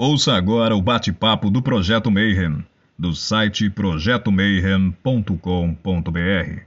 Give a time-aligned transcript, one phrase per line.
[0.00, 2.64] Ouça agora o bate-papo do Projeto Mayhem,
[2.96, 6.62] do site projetomayhem.com.br.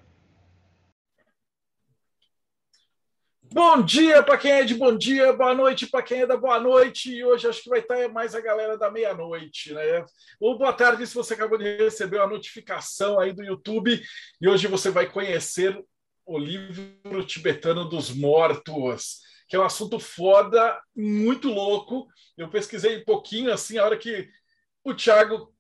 [3.54, 6.60] Bom dia para quem é de bom dia, boa noite para quem é da boa
[6.60, 7.16] noite.
[7.16, 10.04] E hoje acho que vai estar mais a galera da meia-noite, né?
[10.38, 13.98] Ou boa tarde se você acabou de receber a notificação aí do YouTube.
[14.42, 15.82] E hoje você vai conhecer
[16.26, 19.22] o livro tibetano dos mortos
[19.52, 22.08] que é um assunto foda, muito louco.
[22.38, 24.30] Eu pesquisei um pouquinho, assim, a hora que
[24.82, 25.54] o Thiago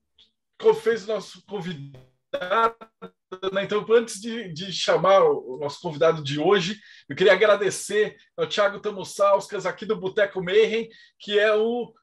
[0.81, 2.77] fez o nosso convidado.
[3.51, 3.65] Né?
[3.65, 6.79] Então, antes de, de, chamar o nosso convidado de hoje,
[7.09, 10.87] eu queria agradecer ao Thiago Tamussauskas, aqui do Boteco Mayhem,
[11.19, 11.93] que é o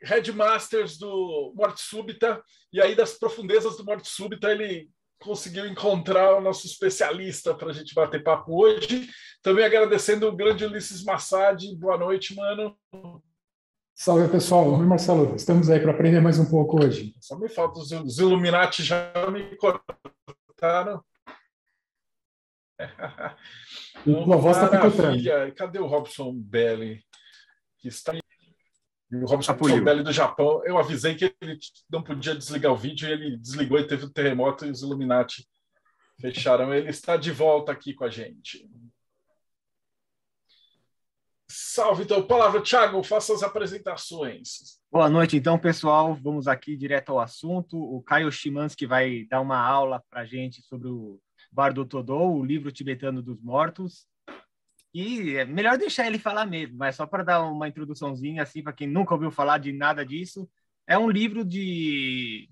[0.00, 4.88] Headmasters do Morte Súbita, e aí das profundezas do Morte Súbita ele
[5.18, 9.08] conseguiu encontrar o nosso especialista para a gente bater papo hoje.
[9.42, 11.62] Também agradecendo o grande Ulisses Massad.
[11.76, 12.76] Boa noite, mano.
[13.94, 14.78] Salve, pessoal.
[14.78, 15.34] Oi, Marcelo.
[15.34, 17.14] Estamos aí para aprender mais um pouco hoje.
[17.20, 21.02] Só me falta os, os Illuminati já me cortaram.
[24.04, 25.54] Tua voz está picotando.
[25.54, 27.02] Cadê o Robson Belli?
[27.78, 28.12] Que está
[29.10, 29.82] o Robson Apoio.
[29.82, 31.58] Belli do Japão, eu avisei que ele
[31.90, 35.46] não podia desligar o vídeo e ele desligou e teve um terremoto e os Illuminati
[36.20, 36.72] fecharam.
[36.74, 38.68] Ele está de volta aqui com a gente.
[41.50, 42.22] Salve, então.
[42.26, 44.78] Palavra, Thiago, faça as apresentações.
[44.92, 46.14] Boa noite, então, pessoal.
[46.14, 47.78] Vamos aqui direto ao assunto.
[47.78, 51.18] O Caio Shimansky vai dar uma aula para a gente sobre o
[51.50, 54.06] Bardo Todô, o livro tibetano dos mortos.
[54.94, 58.72] E é melhor deixar ele falar mesmo, mas só para dar uma introduçãozinha assim para
[58.72, 60.48] quem nunca ouviu falar de nada disso,
[60.86, 62.48] é um livro de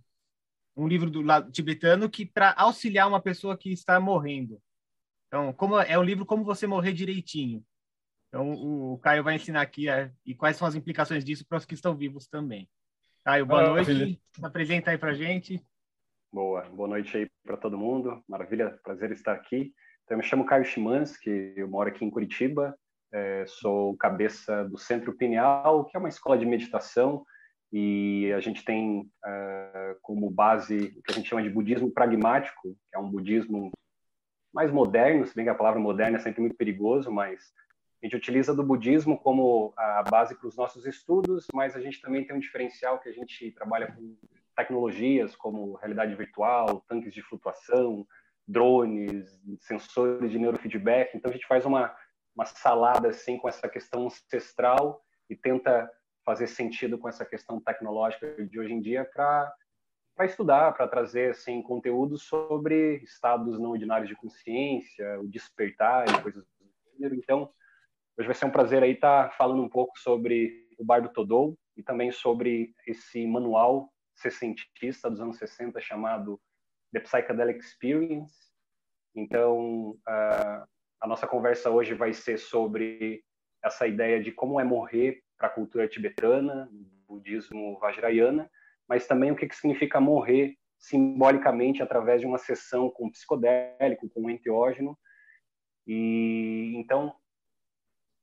[0.77, 4.61] um livro do lado tibetano que para auxiliar uma pessoa que está morrendo.
[5.27, 7.64] Então, como é um livro como você morrer direitinho.
[8.29, 11.64] Então, o, Caio vai ensinar aqui a, e quais são as implicações disso para os
[11.64, 12.69] que estão vivos também.
[13.25, 14.20] Caio, boa noite.
[14.42, 15.64] Apresenta aí para gente.
[16.31, 18.23] Boa, boa noite aí para todo mundo.
[18.29, 19.73] Maravilha, prazer estar aqui.
[20.06, 22.78] Então, eu me chamo Caio Chimansky, eu moro aqui em Curitiba,
[23.12, 27.27] é, sou cabeça do Centro Pineal, que é uma escola de meditação,
[27.72, 32.77] e a gente tem uh, como base o que a gente chama de budismo pragmático,
[32.89, 33.72] que é um budismo
[34.55, 37.52] mais moderno, se bem que a palavra moderna é sempre muito perigoso, mas
[38.00, 42.00] a gente utiliza do budismo como a base para os nossos estudos, mas a gente
[42.00, 44.16] também tem um diferencial que a gente trabalha com
[44.56, 48.06] tecnologias como realidade virtual, tanques de flutuação,
[48.46, 49.29] drones,
[49.61, 51.17] sensores de neurofeedback.
[51.17, 51.95] Então a gente faz uma,
[52.34, 55.90] uma salada assim com essa questão ancestral e tenta
[56.24, 59.52] fazer sentido com essa questão tecnológica de hoje em dia para
[60.17, 66.23] para estudar, para trazer assim conteúdo sobre estados não ordinários de consciência, o despertar e
[66.23, 67.14] coisas do gênero.
[67.14, 67.52] Então,
[68.18, 71.55] hoje vai ser um prazer aí estar tá falando um pouco sobre o Bardo Todou
[71.77, 76.40] e também sobre esse manual sessentista dos anos 60 chamado
[76.92, 78.35] The Psychedelic Experience.
[79.14, 80.67] Então, a,
[81.01, 83.23] a nossa conversa hoje vai ser sobre
[83.64, 86.69] essa ideia de como é morrer para a cultura tibetana,
[87.07, 88.51] budismo vajrayana,
[88.89, 94.30] mas também o que, que significa morrer simbolicamente através de uma sessão com psicodélico, com
[94.30, 94.96] enteógeno.
[95.86, 97.08] E então,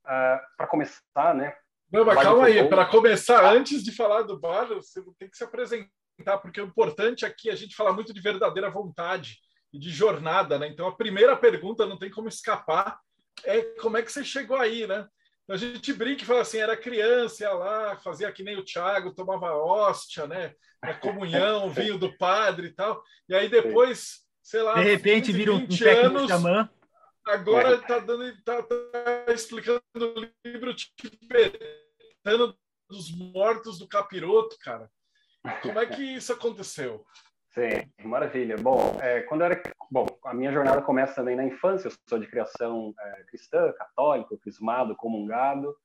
[0.04, 1.56] uh, para começar, né?
[1.90, 5.44] Não, mas calma aí, para começar, antes de falar do bar, você tem que se
[5.44, 5.90] apresentar
[6.22, 6.36] tá?
[6.38, 9.38] porque o importante aqui é a gente falar muito de verdadeira vontade
[9.72, 10.68] e de jornada, né?
[10.68, 12.98] Então a primeira pergunta não tem como escapar
[13.42, 15.06] é como é que você chegou aí, né?
[15.48, 19.14] A gente brinca e fala assim, era criança, ia lá, fazia que nem o Thiago,
[19.14, 20.54] tomava hóstia, né?
[20.80, 23.02] A comunhão, vinho do padre e tal.
[23.28, 26.68] E aí depois, sei lá, de repente 15, vira um, um anos, xamã.
[27.26, 32.56] Agora está dando, tá, tá explicando o livro tibetano
[32.88, 34.90] dos mortos do capiroto, cara.
[35.62, 37.04] Como é que isso aconteceu?
[37.50, 38.56] Sim, maravilha.
[38.56, 41.88] Bom, é, quando eu era bom, a minha jornada começa também na infância.
[41.88, 45.76] Eu sou de criação é, cristã, católico, crismado, comungado.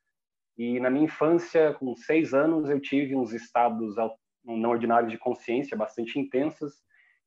[0.58, 3.96] E na minha infância, com seis anos, eu tive uns estados
[4.44, 6.74] não ordinários de consciência bastante intensos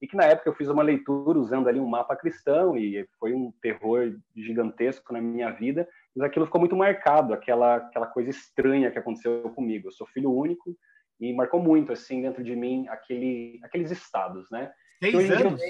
[0.00, 3.32] e que na época eu fiz uma leitura usando ali um mapa cristão e foi
[3.32, 5.88] um terror gigantesco na minha vida.
[6.16, 9.86] Mas aquilo ficou muito marcado, aquela aquela coisa estranha que aconteceu comigo.
[9.86, 10.76] Eu sou filho único
[11.22, 14.72] e marcou muito assim dentro de mim aquele aqueles estados, né?
[15.00, 15.60] Seis anos.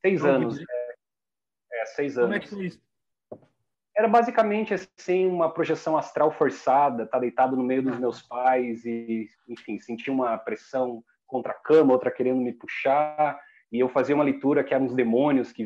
[0.00, 0.58] seis anos.
[0.58, 2.30] É, é, seis anos.
[2.30, 2.80] Como é que foi isso?
[3.94, 8.00] Era basicamente assim uma projeção astral forçada, tá deitado no meio dos ah.
[8.00, 13.38] meus pais e, enfim, senti uma pressão contra a cama, outra querendo me puxar,
[13.70, 15.64] e eu fazia uma leitura que eram uns demônios que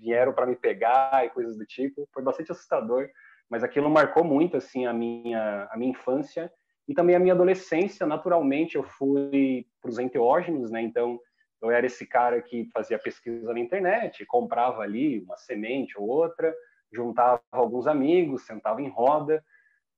[0.00, 2.08] vieram para me pegar e coisas do tipo.
[2.12, 3.08] Foi bastante assustador,
[3.48, 6.50] mas aquilo marcou muito assim a minha a minha infância
[6.86, 10.82] E também a minha adolescência, naturalmente, eu fui para os enteógenos, né?
[10.82, 11.18] Então,
[11.62, 16.54] eu era esse cara que fazia pesquisa na internet, comprava ali uma semente ou outra,
[16.92, 19.42] juntava alguns amigos, sentava em roda.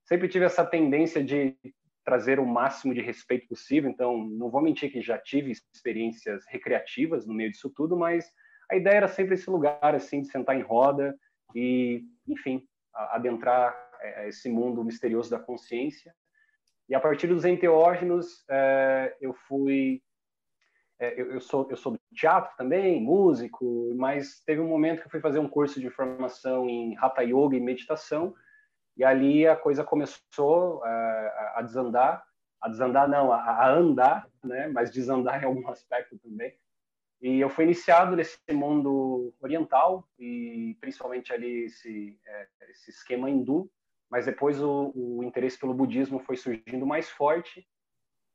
[0.05, 1.57] Sempre tive essa tendência de
[2.05, 7.27] trazer o máximo de respeito possível, então não vou mentir que já tive experiências recreativas
[7.27, 8.31] no meio disso tudo, mas
[8.71, 11.19] a ideia era sempre esse lugar assim de sentar em roda
[11.53, 16.15] e, enfim, adentrar é, esse mundo misterioso da consciência.
[16.89, 20.03] E a partir dos enteógenos, é, eu fui
[20.99, 25.07] é, eu, eu, sou eu sou do teatro também, músico, mas teve um momento que
[25.07, 28.35] eu fui fazer um curso de formação em Hatha Yoga e meditação,
[28.97, 32.25] e ali a coisa começou uh, a desandar,
[32.63, 34.69] a desandar não, a, a, andar, né?
[34.69, 36.55] Mas desandar em algum aspecto também.
[37.21, 43.71] E eu fui iniciado nesse mundo oriental e principalmente ali esse, é, esse esquema hindu,
[44.11, 47.67] mas depois o, o interesse pelo budismo foi surgindo mais forte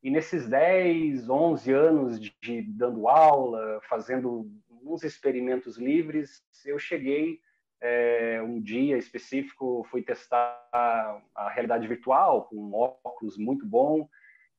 [0.03, 4.49] e nesses 10, 11 anos de, de, dando aula, fazendo
[4.83, 7.39] uns experimentos livres, eu cheguei
[7.79, 14.09] é, um dia específico, fui testar a realidade virtual com um óculos muito bom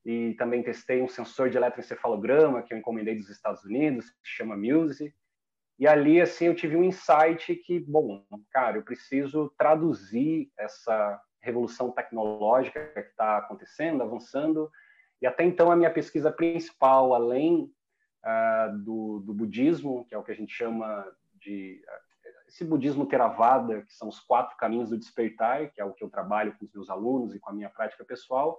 [0.04, 4.56] e também testei um sensor de eletroencefalograma que eu encomendei dos Estados Unidos, que chama
[4.56, 5.12] Muse.
[5.78, 11.90] E ali, assim, eu tive um insight que, bom, cara, eu preciso traduzir essa revolução
[11.90, 14.70] tecnológica que está acontecendo, avançando,
[15.20, 17.72] e até então a minha pesquisa principal, além
[18.24, 21.04] uh, do, do, budismo, que é o que a gente chama
[21.34, 22.12] de uh,
[22.48, 26.10] esse budismo Theravada, que são os quatro caminhos do despertar, que é o que eu
[26.10, 28.58] trabalho com os meus alunos e com a minha prática pessoal,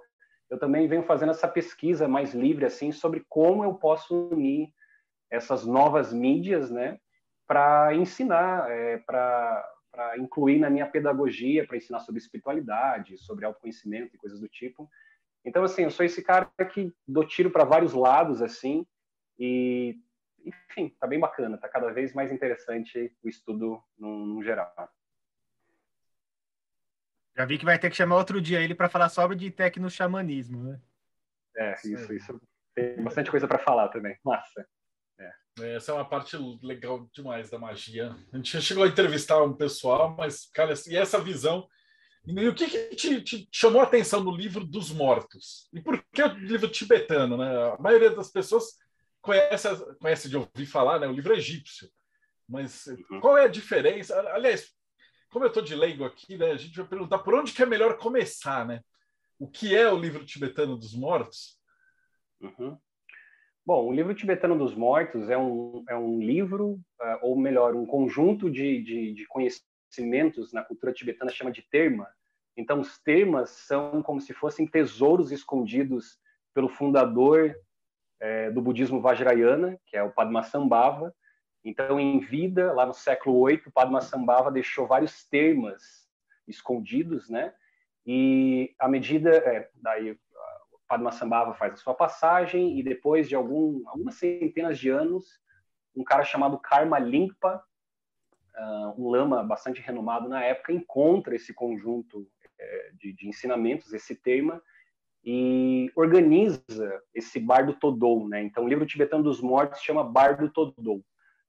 [0.49, 4.73] eu também venho fazendo essa pesquisa mais livre assim sobre como eu posso unir
[5.29, 6.99] essas novas mídias, né,
[7.47, 14.17] para ensinar, é, para incluir na minha pedagogia, para ensinar sobre espiritualidade, sobre autoconhecimento e
[14.17, 14.89] coisas do tipo.
[15.45, 18.85] Então, assim, eu sou esse cara que dou tiro para vários lados, assim,
[19.37, 19.97] e,
[20.45, 24.73] enfim, tá bem bacana, tá cada vez mais interessante o estudo no, no geral.
[27.35, 30.63] Já vi que vai ter que chamar outro dia ele para falar sobre de tecno-xamanismo,
[30.63, 30.79] né?
[31.55, 32.41] É, isso, isso.
[32.75, 34.17] Tem bastante coisa para falar também.
[34.23, 34.67] Massa.
[35.59, 35.75] É.
[35.75, 38.15] Essa é uma parte legal demais da magia.
[38.31, 41.67] A gente chegou a entrevistar um pessoal, mas, cara, e essa visão
[42.25, 45.67] e o que, que te, te, chamou a atenção no livro dos mortos?
[45.73, 47.35] E por que o livro tibetano?
[47.35, 47.73] Né?
[47.73, 48.77] A maioria das pessoas
[49.21, 49.67] conhece,
[49.99, 51.07] conhece de ouvir falar, né?
[51.07, 51.89] o livro egípcio.
[52.47, 53.19] Mas uhum.
[53.19, 54.17] qual é a diferença?
[54.31, 54.73] Aliás,
[55.29, 57.65] como eu estou de leigo aqui, né, a gente vai perguntar por onde que é
[57.65, 58.81] melhor começar, né?
[59.39, 61.59] O que é o livro tibetano dos mortos?
[62.39, 62.77] Uhum.
[63.65, 67.85] Bom, o livro tibetano dos mortos é um, é um livro, uh, ou melhor, um
[67.85, 72.05] conjunto de, de, de conhecimentos na cultura tibetana chama de terma.
[72.57, 76.19] Então, os termas são como se fossem tesouros escondidos
[76.53, 77.55] pelo fundador
[78.19, 81.15] é, do budismo Vajrayana, que é o Padmasambhava.
[81.63, 86.05] Então, em vida, lá no século VIII, Padmasambhava deixou vários termas
[86.45, 87.53] escondidos, né?
[88.05, 90.17] E à medida, é, daí
[90.93, 95.41] Padmasambhava faz a sua passagem e depois de algum, algumas centenas de anos,
[95.95, 97.63] um cara chamado Karma Limpa
[98.55, 102.27] uh, um lama bastante renomado na época encontra esse conjunto
[102.59, 104.61] é, de, de, ensinamentos, esse tema,
[105.23, 106.63] e organiza
[107.13, 108.27] esse Bardo Todou.
[108.27, 108.43] Né?
[108.43, 111.03] Então, o livro tibetano dos mortos chama Bardo Todou.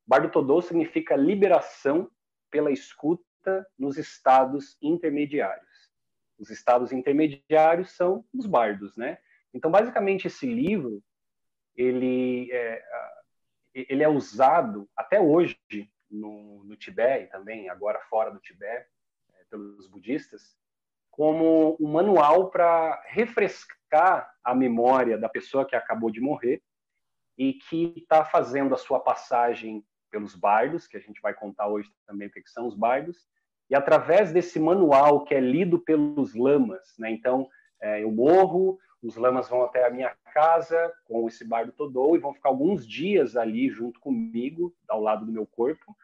[0.07, 2.11] Bardo Todou significa liberação
[2.51, 5.91] pela escuta nos estados intermediários.
[6.39, 9.19] Os estados intermediários são os bardos, né?
[9.55, 11.03] Então, basicamente, esse livro
[11.77, 12.83] ele é,
[13.75, 15.59] ele é usado até hoje
[16.11, 18.89] no, no Tibete e também agora fora do Tibete,
[19.35, 20.57] é, pelos budistas,
[21.11, 26.63] como um manual para refrescar a memória da pessoa que acabou de morrer
[27.39, 31.91] e que está fazendo a sua passagem pelos bardos, que a gente vai contar hoje
[32.07, 33.29] também o que são os bardos,
[33.69, 37.11] e através desse manual que é lido pelos lamas, né?
[37.11, 37.49] Então,
[37.81, 42.19] é, eu morro, os lamas vão até a minha casa com esse bardo Todou e
[42.19, 45.95] vão ficar alguns dias ali junto comigo, ao lado do meu corpo,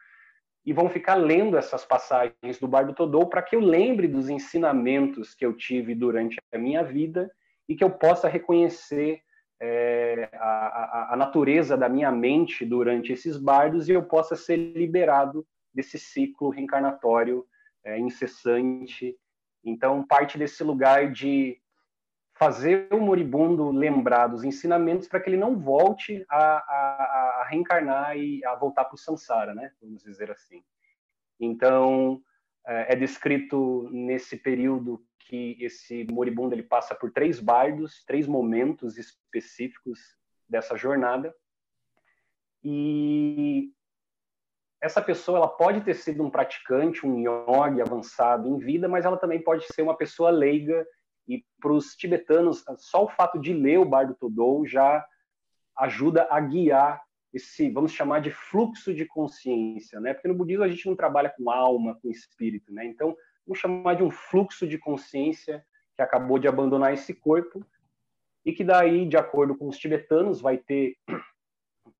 [0.63, 5.33] e vão ficar lendo essas passagens do Bardo Todou para que eu lembre dos ensinamentos
[5.33, 7.31] que eu tive durante a minha vida
[7.67, 9.23] e que eu possa reconhecer
[9.59, 14.57] é, a, a, a, natureza da minha mente durante esses bardos e eu possa ser
[14.57, 17.45] liberado desse ciclo reencarnatório
[17.83, 19.15] é, incessante.
[19.63, 21.59] Então, parte desse lugar de
[22.41, 28.17] fazer o moribundo lembrar dos ensinamentos para que ele não volte a, a, a reencarnar
[28.17, 29.71] e a voltar para o samsara, né?
[29.79, 30.63] Vamos dizer assim.
[31.39, 32.19] Então,
[32.65, 38.97] é, é descrito nesse período que esse moribundo ele passa por três bardos, três momentos
[38.97, 39.99] específicos
[40.49, 41.31] dessa jornada.
[42.63, 43.71] E
[44.81, 49.17] essa pessoa ela pode ter sido um praticante, um yogi avançado em vida, mas ela
[49.17, 50.83] também pode ser uma pessoa leiga.
[51.35, 55.05] E para os tibetanos, só o fato de ler o Bardo Todou já
[55.77, 57.01] ajuda a guiar
[57.33, 60.13] esse, vamos chamar de fluxo de consciência, né?
[60.13, 62.85] Porque no budismo a gente não trabalha com alma, com espírito, né?
[62.85, 63.15] Então,
[63.47, 67.65] vamos chamar de um fluxo de consciência que acabou de abandonar esse corpo
[68.43, 70.97] e que daí, de acordo com os tibetanos, vai ter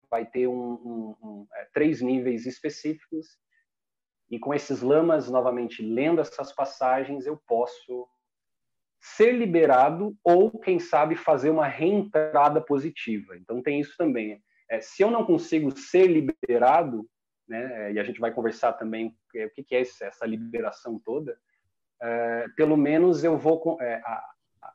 [0.10, 3.40] vai ter um, um, um, é, três níveis específicos
[4.30, 8.10] e com esses lamas novamente lendo essas passagens eu posso
[9.01, 13.36] ser liberado ou quem sabe fazer uma reentrada positiva.
[13.36, 14.41] Então tem isso também.
[14.70, 17.10] É, se eu não consigo ser liberado,
[17.48, 21.36] né, e a gente vai conversar também é, o que, que é essa liberação toda,
[22.01, 24.24] é, pelo menos eu vou é, a,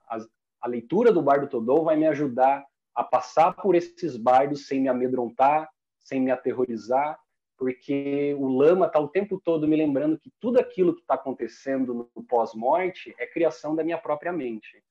[0.09, 0.18] a,
[0.61, 2.64] a, leitura do Bardo Todou vai me ajudar
[2.95, 5.68] a passar por esses bardos sem me amedrontar,
[6.00, 7.18] sem me aterrorizar,
[7.57, 12.11] porque o lama está o tempo todo me lembrando que tudo aquilo que está acontecendo
[12.15, 14.83] no pós-morte é criação da minha própria mente,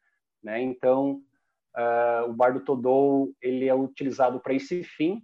[0.43, 0.61] né?
[0.61, 1.21] Então
[1.75, 5.21] Uh, o bardo Todou ele é utilizado para esse fim.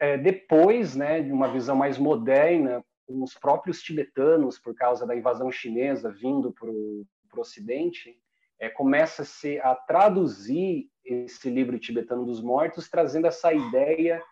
[0.00, 5.16] É, depois, né, de uma visão mais moderna, com os próprios tibetanos, por causa da
[5.16, 8.20] invasão chinesa vindo para o Ocidente,
[8.58, 14.22] é, começa-se a traduzir esse livro tibetano dos mortos, trazendo essa ideia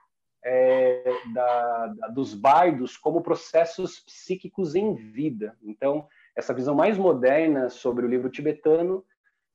[0.45, 5.57] é, da, da, dos bardos como processos psíquicos em vida.
[5.63, 9.05] Então, essa visão mais moderna sobre o livro tibetano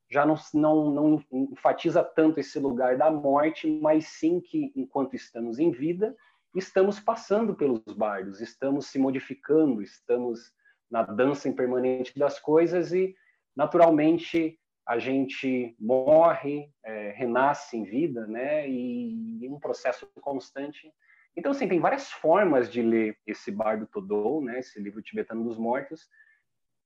[0.09, 5.57] já não, não, não enfatiza tanto esse lugar da morte, mas sim que, enquanto estamos
[5.57, 6.15] em vida,
[6.53, 10.53] estamos passando pelos bardos, estamos se modificando, estamos
[10.89, 13.15] na dança impermanente das coisas e,
[13.55, 18.69] naturalmente, a gente morre, é, renasce em vida, né?
[18.69, 20.91] E, um processo constante.
[21.35, 24.59] Então, assim, tem várias formas de ler esse Bardo Todou, né?
[24.59, 26.09] Esse livro tibetano dos mortos,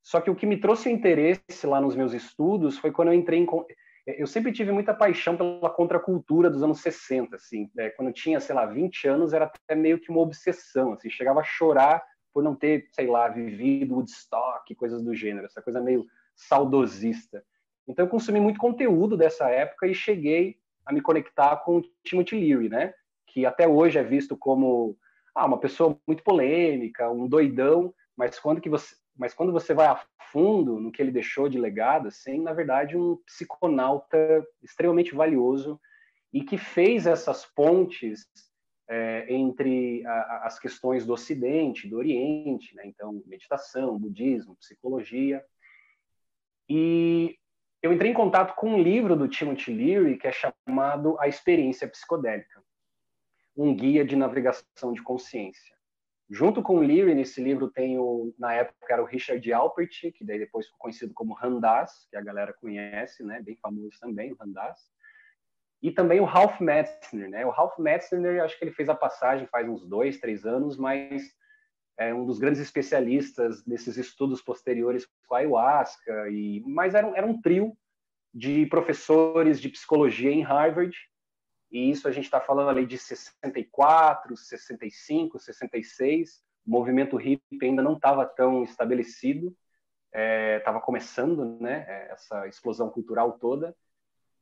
[0.07, 3.13] só que o que me trouxe o interesse lá nos meus estudos foi quando eu
[3.13, 3.47] entrei em.
[4.05, 7.69] Eu sempre tive muita paixão pela contracultura dos anos 60, assim.
[7.77, 11.09] É, quando eu tinha, sei lá, 20 anos, era até meio que uma obsessão, assim.
[11.09, 12.01] Chegava a chorar
[12.33, 17.43] por não ter, sei lá, vivido Woodstock, coisas do gênero, essa coisa meio saudosista.
[17.87, 22.69] Então eu consumi muito conteúdo dessa época e cheguei a me conectar com Timothy Leary,
[22.69, 22.93] né?
[23.27, 24.97] Que até hoje é visto como
[25.33, 29.87] ah, uma pessoa muito polêmica, um doidão, mas quando que você mas quando você vai
[29.87, 29.99] a
[30.31, 35.79] fundo no que ele deixou de legado, assim, na verdade, um psiconauta extremamente valioso
[36.31, 38.27] e que fez essas pontes
[38.87, 42.83] é, entre a, as questões do Ocidente, do Oriente, né?
[42.85, 45.43] então meditação, budismo, psicologia.
[46.69, 47.37] E
[47.81, 51.87] eu entrei em contato com um livro do Timothy Leary que é chamado A Experiência
[51.87, 52.61] Psicodélica,
[53.55, 55.75] um guia de navegação de consciência.
[56.29, 60.25] Junto com o Leary, nesse livro tem o, na época era o Richard Alpert, que
[60.25, 64.35] daí depois ficou conhecido como Randas, que a galera conhece, né, bem famoso também, o
[64.35, 64.77] Randas.
[65.81, 67.45] E também o Ralph Metzner, né?
[67.45, 71.23] O Ralph Metzner, acho que ele fez a passagem faz uns dois, três anos, mas
[71.97, 76.29] é um dos grandes especialistas desses estudos posteriores com a ayahuasca.
[76.29, 77.75] E, mas era, era um trio
[78.33, 80.95] de professores de psicologia em Harvard
[81.71, 86.41] e isso a gente está falando ali de 64, 65, 66.
[86.65, 89.55] O movimento hippie ainda não estava tão estabelecido,
[90.13, 93.75] estava é, começando, né, essa explosão cultural toda.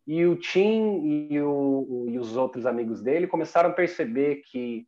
[0.08, 4.88] E o Tim e, o, e os outros amigos dele começaram a perceber que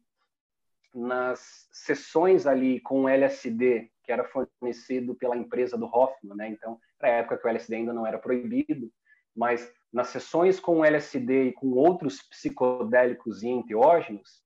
[0.98, 6.50] nas sessões ali com LSD, que era fornecido pela empresa do Hoffman, né?
[6.50, 8.92] Então, na época que o LSD ainda não era proibido,
[9.36, 14.42] mas nas sessões com LSD e com outros psicodélicos e enteógenos,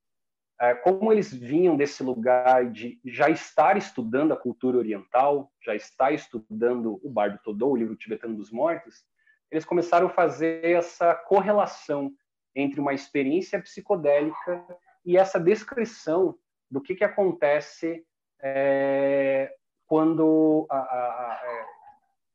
[0.60, 6.14] é, como eles vinham desse lugar de já estar estudando a cultura oriental, já estar
[6.14, 9.06] estudando o Bardo Todou, o livro tibetano dos mortos,
[9.50, 12.12] eles começaram a fazer essa correlação
[12.54, 14.66] entre uma experiência psicodélica
[15.06, 16.38] e essa descrição
[16.70, 18.06] do que, que acontece
[18.42, 19.54] é,
[19.88, 21.66] quando a, a, a, é,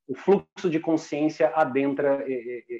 [0.09, 2.25] o fluxo de consciência adentra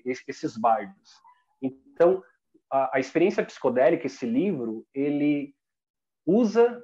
[0.05, 1.21] esses bardos.
[1.61, 2.23] Então,
[2.71, 5.55] a, experiência psicodélica, esse livro, ele
[6.25, 6.83] usa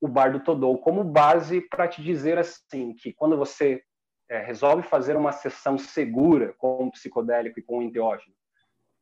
[0.00, 3.82] o bardo Todou como base para te dizer assim que quando você
[4.28, 8.34] é, resolve fazer uma sessão segura com o psicodélico e com o enteógeno,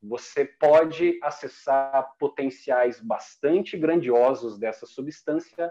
[0.02, 5.70] você pode acessar potenciais bastante grandiosos dessa substância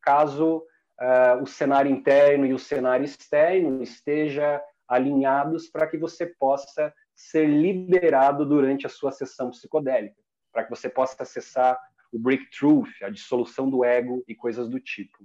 [0.00, 0.58] caso
[1.00, 7.46] uh, o cenário interno e o cenário externo esteja alinhados para que você possa ser
[7.46, 10.20] liberado durante a sua sessão psicodélica,
[10.52, 11.78] para que você possa acessar
[12.12, 15.18] o breakthrough, a dissolução do ego e coisas do tipo.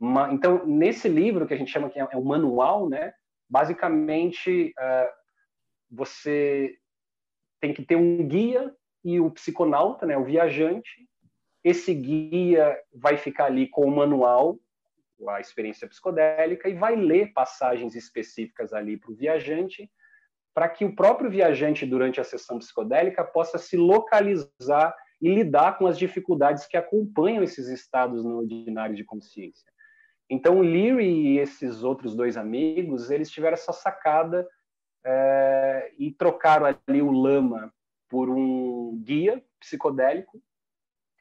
[0.00, 3.14] Uma, então, nesse livro que a gente chama que é, é um manual, né?
[3.48, 5.08] Basicamente, uh,
[5.90, 6.76] você
[7.60, 10.16] tem que ter um guia e o psiconauta, né?
[10.16, 11.08] O viajante.
[11.64, 14.58] Esse guia vai ficar ali com o manual,
[15.28, 19.90] a experiência psicodélica, e vai ler passagens específicas ali para o viajante,
[20.54, 25.86] para que o próprio viajante, durante a sessão psicodélica, possa se localizar e lidar com
[25.86, 29.70] as dificuldades que acompanham esses estados no ordinário de consciência.
[30.28, 34.46] Então, Leary e esses outros dois amigos, eles tiveram essa sacada
[35.08, 37.72] é, e trocaram ali o lama
[38.08, 40.42] por um guia psicodélico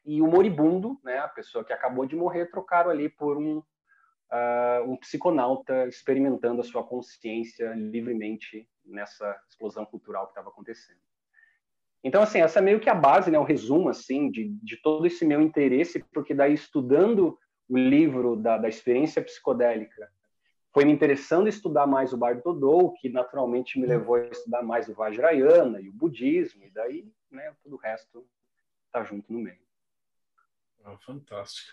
[0.03, 4.83] e o moribundo, né, a pessoa que acabou de morrer, trocaram ali por um, uh,
[4.87, 10.99] um psiconauta experimentando a sua consciência livremente nessa explosão cultural que estava acontecendo.
[12.03, 15.05] Então, assim, essa é meio que a base, né, o resumo, assim, de, de todo
[15.05, 17.37] esse meu interesse, porque daí estudando
[17.67, 20.11] o livro da, da experiência psicodélica,
[20.75, 24.89] foi me interessando estudar mais o Bardo Todou, que naturalmente me levou a estudar mais
[24.89, 28.27] o Vajrayana e o budismo, e daí, né, todo o resto
[28.91, 29.62] tá junto no meio.
[30.84, 31.72] Ah, fantástico.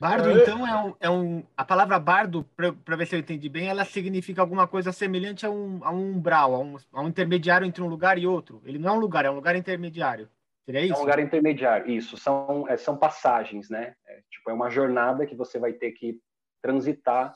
[0.00, 0.42] Bardo, é...
[0.42, 2.42] então, é um, é um, a palavra bardo,
[2.84, 6.16] para ver se eu entendi bem, ela significa alguma coisa semelhante a um, a um
[6.16, 8.60] umbral, a um, a um intermediário entre um lugar e outro.
[8.64, 10.28] Ele não é um lugar, é um lugar intermediário.
[10.66, 10.94] Seria isso?
[10.94, 12.16] É um lugar intermediário, isso.
[12.16, 13.94] São, é, são passagens, né?
[14.04, 16.18] É, tipo, é uma jornada que você vai ter que
[16.60, 17.32] transitar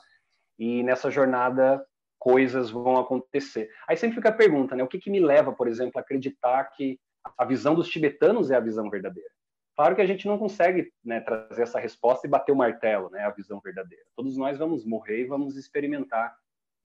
[0.57, 1.85] e nessa jornada
[2.19, 3.69] coisas vão acontecer.
[3.87, 4.83] Aí sempre fica a pergunta, né?
[4.83, 6.99] O que, que me leva, por exemplo, a acreditar que
[7.37, 9.29] a visão dos tibetanos é a visão verdadeira?
[9.75, 13.23] Claro que a gente não consegue né, trazer essa resposta e bater o martelo, né?
[13.23, 14.03] A visão verdadeira.
[14.15, 16.35] Todos nós vamos morrer e vamos experimentar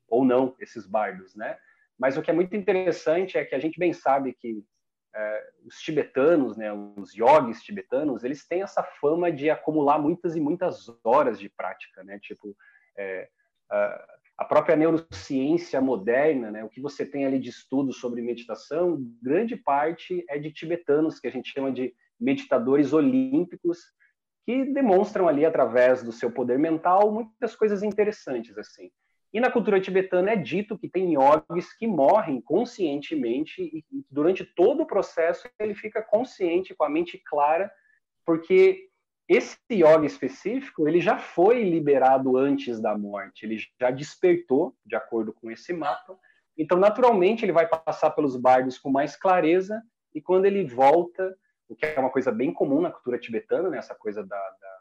[0.08, 1.56] ou não esses bardos, né?
[1.98, 4.62] Mas o que é muito interessante é que a gente bem sabe que
[5.14, 10.40] é, os tibetanos, né, os yogis tibetanos, eles têm essa fama de acumular muitas e
[10.40, 12.18] muitas horas de prática, né?
[12.18, 12.54] Tipo,
[12.96, 13.28] é,
[14.38, 19.56] a, própria neurociência moderna, né, o que você tem ali de estudos sobre meditação, grande
[19.56, 23.78] parte é de tibetanos, que a gente chama de meditadores olímpicos,
[24.44, 28.90] que demonstram ali através do seu poder mental muitas coisas interessantes assim.
[29.32, 34.82] E na cultura tibetana é dito que tem yogis que morrem conscientemente e durante todo
[34.82, 37.72] o processo ele fica consciente, com a mente clara,
[38.26, 38.90] porque
[39.28, 45.32] esse yoga específico, ele já foi liberado antes da morte, ele já despertou, de acordo
[45.32, 46.18] com esse mapa.
[46.56, 49.82] Então, naturalmente, ele vai passar pelos bardos com mais clareza
[50.14, 51.34] e quando ele volta,
[51.68, 54.78] o que é uma coisa bem comum na cultura tibetana, né, essa coisa da, da,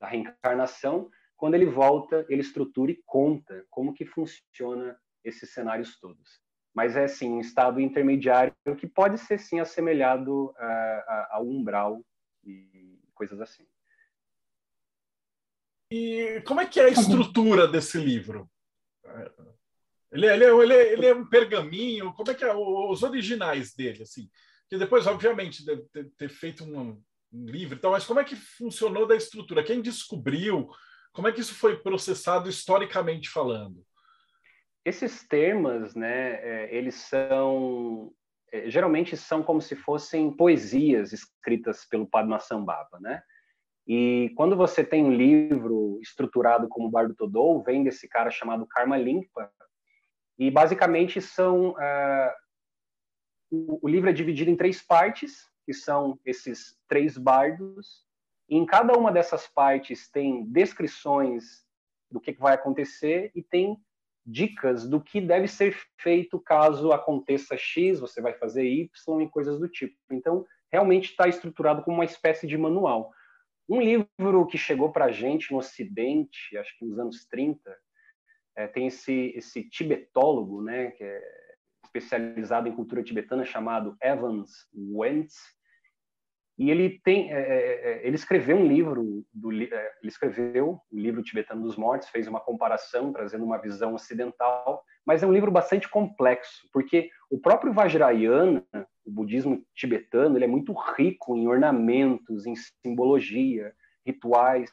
[0.00, 6.40] da reencarnação, quando ele volta, ele estrutura e conta como que funciona esses cenários todos.
[6.74, 10.54] Mas é, sim, um estado intermediário que pode ser, sim, assemelhado
[11.30, 12.00] ao umbral
[12.44, 12.87] e
[13.18, 13.66] coisas assim.
[15.90, 18.48] E como é que é a estrutura desse livro?
[20.12, 22.12] Ele, é, ele, é, ele, é, ele é um pergaminho?
[22.12, 24.02] Como é que é os originais dele?
[24.02, 24.30] Assim?
[24.68, 27.02] Que depois, obviamente, deve ter, ter feito um,
[27.32, 29.64] um livro e tal, mas como é que funcionou da estrutura?
[29.64, 30.70] Quem descobriu?
[31.12, 33.84] Como é que isso foi processado historicamente falando?
[34.84, 38.12] Esses termos, né, eles são
[38.66, 43.22] geralmente são como se fossem poesias escritas pelo Padmasambhava, né?
[43.86, 48.66] E quando você tem um livro estruturado como o Bardo Todou, vem desse cara chamado
[48.66, 49.50] Karma Limpa,
[50.38, 52.32] e basicamente são uh,
[53.50, 58.06] o, o, livro é dividido em três partes, que são esses três bardos,
[58.48, 61.64] e em cada uma dessas partes tem descrições
[62.10, 63.76] do que, que vai acontecer e tem
[64.28, 69.58] dicas do que deve ser feito caso aconteça X, você vai fazer Y e coisas
[69.58, 69.96] do tipo.
[70.10, 73.10] Então, realmente está estruturado como uma espécie de manual.
[73.66, 77.74] Um livro que chegou para a gente no Ocidente, acho que nos anos 30,
[78.56, 81.22] é, tem esse, esse tibetólogo, né, que é
[81.84, 85.36] especializado em cultura tibetana, chamado Evans Wentz,
[86.58, 89.70] e ele tem, é, é, é, ele escreveu um livro, do, ele
[90.02, 95.26] escreveu o livro Tibetano dos Mortos, fez uma comparação trazendo uma visão ocidental, mas é
[95.26, 98.64] um livro bastante complexo, porque o próprio Vajrayana,
[99.06, 103.72] o budismo tibetano, ele é muito rico em ornamentos, em simbologia,
[104.04, 104.70] rituais.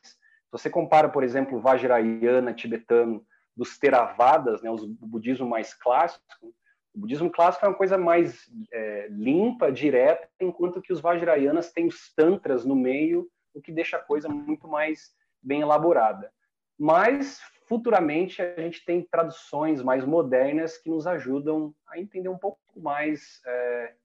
[0.52, 3.24] Você compara, por exemplo, o Vajrayana tibetano
[3.56, 6.52] dos Theravadas, né, o budismo mais clássico,
[6.96, 11.88] o budismo clássico é uma coisa mais é, limpa, direta, enquanto que os Vajrayanas têm
[11.88, 16.32] os tantras no meio, o que deixa a coisa muito mais bem elaborada.
[16.78, 22.60] mas futuramente a gente tem traduções mais modernas que nos ajudam a entender um pouco
[22.80, 23.96] mais, é,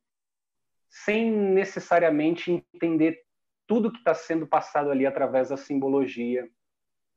[0.88, 3.22] sem necessariamente entender
[3.66, 6.50] tudo que está sendo passado ali através da simbologia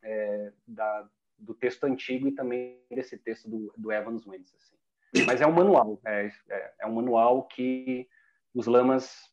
[0.04, 1.08] é, da,
[1.38, 4.54] do texto antigo e também desse texto do, do Evans Wentz.
[4.54, 4.76] Assim.
[5.26, 8.08] Mas é um manual, é, é, é um manual que
[8.54, 9.32] os lamas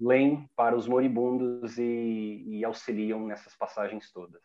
[0.00, 4.42] leem para os moribundos e, e auxiliam nessas passagens todas.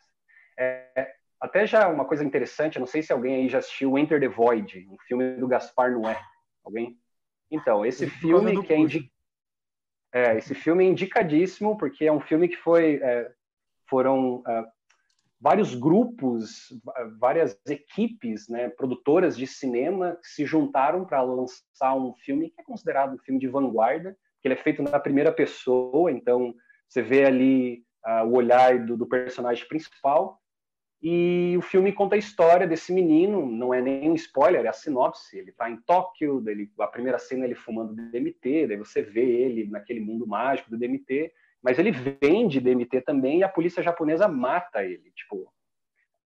[0.57, 4.27] É, até já uma coisa interessante, não sei se alguém aí já assistiu Enter the
[4.27, 6.19] Void, um filme do Gaspar Noé.
[6.63, 6.99] Alguém?
[7.49, 9.11] Então, esse filme que é, indi...
[10.11, 13.31] é, esse filme é indicadíssimo porque é um filme que foi é,
[13.89, 14.67] foram uh,
[15.39, 16.69] vários grupos,
[17.19, 22.63] várias equipes, né, produtoras de cinema que se juntaram para lançar um filme que é
[22.63, 26.53] considerado um filme de vanguarda, que ele é feito na primeira pessoa, então
[26.87, 30.39] você vê ali uh, o olhar do, do personagem principal
[31.01, 34.73] e o filme conta a história desse menino, não é nem um spoiler, é a
[34.73, 35.37] sinopse.
[35.37, 36.43] Ele está em Tóquio,
[36.79, 41.31] a primeira cena ele fumando DMT, daí você vê ele naquele mundo mágico do DMT,
[41.63, 45.11] mas ele vende DMT também e a polícia japonesa mata ele.
[45.15, 45.51] Tipo,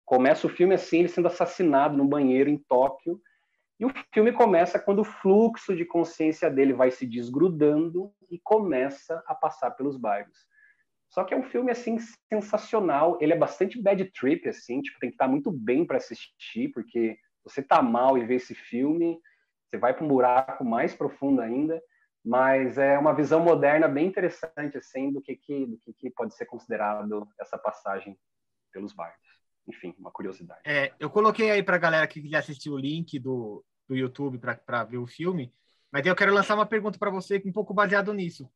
[0.04, 3.20] começa o filme assim, ele sendo assassinado no banheiro em Tóquio,
[3.78, 9.22] e o filme começa quando o fluxo de consciência dele vai se desgrudando e começa
[9.26, 10.46] a passar pelos bairros.
[11.08, 11.98] Só que é um filme assim
[12.32, 13.18] sensacional.
[13.20, 17.18] Ele é bastante bad trip assim, tipo, tem que estar muito bem para assistir, porque
[17.44, 19.20] você tá mal e vê esse filme,
[19.68, 21.80] você vai para um buraco mais profundo ainda.
[22.26, 26.34] Mas é uma visão moderna bem interessante assim do que, que do que, que pode
[26.34, 28.18] ser considerado essa passagem
[28.72, 29.16] pelos bairros.
[29.68, 30.60] Enfim, uma curiosidade.
[30.64, 34.38] É, eu coloquei aí para a galera que quer assistir o link do, do YouTube
[34.38, 35.54] para ver o filme,
[35.92, 38.50] mas eu quero lançar uma pergunta para você um pouco baseado nisso.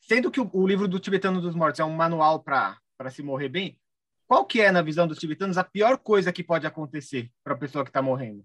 [0.00, 3.50] Sendo que o, o livro do Tibetano dos Mortos é um manual para se morrer
[3.50, 3.78] bem,
[4.26, 7.58] qual que é, na visão dos tibetanos, a pior coisa que pode acontecer para a
[7.58, 8.42] pessoa que está morrendo?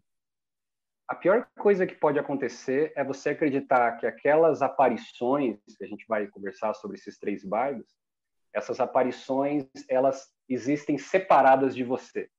[1.08, 6.06] A pior coisa que pode acontecer é você acreditar que aquelas aparições, que a gente
[6.06, 7.88] vai conversar sobre esses três bairros,
[8.54, 12.30] essas aparições, elas existem separadas de você.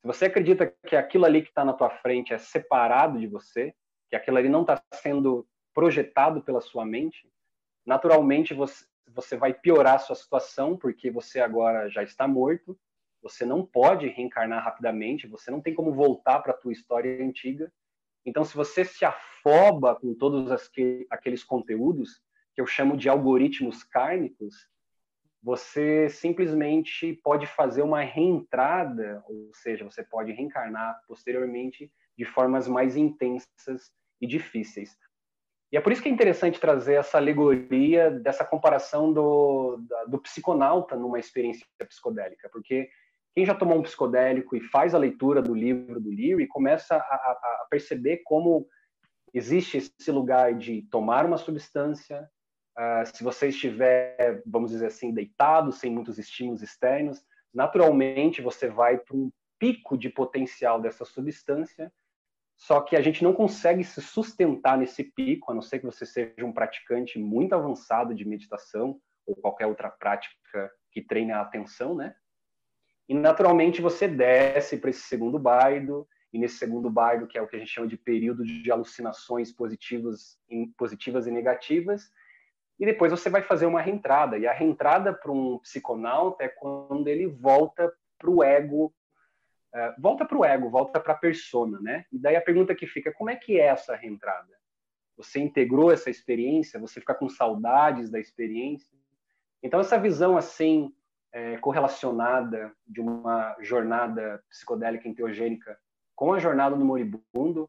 [0.00, 3.74] Se você acredita que aquilo ali que está na tua frente é separado de você,
[4.10, 7.26] que aquilo ali não está sendo projetado pela sua mente,
[7.86, 12.78] naturalmente você, você vai piorar a sua situação, porque você agora já está morto,
[13.22, 17.72] você não pode reencarnar rapidamente, você não tem como voltar para a tua história antiga.
[18.24, 20.50] Então, se você se afoba com todos
[21.10, 22.22] aqueles conteúdos,
[22.54, 24.54] que eu chamo de algoritmos kármicos,
[25.42, 32.96] você simplesmente pode fazer uma reentrada, ou seja, você pode reencarnar posteriormente de formas mais
[32.96, 34.96] intensas e difíceis.
[35.70, 40.96] E é por isso que é interessante trazer essa alegoria dessa comparação do, do psiconauta
[40.96, 42.88] numa experiência psicodélica, porque
[43.34, 46.98] quem já tomou um psicodélico e faz a leitura do livro do Leary começa a,
[46.98, 48.66] a, perceber como
[49.32, 52.28] existe esse lugar de tomar uma substância,
[52.78, 58.98] uh, se você estiver, vamos dizer assim, deitado, sem muitos estímulos externos, naturalmente você vai
[58.98, 61.92] para um pico de potencial dessa substância
[62.56, 66.06] só que a gente não consegue se sustentar nesse pico, a não ser que você
[66.06, 71.94] seja um praticante muito avançado de meditação ou qualquer outra prática que treine a atenção,
[71.94, 72.14] né?
[73.08, 77.46] E naturalmente você desce para esse segundo bairro, e nesse segundo bairro, que é o
[77.46, 80.38] que a gente chama de período de alucinações positivas,
[80.76, 82.10] positivas e negativas,
[82.78, 84.36] e depois você vai fazer uma reentrada.
[84.36, 88.92] E a reentrada para um psiconauta é quando ele volta para o ego
[89.98, 92.04] volta para o ego, volta para a persona, né?
[92.12, 94.52] E daí a pergunta que fica, como é que é essa reentrada?
[95.16, 96.80] Você integrou essa experiência?
[96.80, 98.96] Você fica com saudades da experiência?
[99.62, 100.94] Então essa visão assim
[101.34, 105.76] é, correlacionada de uma jornada psicodélica enteogênica
[106.14, 107.68] com a jornada do moribundo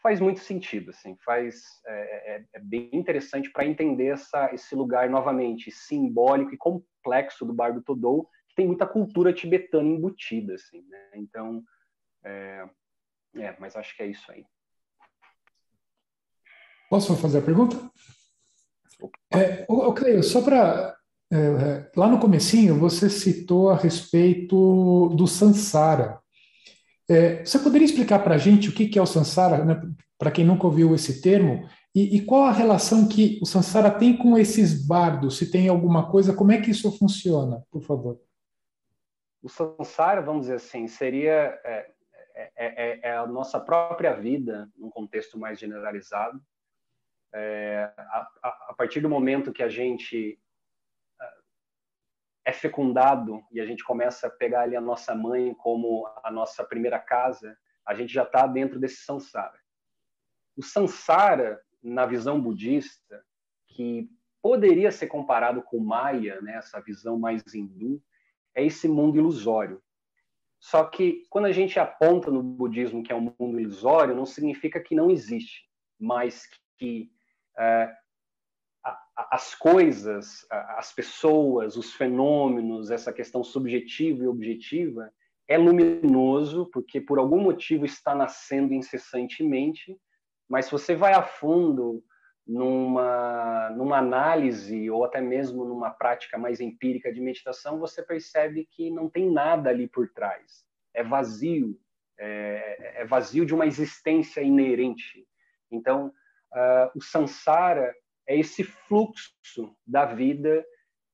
[0.00, 5.10] faz muito sentido, assim, faz é, é, é bem interessante para entender essa, esse lugar
[5.10, 11.10] novamente simbólico e complexo do Bar do Todou tem muita cultura tibetana embutida, assim, né?
[11.14, 11.62] Então,
[12.24, 12.68] é,
[13.34, 14.46] é, mas acho que é isso aí.
[16.88, 17.76] Posso fazer a pergunta?
[19.34, 20.96] É, o, Cleio, só para
[21.32, 26.20] é, é, lá no comecinho você citou a respeito do Sansara.
[27.08, 29.80] É, você poderia explicar para a gente o que, é o Sansara, né,
[30.18, 34.14] para quem nunca ouviu esse termo, e, e, qual a relação que o Sansara tem
[34.14, 35.38] com esses bardos?
[35.38, 38.20] Se tem alguma coisa, como é que isso funciona, por favor?
[39.46, 41.90] o samsara, vamos dizer assim, seria é,
[42.34, 46.42] é, é, é, a nossa própria vida, num contexto mais generalizado.
[47.32, 50.36] É, a, a, a, partir do momento que a gente
[52.46, 56.64] é fecundado e a gente começa a pegar ali a nossa mãe como a nossa
[56.64, 59.58] primeira casa, a gente já está dentro desse samsara.
[60.56, 63.20] O samsara, na visão budista,
[63.66, 64.08] que
[64.40, 68.00] poderia ser comparado com Maya, né, essa visão mais hindu,
[68.54, 69.82] é esse mundo ilusório.
[70.60, 74.80] Só que quando a gente aponta no budismo que é um mundo ilusório, não significa
[74.80, 77.10] que não existe, mas que
[77.58, 77.92] é,
[79.16, 85.10] as coisas, as pessoas, os fenômenos, essa questão subjetiva e objetiva
[85.48, 89.96] é luminoso porque por algum motivo está nascendo incessantemente,
[90.48, 92.04] mas se você vai a fundo
[92.46, 98.90] numa numa análise ou até mesmo numa prática mais empírica de meditação, você percebe que
[98.90, 100.64] não tem nada ali por trás.
[100.94, 101.78] É vazio,
[102.18, 105.26] é, é vazio de uma existência inerente.
[105.70, 106.12] Então,
[106.52, 107.94] uh, o samsara
[108.26, 110.64] é esse fluxo da vida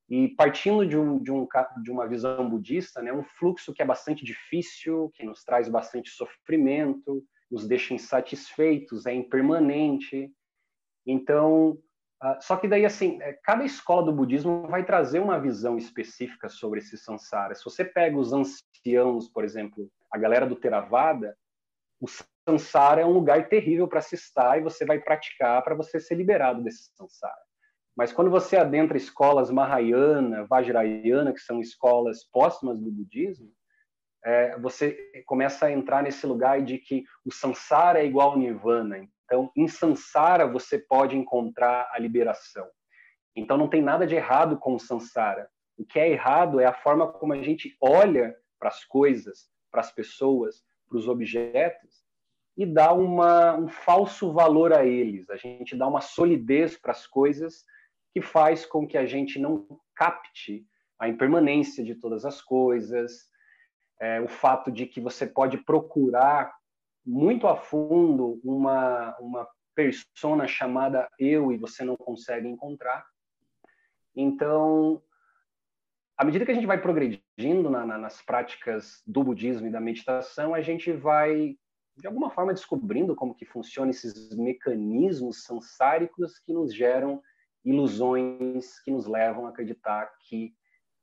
[0.08, 1.48] e partindo de, um, de, um,
[1.82, 6.10] de uma visão budista, né, um fluxo que é bastante difícil, que nos traz bastante
[6.10, 10.30] sofrimento, nos deixa insatisfeitos, é impermanente.
[11.06, 11.78] Então,
[12.22, 16.48] uh, só que daí assim, é, cada escola do budismo vai trazer uma visão específica
[16.48, 17.54] sobre esse samsara.
[17.54, 21.36] Se você pega os anciãos, por exemplo, a galera do Theravada,
[22.00, 22.06] o
[22.48, 26.14] samsara é um lugar terrível para se estar e você vai praticar para você ser
[26.14, 27.40] liberado desse samsara.
[27.96, 33.52] Mas quando você adentra escolas Mahayana, Vajrayana, que são escolas póstumas do budismo,
[34.24, 39.06] é, você começa a entrar nesse lugar de que o samsara é igual ao nirvana.
[39.24, 42.66] Então, em samsara você pode encontrar a liberação.
[43.36, 45.48] Então, não tem nada de errado com o samsara.
[45.76, 49.80] O que é errado é a forma como a gente olha para as coisas, para
[49.80, 52.01] as pessoas, para os objetos
[52.56, 55.28] e dá uma, um falso valor a eles.
[55.30, 57.64] A gente dá uma solidez para as coisas
[58.12, 60.66] que faz com que a gente não capte
[60.98, 63.30] a impermanência de todas as coisas,
[64.00, 66.54] é, o fato de que você pode procurar
[67.04, 73.04] muito a fundo uma, uma persona chamada eu e você não consegue encontrar.
[74.14, 75.02] Então,
[76.16, 79.80] à medida que a gente vai progredindo na, na, nas práticas do budismo e da
[79.80, 81.56] meditação, a gente vai
[81.96, 87.22] de alguma forma descobrindo como que funcionam esses mecanismos sansáricos que nos geram
[87.64, 90.54] ilusões que nos levam a acreditar que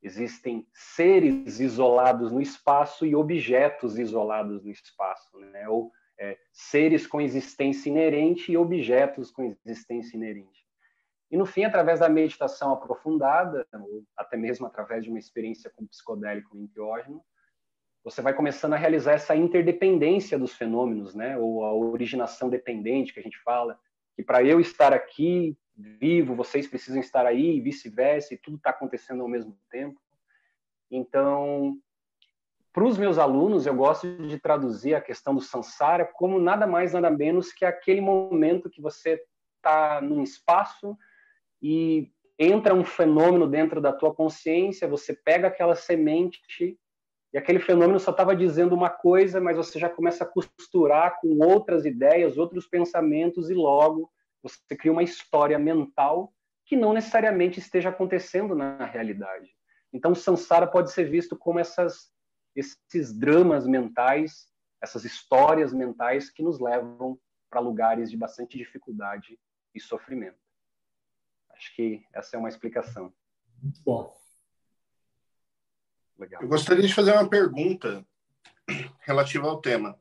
[0.01, 5.67] existem seres isolados no espaço e objetos isolados no espaço, né?
[5.67, 10.67] ou é, seres com existência inerente e objetos com existência inerente.
[11.31, 15.85] E no fim, através da meditação aprofundada, ou até mesmo através de uma experiência com
[15.85, 17.23] psicodélico enteógeno,
[18.09, 21.37] você vai começando a realizar essa interdependência dos fenômenos, né?
[21.37, 23.79] Ou a originação dependente que a gente fala,
[24.15, 28.71] que para eu estar aqui vivo, vocês precisam estar aí, e vice-versa, e tudo está
[28.71, 30.01] acontecendo ao mesmo tempo.
[30.89, 31.77] Então,
[32.73, 36.93] para os meus alunos, eu gosto de traduzir a questão do samsara como nada mais,
[36.93, 39.21] nada menos que aquele momento que você
[39.57, 40.97] está num espaço
[41.61, 46.41] e entra um fenômeno dentro da tua consciência, você pega aquela semente
[47.31, 51.37] e aquele fenômeno só estava dizendo uma coisa, mas você já começa a costurar com
[51.43, 54.11] outras ideias, outros pensamentos, e logo
[54.41, 56.33] você cria uma história mental
[56.65, 59.55] que não necessariamente esteja acontecendo na realidade.
[59.91, 62.11] Então, Sansara pode ser visto como essas,
[62.55, 64.47] esses dramas mentais,
[64.81, 69.39] essas histórias mentais que nos levam para lugares de bastante dificuldade
[69.73, 70.37] e sofrimento.
[71.51, 73.13] Acho que essa é uma explicação.
[73.61, 74.18] Muito bom.
[76.19, 76.41] Legal.
[76.41, 78.05] Eu gostaria de fazer uma pergunta
[78.99, 79.97] relativa ao tema.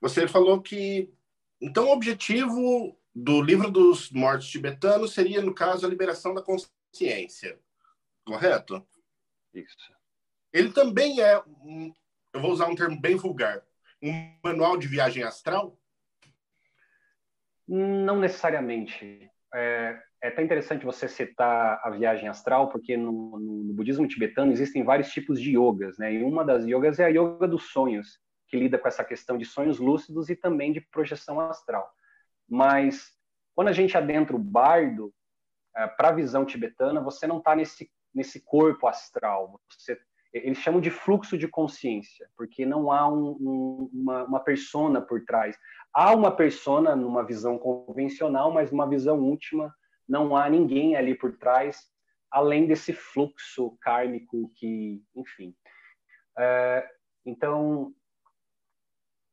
[0.00, 1.12] Você falou que
[1.60, 7.58] então o objetivo do livro dos mortos tibetanos seria, no caso, a liberação da consciência,
[8.24, 8.86] correto?
[9.52, 9.92] Isso.
[10.52, 11.92] Ele também é, um,
[12.32, 13.62] eu vou usar um termo bem vulgar,
[14.02, 15.78] um manual de viagem astral?
[17.66, 19.30] Não necessariamente.
[19.54, 24.82] É, é até interessante você citar a viagem astral, porque no, no, budismo tibetano existem
[24.82, 26.12] vários tipos de yogas, né?
[26.12, 29.44] E uma das yogas é a yoga dos sonhos, que lida com essa questão de
[29.44, 31.88] sonhos lúcidos e também de projeção astral.
[32.48, 33.12] Mas
[33.54, 35.12] quando a gente adentra o bardo,
[35.76, 39.60] é, para a visão tibetana, você não está nesse, nesse corpo astral.
[39.70, 39.98] Você,
[40.44, 45.24] eles chamam de fluxo de consciência, porque não há um, um, uma, uma persona por
[45.24, 45.56] trás.
[45.92, 49.74] Há uma persona numa visão convencional, mas numa visão última
[50.08, 51.90] não há ninguém ali por trás,
[52.30, 55.54] além desse fluxo kármico que, enfim.
[56.38, 56.88] É,
[57.24, 57.92] então,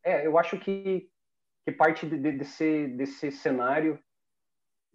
[0.03, 1.09] é, eu acho que,
[1.65, 3.99] que parte de, de, desse, desse cenário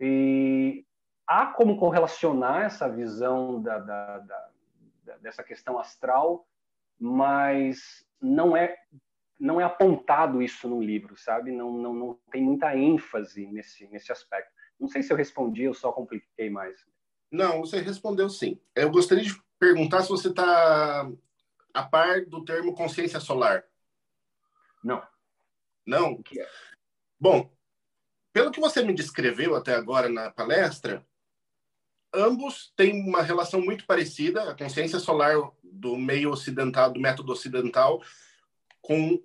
[0.00, 0.84] e
[1.26, 4.47] há como correlacionar essa visão da, da, da,
[5.20, 6.46] dessa questão astral,
[6.98, 8.76] mas não é
[9.38, 11.52] não é apontado isso no livro, sabe?
[11.52, 14.50] Não, não, não tem muita ênfase nesse, nesse aspecto.
[14.80, 16.84] Não sei se eu respondi, eu só compliquei mais.
[17.30, 18.60] Não, você respondeu sim.
[18.74, 21.08] Eu gostaria de perguntar se você está
[21.72, 23.64] a par do termo consciência solar.
[24.82, 25.06] Não.
[25.86, 26.12] Não?
[26.12, 26.48] O que é?
[27.20, 27.50] Bom,
[28.32, 31.06] pelo que você me descreveu até agora na palestra,
[32.12, 38.02] ambos têm uma relação muito parecida, a consciência solar do meio ocidental, do método ocidental,
[38.80, 39.22] com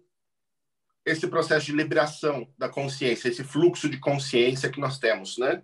[1.06, 5.63] esse processo de liberação da consciência, esse fluxo de consciência que nós temos, né?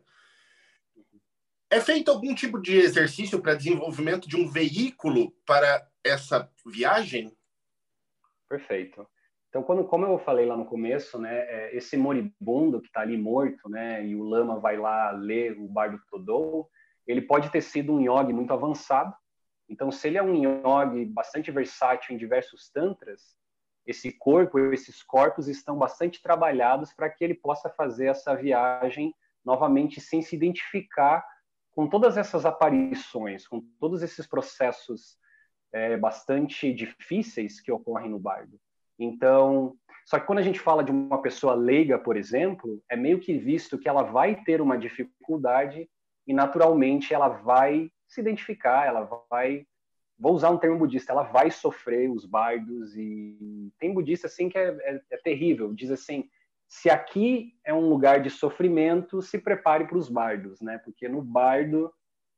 [1.72, 7.32] É feito algum tipo de exercício para desenvolvimento de um veículo para essa viagem?
[8.50, 9.08] Perfeito.
[9.50, 13.18] Então, quando, como eu falei lá no começo, né, é, esse moribundo que está ali
[13.18, 16.70] morto, né, e o lama vai lá ler o Bardo Todou,
[17.10, 19.14] ele pode ter sido um yogi muito avançado.
[19.68, 23.36] Então, se ele é um yogi bastante versátil em diversos tantras,
[23.86, 29.12] esse corpo, esses corpos estão bastante trabalhados para que ele possa fazer essa viagem
[29.44, 31.26] novamente sem se identificar
[31.72, 35.18] com todas essas aparições, com todos esses processos
[35.74, 38.60] é, bastante difíceis que ocorrem no bardo.
[39.00, 43.20] Então, só que quando a gente fala de uma pessoa leiga, por exemplo, é meio
[43.20, 45.90] que visto que ela vai ter uma dificuldade
[46.30, 49.66] e naturalmente ela vai se identificar, ela vai
[50.18, 54.58] vou usar um termo budista, ela vai sofrer os bardos e tem budista assim que
[54.58, 56.30] é, é, é terrível, diz assim,
[56.68, 60.78] se aqui é um lugar de sofrimento, se prepare para os bardos, né?
[60.78, 61.92] Porque no bardo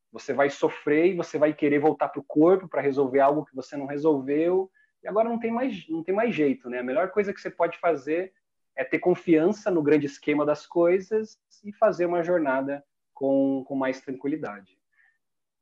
[0.09, 3.55] você vai sofrer e você vai querer voltar para o corpo para resolver algo que
[3.55, 4.71] você não resolveu
[5.03, 6.79] e agora não tem mais não tem mais jeito, né?
[6.79, 8.31] A melhor coisa que você pode fazer
[8.73, 12.81] é ter confiança no grande esquema das coisas e fazer uma jornada
[13.21, 14.75] com, com mais tranquilidade.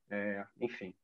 [0.10, 0.96] É, enfim.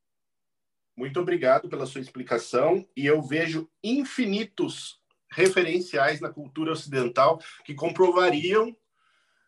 [0.95, 8.73] Muito obrigado pela sua explicação e eu vejo infinitos referenciais na cultura ocidental que comprovariam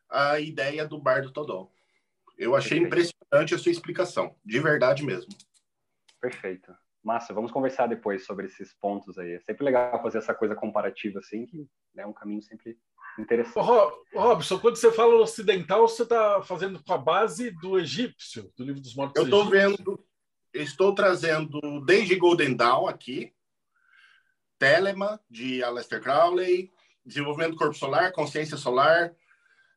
[0.10, 1.72] a ideia do Bardo Todol.
[2.38, 3.14] Eu achei Perfeito.
[3.16, 5.32] impressionante a sua explicação, de verdade mesmo.
[6.20, 6.76] Perfeito.
[7.02, 9.32] Massa, vamos conversar depois sobre esses pontos aí.
[9.32, 11.66] É sempre legal fazer essa coisa comparativa assim, que
[11.96, 12.78] é um caminho sempre
[13.22, 13.66] interessante.
[14.14, 18.82] Robson, quando você fala ocidental, você está fazendo com a base do egípcio, do livro
[18.82, 20.04] dos mortos Eu estou vendo
[20.54, 23.34] estou trazendo desde Golden Dawn aqui,
[24.58, 26.72] Telemann, de Aleister Crowley,
[27.06, 29.14] desenvolvimento do corpo solar, consciência solar,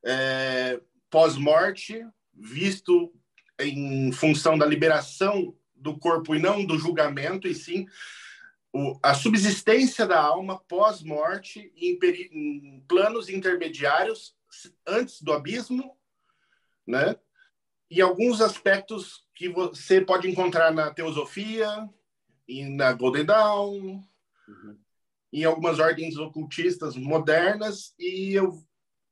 [0.04, 3.12] é, pós-morte, visto
[3.58, 7.86] em função da liberação do corpo e não do julgamento, e sim
[8.72, 11.98] o, a subsistência da alma pós-morte em,
[12.32, 14.34] em planos intermediários
[14.86, 15.96] antes do abismo,
[16.86, 17.16] né?
[17.90, 21.68] e alguns aspectos que você pode encontrar na teosofia
[22.46, 24.04] e na Golden Dawn,
[24.48, 24.78] uhum.
[25.32, 28.62] em algumas ordens ocultistas modernas, e eu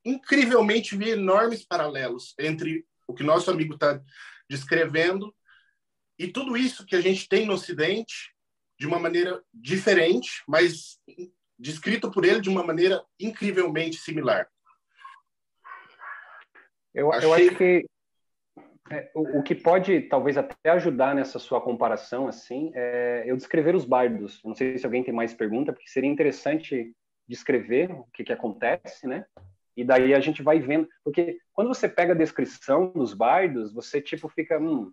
[0.05, 4.01] incrivelmente vi enormes paralelos entre o que nosso amigo está
[4.49, 5.35] descrevendo
[6.17, 8.33] e tudo isso que a gente tem no Ocidente
[8.79, 10.99] de uma maneira diferente, mas
[11.57, 14.47] descrito por ele de uma maneira incrivelmente similar.
[16.93, 17.29] Eu, Achei...
[17.29, 17.85] eu acho que
[18.91, 23.75] é, o, o, que pode talvez até ajudar nessa sua comparação, assim, é eu descrever
[23.75, 24.41] os bardos.
[24.43, 26.95] Não sei se alguém tem mais pergunta, porque seria interessante
[27.27, 29.25] descrever o que, que acontece, né?
[29.77, 34.01] E daí a gente vai vendo, porque quando você pega a descrição dos bardos, você
[34.01, 34.91] tipo fica, hum,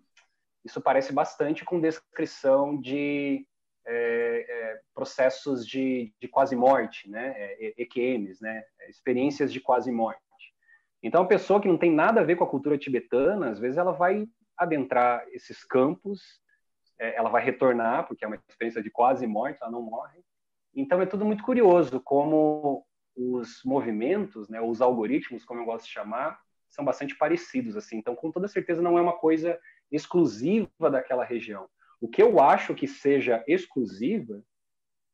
[0.63, 3.45] isso parece bastante com descrição de
[3.87, 7.55] é, é, processos de, de quase morte, né?
[7.77, 8.63] EQMs, né?
[8.89, 10.21] Experiências de quase morte.
[11.01, 13.77] Então, a pessoa que não tem nada a ver com a cultura tibetana, às vezes
[13.77, 16.21] ela vai adentrar esses campos,
[16.99, 20.19] é, ela vai retornar, porque é uma experiência de quase morte, ela não morre.
[20.75, 25.91] Então, é tudo muito curioso como os movimentos, né, os algoritmos, como eu gosto de
[25.91, 27.77] chamar, são bastante parecidos.
[27.77, 27.97] assim.
[27.97, 29.59] Então, com toda certeza, não é uma coisa
[29.91, 31.69] exclusiva daquela região.
[31.99, 34.43] O que eu acho que seja exclusiva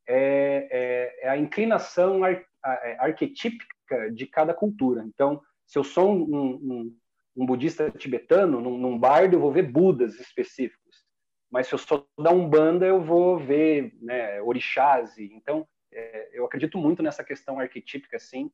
[0.07, 5.03] é, é, é a inclinação ar, é, arquetípica de cada cultura.
[5.03, 6.97] Então, se eu sou um, um,
[7.37, 11.03] um budista tibetano, num, num bardo, eu vou ver budas específicos.
[11.49, 15.17] Mas se eu sou da Umbanda, eu vou ver né, orixás.
[15.17, 18.51] Então, é, eu acredito muito nessa questão arquetípica, sim.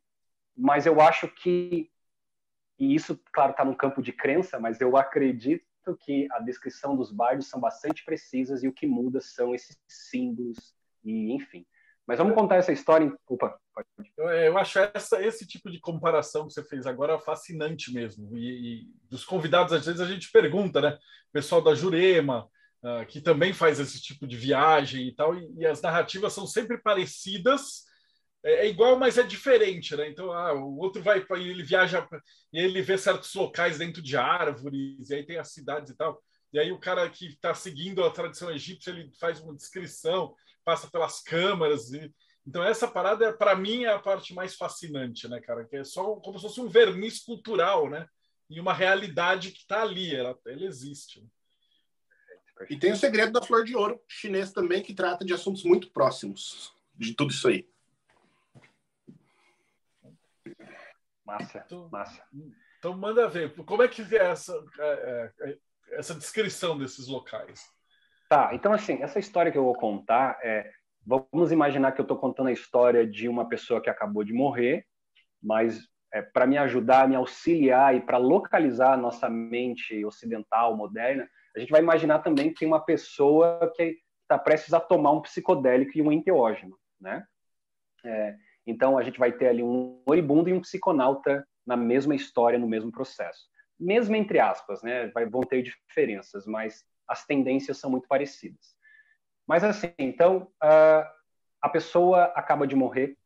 [0.56, 1.90] Mas eu acho que,
[2.78, 5.66] e isso, claro, está no campo de crença, mas eu acredito
[5.98, 10.76] que a descrição dos bardos são bastante precisas e o que muda são esses símbolos
[11.04, 11.66] e, enfim.
[12.10, 13.14] Mas vamos contar essa história.
[13.28, 13.88] Opa, pode.
[14.18, 18.36] Eu acho essa, esse tipo de comparação que você fez agora fascinante mesmo.
[18.36, 20.98] E, e, dos convidados, às vezes a gente pergunta, né?
[21.30, 22.50] O pessoal da Jurema,
[22.84, 26.48] uh, que também faz esse tipo de viagem e tal, e, e as narrativas são
[26.48, 27.86] sempre parecidas,
[28.44, 30.10] é, é, igual, mas é diferente, né?
[30.10, 32.08] Então, ah, o outro vai, ele viaja
[32.54, 36.22] e ele vê certos locais dentro de árvores, e aí tem as cidades e tal.
[36.54, 40.34] E aí o cara que está seguindo a tradição egípcia, ele faz uma descrição,
[40.64, 41.92] passa pelas câmaras.
[41.92, 42.12] E...
[42.48, 45.66] Então essa parada, para mim, é a parte mais fascinante, né, cara?
[45.66, 48.08] Que é só como se fosse um verniz cultural, né?
[48.50, 51.24] E uma realidade que está ali, ela, ela existe.
[52.70, 55.92] E tem o segredo da flor de ouro chinês também, que trata de assuntos muito
[55.92, 57.68] próximos de tudo isso aí.
[61.30, 62.24] Massa, então, massa.
[62.80, 65.58] Então manda ver, como é que é essa, é, é,
[65.92, 67.62] essa descrição desses locais?
[68.28, 70.72] Tá, então assim, essa história que eu vou contar é,
[71.06, 74.86] vamos imaginar que eu estou contando a história de uma pessoa que acabou de morrer,
[75.42, 75.80] mas
[76.14, 81.60] é, para me ajudar, me auxiliar e para localizar a nossa mente ocidental, moderna, a
[81.60, 85.92] gente vai imaginar também que tem uma pessoa que está prestes a tomar um psicodélico
[85.96, 87.26] e um enteógeno, né?
[88.06, 92.60] É, então a gente vai ter ali um moribundo e um psiconauta na mesma história,
[92.60, 93.50] no mesmo processo.
[93.80, 95.08] Mesmo entre aspas, né?
[95.08, 98.76] Vai, vão ter diferenças, mas as tendências são muito parecidas.
[99.48, 101.10] Mas assim, então uh,
[101.62, 103.18] a pessoa acaba de morrer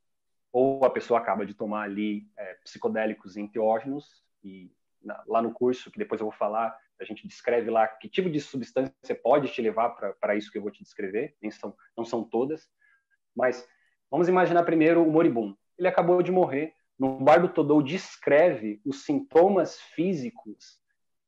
[0.51, 4.71] ou a pessoa acaba de tomar ali é, psicodélicos enteógenos e
[5.01, 8.29] na, lá no curso que depois eu vou falar a gente descreve lá que tipo
[8.29, 12.05] de substância pode te levar para isso que eu vou te descrever nem são não
[12.05, 12.69] são todas
[13.35, 13.67] mas
[14.13, 19.03] vamos imaginar primeiro o moribundo ele acabou de morrer no bar do Todou descreve os
[19.03, 20.79] sintomas físicos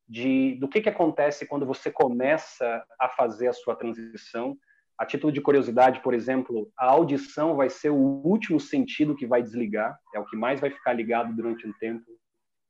[0.08, 4.56] de do que que acontece quando você começa a fazer a sua transição
[4.98, 9.42] a título de curiosidade, por exemplo, a audição vai ser o último sentido que vai
[9.42, 12.04] desligar, é o que mais vai ficar ligado durante um tempo,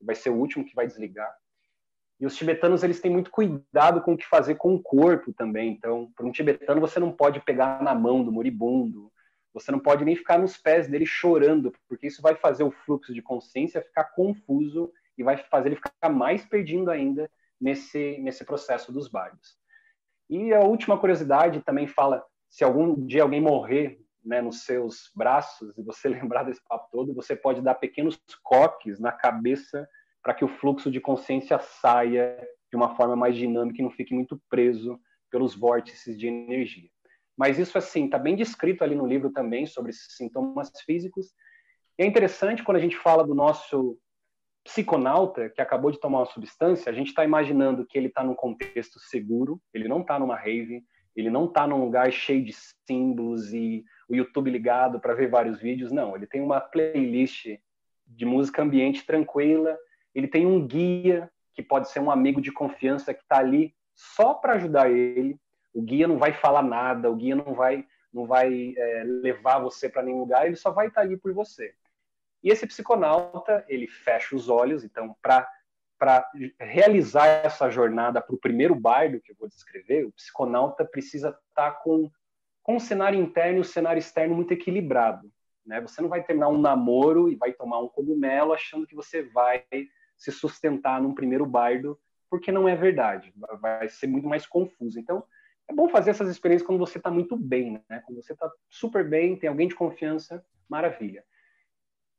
[0.02, 1.32] vai ser o último que vai desligar.
[2.18, 5.70] E os tibetanos eles têm muito cuidado com o que fazer com o corpo também.
[5.70, 9.12] Então, para um tibetano você não pode pegar na mão do moribundo,
[9.56, 13.14] você não pode nem ficar nos pés dele chorando, porque isso vai fazer o fluxo
[13.14, 18.92] de consciência ficar confuso e vai fazer ele ficar mais perdido ainda nesse nesse processo
[18.92, 19.56] dos bardos.
[20.28, 25.72] E a última curiosidade também fala: se algum dia alguém morrer né, nos seus braços
[25.78, 29.88] e você lembrar desse papo todo, você pode dar pequenos coques na cabeça
[30.22, 32.36] para que o fluxo de consciência saia
[32.70, 35.00] de uma forma mais dinâmica e não fique muito preso
[35.30, 36.90] pelos vórtices de energia.
[37.36, 41.32] Mas isso, assim, está bem descrito ali no livro também sobre esses sintomas físicos.
[41.98, 43.98] E é interessante quando a gente fala do nosso
[44.64, 48.34] psiconauta que acabou de tomar uma substância, a gente está imaginando que ele está num
[48.34, 50.82] contexto seguro, ele não está numa rave,
[51.14, 52.52] ele não está num lugar cheio de
[52.86, 55.92] símbolos e o YouTube ligado para ver vários vídeos.
[55.92, 57.46] Não, ele tem uma playlist
[58.06, 59.76] de música ambiente tranquila,
[60.14, 64.34] ele tem um guia que pode ser um amigo de confiança que está ali só
[64.34, 65.38] para ajudar ele.
[65.76, 69.90] O guia não vai falar nada, o guia não vai não vai é, levar você
[69.90, 71.74] para nenhum lugar, ele só vai estar tá ali por você.
[72.42, 75.46] E esse psiconauta, ele fecha os olhos, então, para
[76.58, 81.72] realizar essa jornada para o primeiro bardo que eu vou descrever, o psiconauta precisa estar
[81.72, 82.10] tá com,
[82.62, 85.30] com o cenário interno e o cenário externo muito equilibrado.
[85.66, 85.80] Né?
[85.82, 89.62] Você não vai terminar um namoro e vai tomar um cogumelo achando que você vai
[90.16, 91.98] se sustentar num primeiro bardo,
[92.30, 93.34] porque não é verdade.
[93.60, 94.98] Vai ser muito mais confuso.
[94.98, 95.22] Então,
[95.68, 98.00] é bom fazer essas experiências quando você está muito bem, né?
[98.06, 101.24] Quando você está super bem, tem alguém de confiança, maravilha.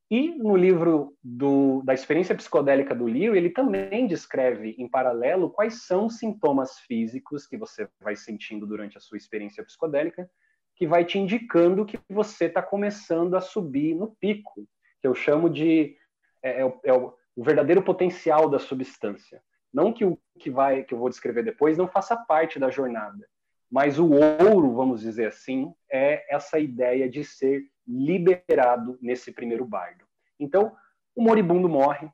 [0.09, 5.85] E no livro do, da experiência psicodélica do Leo, ele também descreve em paralelo quais
[5.85, 10.29] são os sintomas físicos que você vai sentindo durante a sua experiência psicodélica,
[10.75, 14.65] que vai te indicando que você está começando a subir no pico,
[15.01, 15.97] que eu chamo de
[16.41, 19.41] é, é, o, é o verdadeiro potencial da substância.
[19.73, 23.27] Não que o que vai que eu vou descrever depois não faça parte da jornada,
[23.69, 30.05] mas o ouro, vamos dizer assim, é essa ideia de ser liberado nesse primeiro bardo.
[30.39, 30.75] Então,
[31.15, 32.09] o moribundo morre,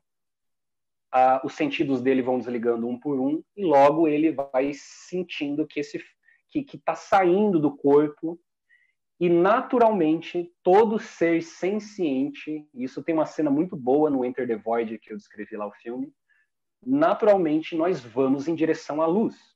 [1.44, 5.80] os sentidos dele vão desligando um por um e logo ele vai sentindo que
[6.50, 8.38] que está saindo do corpo
[9.18, 14.98] e naturalmente todo ser senciente, isso tem uma cena muito boa no Enter the Void
[14.98, 16.12] que eu descrevi lá o filme,
[16.84, 19.53] naturalmente nós vamos em direção à luz.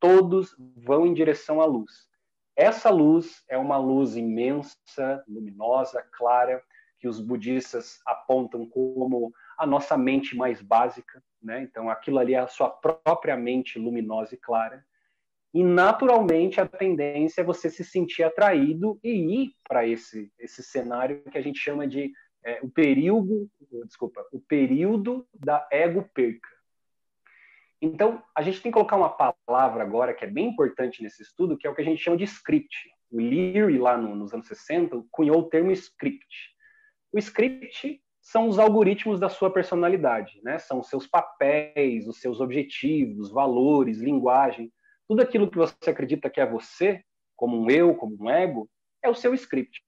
[0.00, 2.08] Todos vão em direção à luz.
[2.56, 6.62] Essa luz é uma luz imensa, luminosa, clara,
[6.98, 11.62] que os budistas apontam como a nossa mente mais básica, né?
[11.62, 14.84] Então aquilo ali é a sua própria mente luminosa e clara.
[15.54, 21.22] E naturalmente a tendência é você se sentir atraído e ir para esse esse cenário
[21.30, 22.12] que a gente chama de
[22.44, 23.48] é, o período,
[23.84, 26.48] desculpa, o período da ego perca.
[27.80, 31.56] Então, a gente tem que colocar uma palavra agora que é bem importante nesse estudo,
[31.56, 32.76] que é o que a gente chama de script.
[33.10, 36.26] O Leary, lá no, nos anos 60, cunhou o termo script.
[37.12, 40.58] O script são os algoritmos da sua personalidade, né?
[40.58, 44.72] São os seus papéis, os seus objetivos, valores, linguagem,
[45.08, 47.02] tudo aquilo que você acredita que é você,
[47.34, 48.68] como um eu, como um ego,
[49.02, 49.82] é o seu script.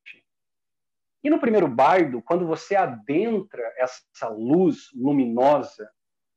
[1.22, 5.91] E no primeiro bardo, quando você adentra essa luz luminosa,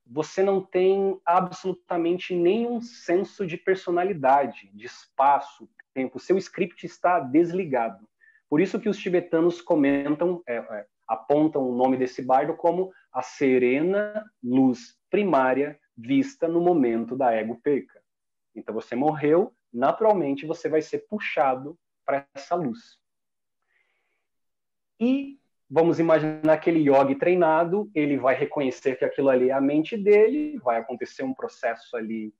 [0.06, 6.20] você não tem absolutamente nenhum senso de personalidade, de espaço, tempo.
[6.20, 8.08] Seu script está desligado.
[8.49, 13.22] Por isso que os tibetanos comentam, é, é, apontam o nome desse bardo como a
[13.22, 18.01] serena luz primária vista no momento da ego perca.
[18.56, 22.99] Então você morreu, naturalmente você vai ser puxado para essa luz.
[24.99, 25.39] E
[25.74, 30.60] vamos imaginar aquele yogi treinado, ele vai reconhecer que aquilo ali é a mente dele,
[30.60, 32.32] vai acontecer um processo ali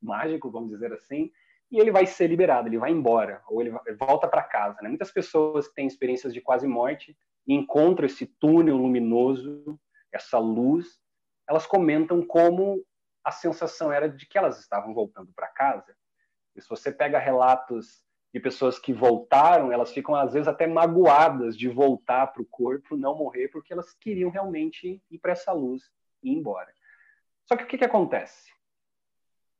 [0.00, 1.32] mágico, vamos dizer assim,
[1.68, 4.80] e ele vai ser liberado, ele vai embora, ou ele volta para casa.
[4.80, 4.88] Né?
[4.88, 9.76] Muitas pessoas que têm experiências de quase morte encontram esse túnel luminoso,
[10.12, 11.00] essa luz,
[11.48, 12.84] elas comentam como
[13.24, 15.92] a sensação era de que elas estavam voltando para casa.
[16.54, 18.03] E se você pega relatos
[18.34, 22.96] de pessoas que voltaram, elas ficam às vezes até magoadas de voltar para o corpo,
[22.96, 25.84] não morrer, porque elas queriam realmente ir para essa luz
[26.20, 26.68] e ir embora.
[27.46, 28.50] Só que o que, que acontece?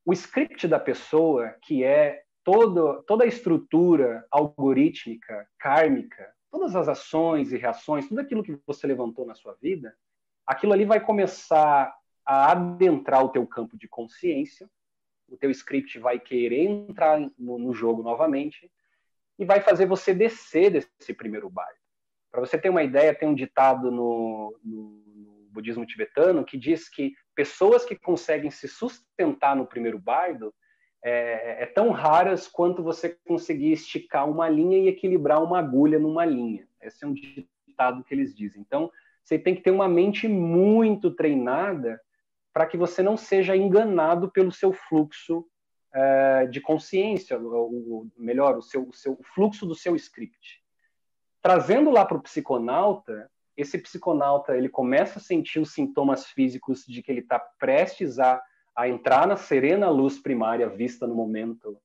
[0.05, 7.53] O script da pessoa, que é todo, toda a estrutura algorítmica, kármica, todas as ações
[7.53, 9.97] e reações, tudo aquilo que você levantou na sua vida,
[10.45, 11.95] aquilo ali vai começar
[12.27, 14.69] a adentrar o teu campo de consciência
[15.35, 18.71] o teu script vai querer entrar no, no jogo novamente
[19.39, 21.77] e vai fazer você descer desse primeiro bairro.
[22.31, 26.89] Para você ter uma ideia, tem um ditado no, no, no, budismo tibetano que diz
[26.89, 30.53] que pessoas que conseguem se sustentar no primeiro bardo
[31.03, 36.25] é, é, tão raras quanto você conseguir esticar uma linha e equilibrar uma agulha numa
[36.25, 36.67] linha.
[36.81, 38.63] Esse é um ditado que eles dizem.
[38.63, 38.91] Então,
[39.23, 42.01] você tem que ter uma mente muito treinada
[42.55, 45.45] para que você não seja enganado pelo seu fluxo
[45.93, 50.63] é, de consciência, ou, melhor, o, seu, o, seu, o fluxo do seu script.
[51.43, 57.03] Trazendo lá para o psiconauta, esse psiconauta ele começa a sentir os sintomas físicos de
[57.03, 58.41] que ele está prestes a,
[58.75, 61.77] a entrar na serena luz primária vista no momento,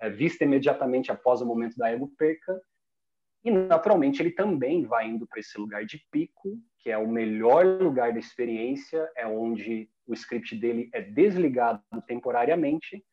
[0.00, 2.60] é, vista imediatamente após o momento da ego perca,
[3.44, 7.66] e naturalmente ele também vai indo para esse lugar de pico, que é o melhor
[7.66, 13.04] lugar da experiência, é onde o script dele é desligado temporariamente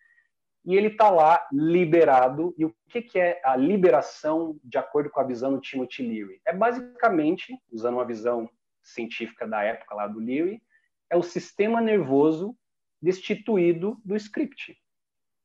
[0.65, 2.53] e ele está lá liberado.
[2.57, 6.41] E o que, que, é a liberação de acordo com a visão do Timothy Leary?
[6.45, 8.49] É basicamente, usando uma visão
[8.83, 10.61] científica da época lá do Leary,
[11.09, 12.55] é o sistema nervoso
[13.01, 14.77] destituído do script.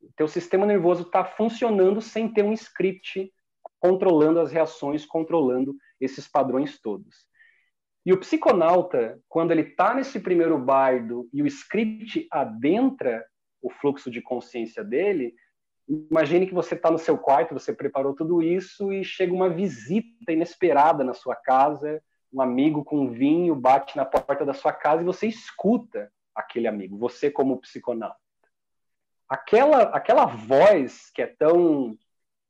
[0.01, 3.31] O teu sistema nervoso está funcionando sem ter um script
[3.79, 7.25] controlando as reações, controlando esses padrões todos.
[8.05, 13.25] E o psiconauta, quando ele está nesse primeiro bardo e o script adentra
[13.59, 15.33] o fluxo de consciência dele,
[15.87, 20.31] imagine que você está no seu quarto, você preparou tudo isso e chega uma visita
[20.31, 21.99] inesperada na sua casa,
[22.31, 26.97] um amigo com vinho bate na porta da sua casa e você escuta aquele amigo,
[26.97, 28.17] você como psiconauta.
[29.27, 31.97] Aquela, aquela voz que é tão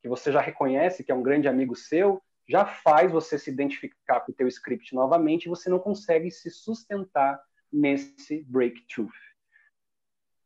[0.02, 4.22] que você já reconhece que é um grande amigo seu, já faz você se identificar
[4.22, 7.42] com o teu script novamente e você não consegue se sustentar
[7.72, 9.10] nesse breakthrough.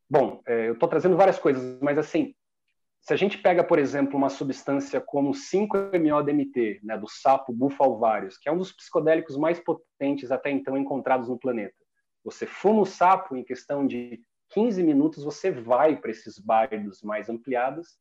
[0.10, 2.34] Bom, é, eu estou trazendo várias coisas, mas assim,
[3.02, 8.50] se a gente pega, por exemplo, uma substância como 5-MeO-DMT, né, do sapo bufalvários, que
[8.50, 11.76] é um dos psicodélicos mais potentes até então encontrados no planeta,
[12.24, 17.30] você fuma o sapo em questão de 15 minutos, você vai para esses bardos mais
[17.30, 17.98] ampliados,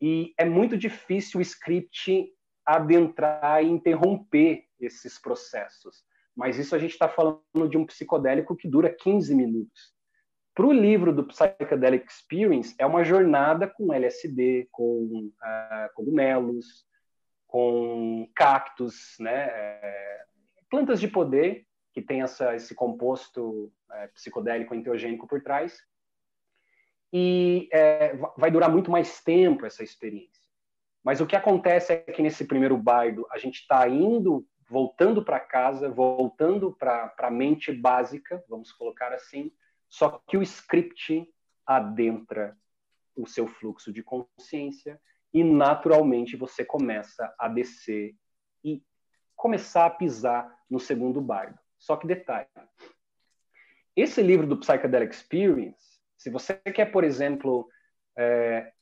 [0.00, 2.28] e é muito difícil o script
[2.64, 6.04] adentrar e interromper esses processos.
[6.34, 9.92] Mas isso a gente está falando de um psicodélico que dura 15 minutos.
[10.54, 16.86] Para o livro do Psychedelic Experience, é uma jornada com LSD, com uh, cogumelos,
[17.46, 19.48] com cactos, né?
[19.50, 20.24] É,
[20.70, 25.78] plantas de poder, que tem essa, esse composto é, psicodélico enteogênico por trás.
[27.12, 30.41] E é, vai durar muito mais tempo essa experiência.
[31.02, 35.40] Mas o que acontece é que nesse primeiro bairro a gente está indo, voltando para
[35.40, 39.52] casa, voltando para a mente básica, vamos colocar assim,
[39.88, 41.28] só que o script
[41.66, 42.56] adentra
[43.14, 45.00] o seu fluxo de consciência
[45.34, 48.14] e naturalmente você começa a descer
[48.64, 48.82] e
[49.36, 51.58] começar a pisar no segundo bairro.
[51.78, 52.46] Só que detalhe,
[53.94, 57.68] esse livro do Psychedelic Experience, se você quer, por exemplo,
[58.16, 58.72] é,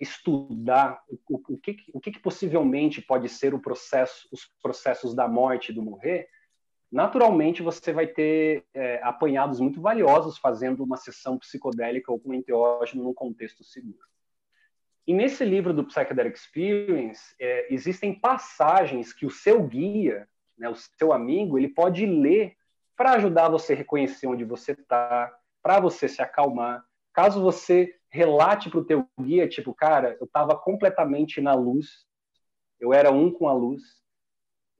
[0.00, 5.70] estudar o, o, que, o que, possivelmente pode ser o processo, os processos da morte
[5.70, 6.28] e do morrer,
[6.90, 13.04] naturalmente você vai ter é, apanhados muito valiosos fazendo uma sessão psicodélica ou com enteógeno
[13.04, 13.98] num contexto seguro.
[15.06, 20.74] E nesse livro do Psychedelic Experience, é, existem passagens que o seu guia, né, o
[20.74, 22.54] seu amigo, ele pode ler
[22.94, 26.84] para ajudar você a reconhecer onde você está, para você se acalmar.
[27.12, 32.06] Caso você relate para o teu guia, tipo, cara, eu estava completamente na luz,
[32.80, 33.82] eu era um com a luz,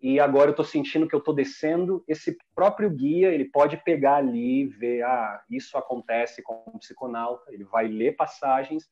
[0.00, 2.04] e agora eu estou sentindo que eu estou descendo.
[2.06, 7.64] Esse próprio guia, ele pode pegar ali, ver, ah, isso acontece com o psiconauta, ele
[7.64, 8.88] vai ler passagens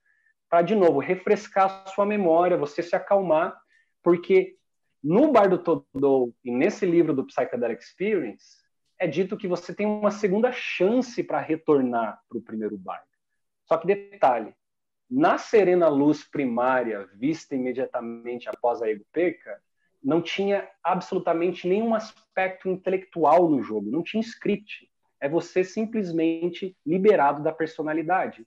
[0.49, 3.57] para, de novo, refrescar a sua memória, você se acalmar,
[4.03, 4.57] porque
[5.03, 8.57] no Bar do Todo e nesse livro do Psychedelic Experience,
[8.99, 13.06] é dito que você tem uma segunda chance para retornar para o primeiro bar.
[13.67, 14.55] Só que detalhe,
[15.09, 19.61] na serena luz primária, vista imediatamente após a ego perca,
[20.03, 24.89] não tinha absolutamente nenhum aspecto intelectual no jogo, não tinha script.
[25.21, 28.47] É você simplesmente liberado da personalidade.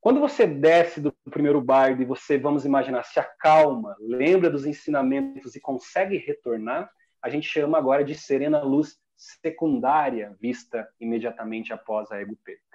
[0.00, 5.54] Quando você desce do primeiro bardo e você, vamos imaginar, se acalma, lembra dos ensinamentos
[5.54, 12.18] e consegue retornar, a gente chama agora de serena luz secundária, vista imediatamente após a
[12.18, 12.69] ego perca.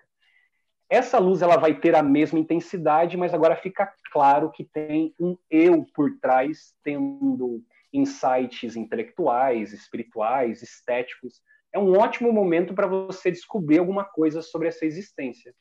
[0.90, 5.36] Essa luz ela vai ter a mesma intensidade, mas agora fica claro que tem um
[5.50, 11.42] eu por trás, tendo insights intelectuais, espirituais, estéticos.
[11.74, 15.54] É um ótimo momento para você descobrir alguma coisa sobre essa existência.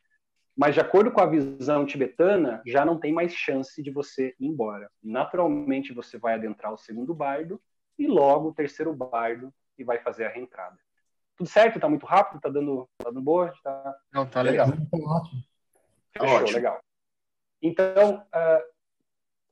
[0.57, 4.47] Mas, de acordo com a visão tibetana, já não tem mais chance de você ir
[4.47, 4.89] embora.
[5.03, 7.61] Naturalmente, você vai adentrar o segundo bardo
[7.99, 10.79] e logo o terceiro bardo e vai fazer a reentrada.
[11.37, 11.80] Tudo certo?
[11.80, 12.41] Tá muito rápido?
[12.41, 13.53] Tá dando, tá dando boa?
[13.62, 13.97] Tá...
[14.12, 14.68] Não, tá legal.
[14.68, 15.43] Tá ótimo.
[16.16, 16.57] Fechou, ótimo.
[16.57, 16.80] legal.
[17.61, 18.62] Então, uh,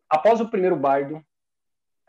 [0.08, 1.24] após o primeiro bardo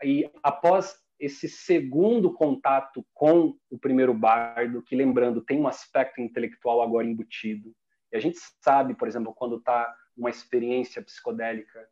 [0.02, 6.82] e após esse segundo contato com o primeiro bardo, que lembrando tem um aspecto intelectual
[6.82, 7.74] agora embutido,
[8.12, 11.88] e a gente sabe, por exemplo, quando está uma experiência psicodélica,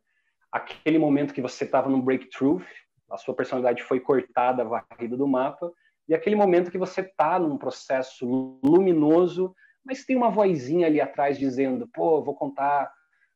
[0.51, 2.63] aquele momento que você estava num breakthrough,
[3.09, 5.71] a sua personalidade foi cortada, varrida do mapa,
[6.07, 11.37] e aquele momento que você está num processo luminoso, mas tem uma vozinha ali atrás
[11.37, 12.91] dizendo, pô, vou contar,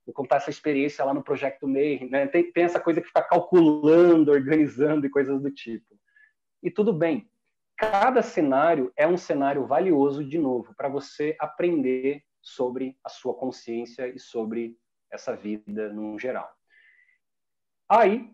[0.05, 2.27] vou contar essa experiência lá no Projeto Mayhem, né?
[2.27, 5.97] Tem, tem essa coisa que fica calculando, organizando e coisas do tipo.
[6.61, 7.29] E tudo bem.
[7.77, 14.07] Cada cenário é um cenário valioso, de novo, para você aprender sobre a sua consciência
[14.07, 14.75] e sobre
[15.11, 16.49] essa vida no geral.
[17.89, 18.29] Aí,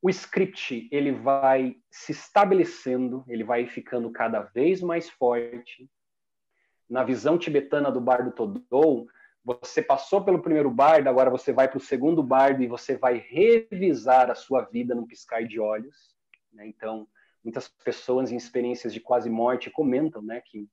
[0.00, 5.90] o script ele vai se estabelecendo, ele vai ficando cada vez mais forte.
[6.88, 9.08] Na visão tibetana do bardo Todou,
[9.44, 13.18] você passou pelo primeiro bardo, agora você vai para o segundo bardo e você vai
[13.18, 16.14] revisar a sua vida num piscar de olhos.
[16.52, 16.66] Né?
[16.66, 17.08] Então,
[17.42, 20.68] muitas pessoas em experiências de quase morte comentam né, que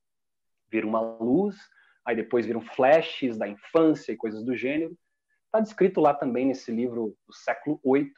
[0.69, 1.55] viram uma luz,
[2.03, 4.97] aí depois viram flashes da infância e coisas do gênero.
[5.45, 8.11] Está descrito lá também nesse livro do século VIII,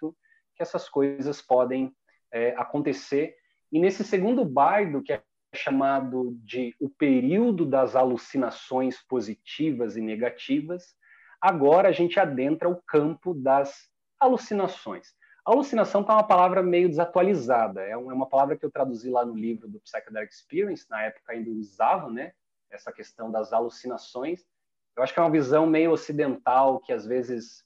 [0.57, 1.95] que essas coisas podem
[2.31, 3.35] é, acontecer.
[3.71, 5.21] E nesse segundo bardo, que é
[5.53, 10.95] chamado de o período das alucinações positivas e negativas,
[11.39, 13.89] agora a gente adentra o campo das
[14.19, 15.15] alucinações.
[15.45, 19.35] alucinação está uma palavra meio desatualizada, é, é uma palavra que eu traduzi lá no
[19.35, 22.33] livro do Psychedelic Experience, na época ainda usava, né,
[22.69, 24.43] essa questão das alucinações.
[24.95, 27.63] Eu acho que é uma visão meio ocidental que às vezes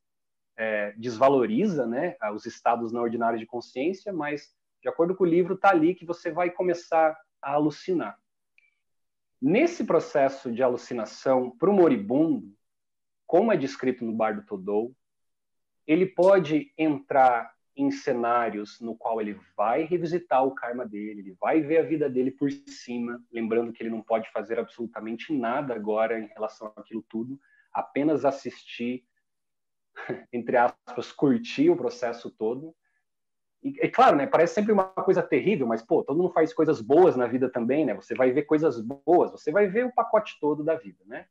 [0.57, 5.55] é, desvaloriza né, os estados não ordinários de consciência, mas, de acordo com o livro,
[5.55, 8.19] está ali que você vai começar a alucinar.
[9.41, 12.53] Nesse processo de alucinação para o moribundo,
[13.25, 14.95] como é descrito no Bardo Todou,
[15.87, 21.61] ele pode entrar em cenários no qual ele vai revisitar o karma dele, ele vai
[21.61, 26.19] ver a vida dele por cima, lembrando que ele não pode fazer absolutamente nada agora
[26.19, 27.39] em relação àquilo tudo,
[27.73, 29.05] apenas assistir
[30.31, 32.75] entre aspas, curtir o processo todo.
[33.63, 36.81] E, é claro, né, parece sempre uma coisa terrível, mas, pô, todo mundo faz coisas
[36.81, 37.93] boas na vida também, né?
[37.93, 41.25] Você vai ver coisas boas, você vai ver o pacote todo da vida, né?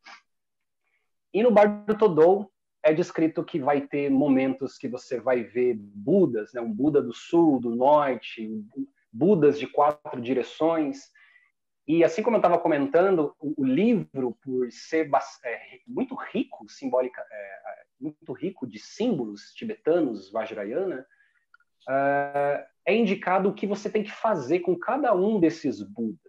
[1.33, 2.51] E no Bar do Todou
[2.83, 6.61] é descrito que vai ter momentos que você vai ver Budas, né?
[6.61, 8.49] Um Buda do sul, do norte,
[9.13, 11.11] Budas de quatro direções,
[11.99, 15.11] e assim como eu estava comentando, o, livro, por ser
[15.45, 17.61] é, muito rico simbólica, é,
[18.01, 21.05] muito rico de símbolos tibetanos, Vajrayana,
[21.89, 26.21] é, é indicado o que você tem que fazer com cada um desses Budas.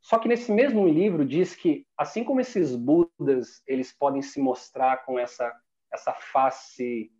[0.00, 5.04] Só que nesse mesmo livro diz que, assim como esses Budas, eles podem se mostrar
[5.04, 5.52] com essa,
[5.92, 7.10] essa face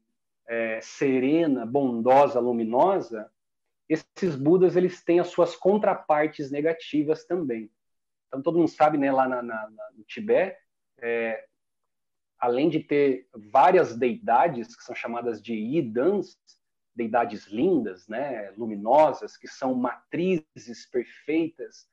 [0.48, 3.30] é, serena, bondosa, luminosa,
[3.88, 7.70] esses Budas eles têm as suas contrapartes negativas também.
[8.28, 10.58] Então todo mundo sabe, né, lá na, na, no Tibete,
[10.98, 11.44] é,
[12.38, 16.36] além de ter várias deidades que são chamadas de idans,
[16.94, 21.86] deidades lindas, né, luminosas, que são matrizes perfeitas,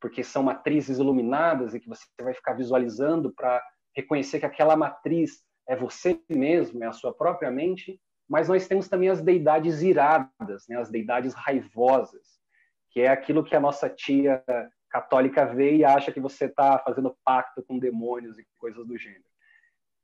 [0.00, 3.62] porque são matrizes iluminadas e que você vai ficar visualizando para
[3.94, 8.00] reconhecer que aquela matriz é você mesmo, é a sua própria mente.
[8.30, 12.38] Mas nós temos também as deidades iradas, né, as deidades raivosas,
[12.90, 14.44] que é aquilo que a nossa tia
[14.88, 19.24] católica vê e acha que você está fazendo pacto com demônios e coisas do gênero.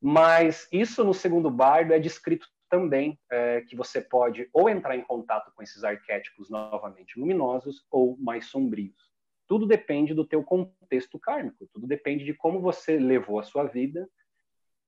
[0.03, 5.03] Mas isso no segundo bardo é descrito também é, que você pode ou entrar em
[5.03, 9.09] contato com esses arquétipos novamente luminosos ou mais sombrios.
[9.47, 14.09] Tudo depende do teu contexto kármico, tudo depende de como você levou a sua vida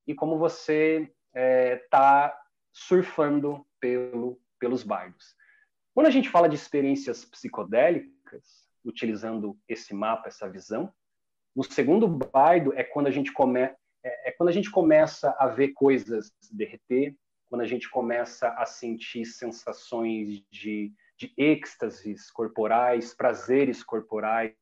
[0.09, 2.48] e como você está é, tá
[2.79, 5.35] surfando pelo, pelos bardos.
[5.93, 10.93] Quando a gente fala de experiências psicodélicas, utilizando esse mapa, essa visão,
[11.55, 15.49] no segundo bardo é quando a gente come, é, é quando a gente começa a
[15.49, 17.17] ver coisas derreter,
[17.51, 24.55] quando a gente começa a sentir sensações de, de êxtases corporais, prazeres corporais.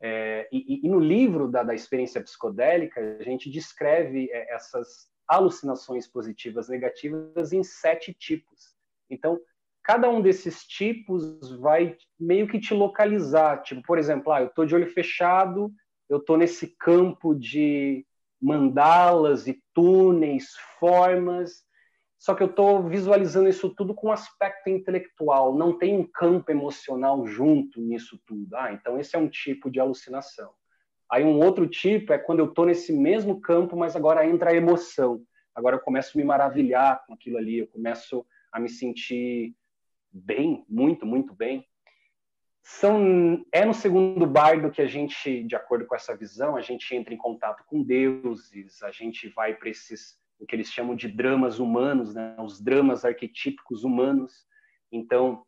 [0.00, 6.06] É, e, e, no livro da, da, experiência psicodélica, a gente descreve é, essas alucinações
[6.06, 8.74] positivas negativas em sete tipos.
[9.10, 9.38] Então,
[9.82, 13.62] cada um desses tipos vai meio que te localizar.
[13.62, 15.72] Tipo, por exemplo, ah, eu estou de olho fechado,
[16.08, 18.06] eu estou nesse campo de
[18.40, 21.64] mandalas e túneis, formas,
[22.18, 27.24] só que eu estou visualizando isso tudo com aspecto intelectual, não tem um campo emocional
[27.26, 28.56] junto nisso tudo.
[28.56, 30.52] Ah, então esse é um tipo de alucinação.
[31.10, 34.54] Aí um outro tipo é quando eu estou nesse mesmo campo, mas agora entra a
[34.54, 35.22] emoção.
[35.54, 39.54] Agora eu começo a me maravilhar com aquilo ali, eu começo a me sentir
[40.10, 41.66] bem, muito, muito bem.
[42.62, 46.94] São, é no segundo bardo que a gente, de acordo com essa visão, a gente
[46.94, 51.08] entra em contato com deuses, a gente vai para esses o que eles chamam de
[51.08, 52.36] dramas humanos, né?
[52.38, 54.46] os dramas arquetípicos humanos.
[54.92, 55.44] Então,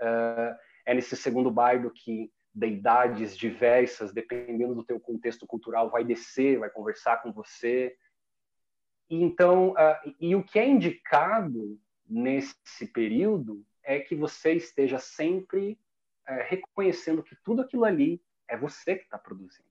[0.00, 6.58] uh, é nesse segundo bardo que deidades diversas, dependendo do teu contexto cultural, vai descer,
[6.58, 7.96] vai conversar com você.
[9.08, 15.78] E, então, uh, e o que é indicado nesse período é que você esteja sempre
[16.28, 19.68] uh, reconhecendo que tudo aquilo ali é você que está produzindo.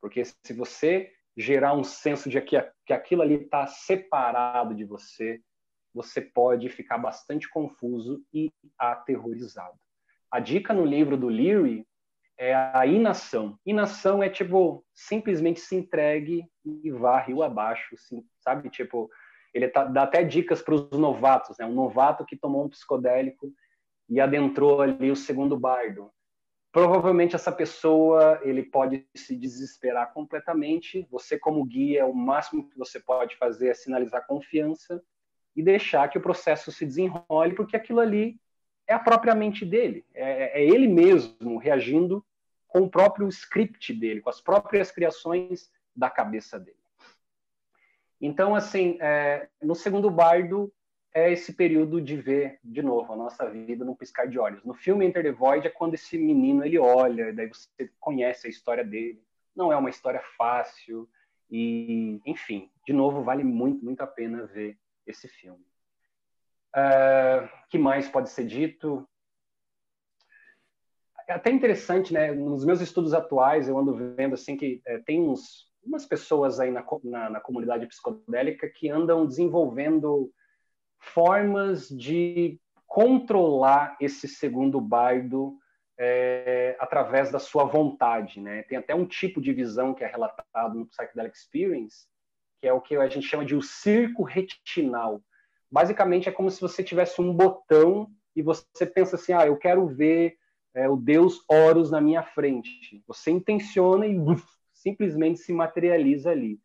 [0.00, 5.40] Porque se você gerar um senso de que, que aquilo ali está separado de você,
[5.94, 9.78] você pode ficar bastante confuso e aterrorizado.
[10.30, 11.86] A dica no livro do Leary
[12.40, 13.58] é a inação.
[13.66, 18.70] Inação é tipo simplesmente se entregue e vá rio abaixo, assim, sabe?
[18.70, 19.10] Tipo,
[19.52, 21.66] ele tá, dá até dicas para os novatos, né?
[21.66, 23.52] Um novato que tomou um psicodélico
[24.08, 26.10] e adentrou ali o segundo bardo
[26.72, 31.06] provavelmente essa pessoa ele pode se desesperar completamente.
[31.10, 35.02] Você como guia, o máximo que você pode fazer é sinalizar confiança
[35.54, 38.38] e deixar que o processo se desenrole, porque aquilo ali
[38.86, 42.24] é a própria mente dele, é, é ele mesmo reagindo
[42.70, 46.78] com o próprio script dele, com as próprias criações da cabeça dele.
[48.20, 50.72] Então, assim, é, no segundo bardo,
[51.12, 54.64] é esse período de ver de novo a nossa vida num piscar de olhos.
[54.64, 58.50] No filme Enter the Void é quando esse menino ele olha, daí você conhece a
[58.50, 59.22] história dele.
[59.54, 61.08] Não é uma história fácil
[61.50, 65.64] e, enfim, de novo vale muito, muito a pena ver esse filme.
[66.76, 69.08] Uh, que mais pode ser dito?
[71.30, 72.32] É até interessante, né?
[72.32, 76.72] Nos meus estudos atuais eu ando vendo assim que é, tem uns umas pessoas aí
[76.72, 80.28] na, na, na comunidade psicodélica que andam desenvolvendo
[80.98, 85.56] formas de controlar esse segundo bardo
[85.96, 88.64] é, através da sua vontade, né?
[88.64, 92.08] Tem até um tipo de visão que é relatado no Psychedelic Experience,
[92.60, 95.22] que é o que a gente chama de o circo retinal.
[95.70, 99.86] Basicamente é como se você tivesse um botão e você pensa assim, ah, eu quero
[99.86, 100.39] ver
[100.74, 103.02] é, o Deus Horus na minha frente.
[103.06, 106.60] Você intenciona e uf, simplesmente se materializa ali.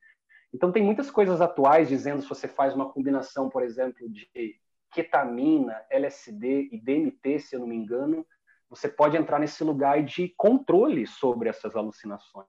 [0.54, 4.30] Então, tem muitas coisas atuais dizendo se você faz uma combinação, por exemplo, de
[4.94, 8.26] ketamina, LSD e DMT, se eu não me engano,
[8.70, 12.48] você pode entrar nesse lugar de controle sobre essas alucinações.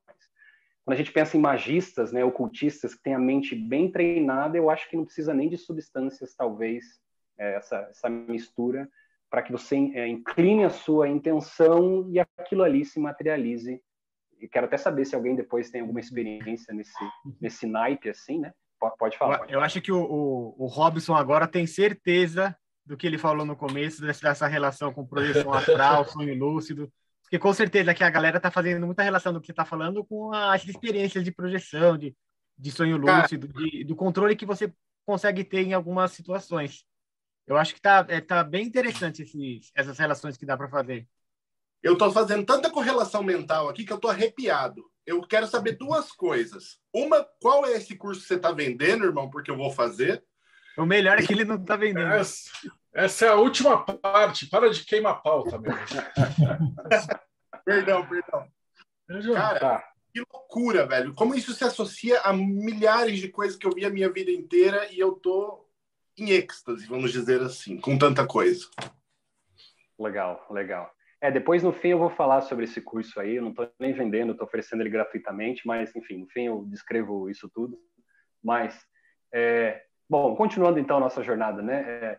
[0.85, 4.71] Quando a gente pensa em magistas, né, ocultistas que têm a mente bem treinada, eu
[4.71, 7.01] acho que não precisa nem de substâncias, talvez,
[7.37, 8.89] é, essa, essa mistura,
[9.31, 13.81] para que você é, incline a sua intenção e aquilo ali se materialize
[14.41, 16.93] e quero até saber se alguém depois tem alguma experiência nesse,
[17.41, 18.53] nesse naipe assim, né?
[18.99, 19.39] Pode falar.
[19.39, 19.53] Pode.
[19.53, 22.55] Eu acho que o, o, o, Robson agora tem certeza
[22.85, 27.53] do que ele falou no começo, dessa relação com projeção astral, sonho lúcido, porque com
[27.53, 31.24] certeza que a galera está fazendo muita relação do que está falando com as experiências
[31.24, 32.14] de projeção, de,
[32.57, 34.72] de sonho lúcido, de, do controle que você
[35.05, 36.85] consegue ter em algumas situações.
[37.47, 41.07] Eu acho que está é, tá bem interessante esses, essas relações que dá para fazer.
[41.82, 44.84] Eu estou fazendo tanta correlação mental aqui que eu estou arrepiado.
[45.07, 46.80] Eu quero saber duas coisas.
[46.92, 49.30] Uma, qual é esse curso que você está vendendo, irmão?
[49.30, 50.24] Porque eu vou fazer.
[50.76, 52.12] O melhor é que ele não está vendendo.
[52.12, 52.51] Essa,
[52.92, 54.47] essa, é a última parte.
[54.47, 55.72] Para de queimar a pauta, meu.
[57.64, 58.49] perdão, perdão.
[59.32, 59.84] Cara, tá.
[60.12, 61.14] que loucura, velho.
[61.14, 64.92] Como isso se associa a milhares de coisas que eu vi a minha vida inteira
[64.92, 65.66] e eu tô
[66.19, 68.67] em êxtase, vamos dizer assim, com tanta coisa.
[69.99, 70.91] Legal, legal.
[71.21, 73.93] É, depois no fim eu vou falar sobre esse curso aí, eu não estou nem
[73.93, 77.79] vendendo, estou oferecendo ele gratuitamente, mas enfim, no fim eu descrevo isso tudo.
[78.43, 78.79] Mas,
[79.33, 81.83] é, bom, continuando então a nossa jornada, né?
[81.83, 82.19] É,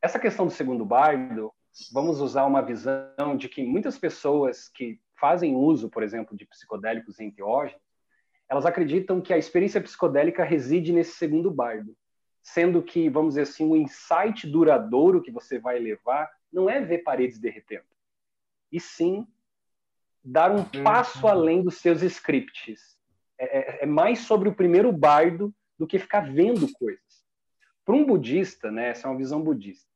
[0.00, 1.52] essa questão do segundo bardo,
[1.92, 7.18] vamos usar uma visão de que muitas pessoas que fazem uso, por exemplo, de psicodélicos
[7.18, 7.82] e enteógenos,
[8.48, 11.94] elas acreditam que a experiência psicodélica reside nesse segundo bardo,
[12.52, 16.98] sendo que, vamos dizer assim, o insight duradouro que você vai levar não é ver
[16.98, 17.84] paredes derretendo
[18.72, 19.26] e sim
[20.24, 20.84] dar um uhum.
[20.84, 22.98] passo além dos seus scripts.
[23.38, 27.24] É, é, é, mais sobre o primeiro bardo do que ficar vendo coisas.
[27.84, 29.88] Para um budista, né, essa é uma visão budista,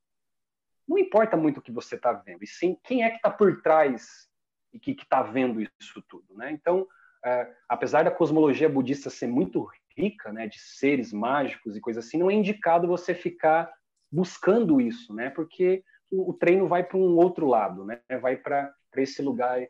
[0.87, 3.63] não importa muito o que você está vendo, e sim quem é que está por
[3.63, 4.29] trás
[4.73, 6.35] e que está vendo isso tudo.
[6.35, 6.53] Né?
[6.53, 6.87] Então,
[7.25, 12.19] é, apesar da cosmologia budista ser muito rica, né, de seres mágicos e coisas assim,
[12.19, 13.71] não é indicado você ficar
[14.11, 15.31] buscando isso, né?
[15.31, 18.01] Porque o, treino vai para um outro lado, né?
[18.21, 19.67] Vai para esse lugar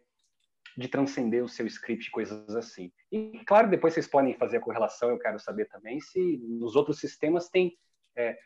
[0.76, 2.90] de transcender o seu script, coisas assim.
[3.10, 5.10] E claro, depois vocês podem fazer a correlação.
[5.10, 7.76] Eu quero saber também se nos outros sistemas tem,
[8.16, 8.36] é,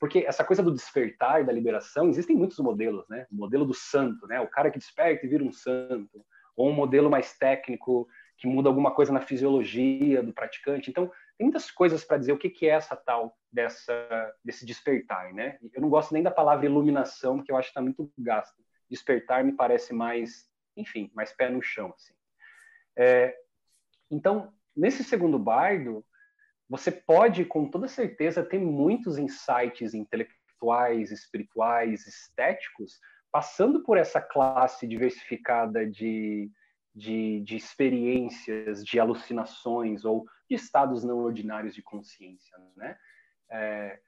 [0.00, 3.26] porque essa coisa do despertar e da liberação existem muitos modelos, né?
[3.30, 4.40] O modelo do santo, né?
[4.40, 6.24] O cara que desperta e vira um santo,
[6.56, 10.90] ou um modelo mais técnico que muda alguma coisa na fisiologia do praticante.
[10.90, 15.32] Então, tem muitas coisas para dizer o que, que é essa tal dessa desse despertar,
[15.32, 15.58] né?
[15.72, 18.54] Eu não gosto nem da palavra iluminação, porque eu acho que está muito gasto.
[18.88, 22.14] Despertar me parece mais, enfim, mais pé no chão, assim.
[22.96, 23.36] É,
[24.10, 26.04] então, nesse segundo bardo,
[26.68, 33.00] você pode, com toda certeza, ter muitos insights intelectuais, espirituais, estéticos,
[33.32, 36.50] passando por essa classe diversificada de,
[36.94, 42.96] de, de experiências, de alucinações ou de estados não ordinários de consciência, né?
[43.50, 43.98] É,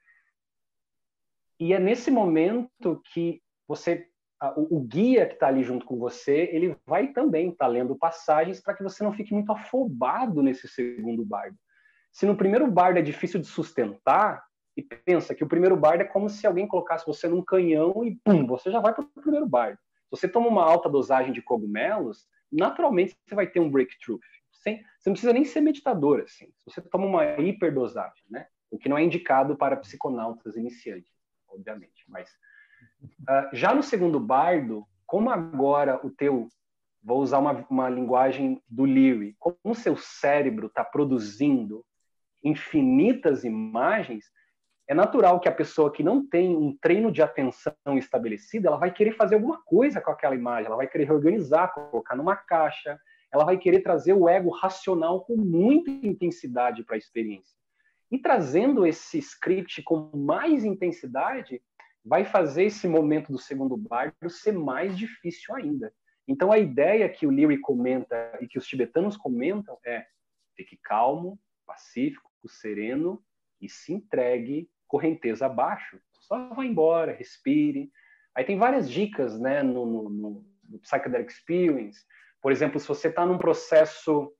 [1.59, 4.07] e é nesse momento que você,
[4.55, 7.95] o, o guia que está ali junto com você, ele vai também estar tá lendo
[7.95, 11.57] passagens para que você não fique muito afobado nesse segundo bardo.
[12.11, 14.45] Se no primeiro bardo é difícil de sustentar,
[14.77, 18.15] e pensa que o primeiro bardo é como se alguém colocasse você num canhão e
[18.23, 19.79] pum, você já vai para o primeiro bardo.
[20.03, 24.19] Se você toma uma alta dosagem de cogumelos, naturalmente você vai ter um breakthrough
[24.61, 26.51] sem, você não precisa nem ser meditador, assim.
[26.65, 28.47] Você toma uma hiperdosagem, né?
[28.69, 31.11] O que não é indicado para psiconautas iniciantes,
[31.47, 32.03] obviamente.
[32.07, 32.29] Mas
[33.21, 36.47] uh, já no segundo bardo, como agora o teu,
[37.01, 41.85] vou usar uma, uma linguagem do Leary, como o seu cérebro está produzindo
[42.43, 44.25] infinitas imagens,
[44.87, 48.91] é natural que a pessoa que não tem um treino de atenção estabelecido, ela vai
[48.91, 52.97] querer fazer alguma coisa com aquela imagem, ela vai querer reorganizar, colocar numa caixa,
[53.33, 57.55] ela vai querer trazer o ego racional com muita intensidade para a experiência.
[58.09, 61.61] E trazendo esse script com mais intensidade,
[62.03, 65.93] vai fazer esse momento do segundo bardo ser mais difícil ainda.
[66.25, 70.05] Então, a ideia que o Leary comenta e que os tibetanos comentam é
[70.55, 73.21] fique calmo, pacífico, sereno
[73.61, 75.99] e se entregue correnteza abaixo.
[76.13, 77.91] Só vá embora, respire.
[78.35, 80.09] Aí tem várias dicas né, no, no,
[80.69, 82.05] no, Psychedelic Experience,
[82.47, 84.31] por exemplo, se você está num processo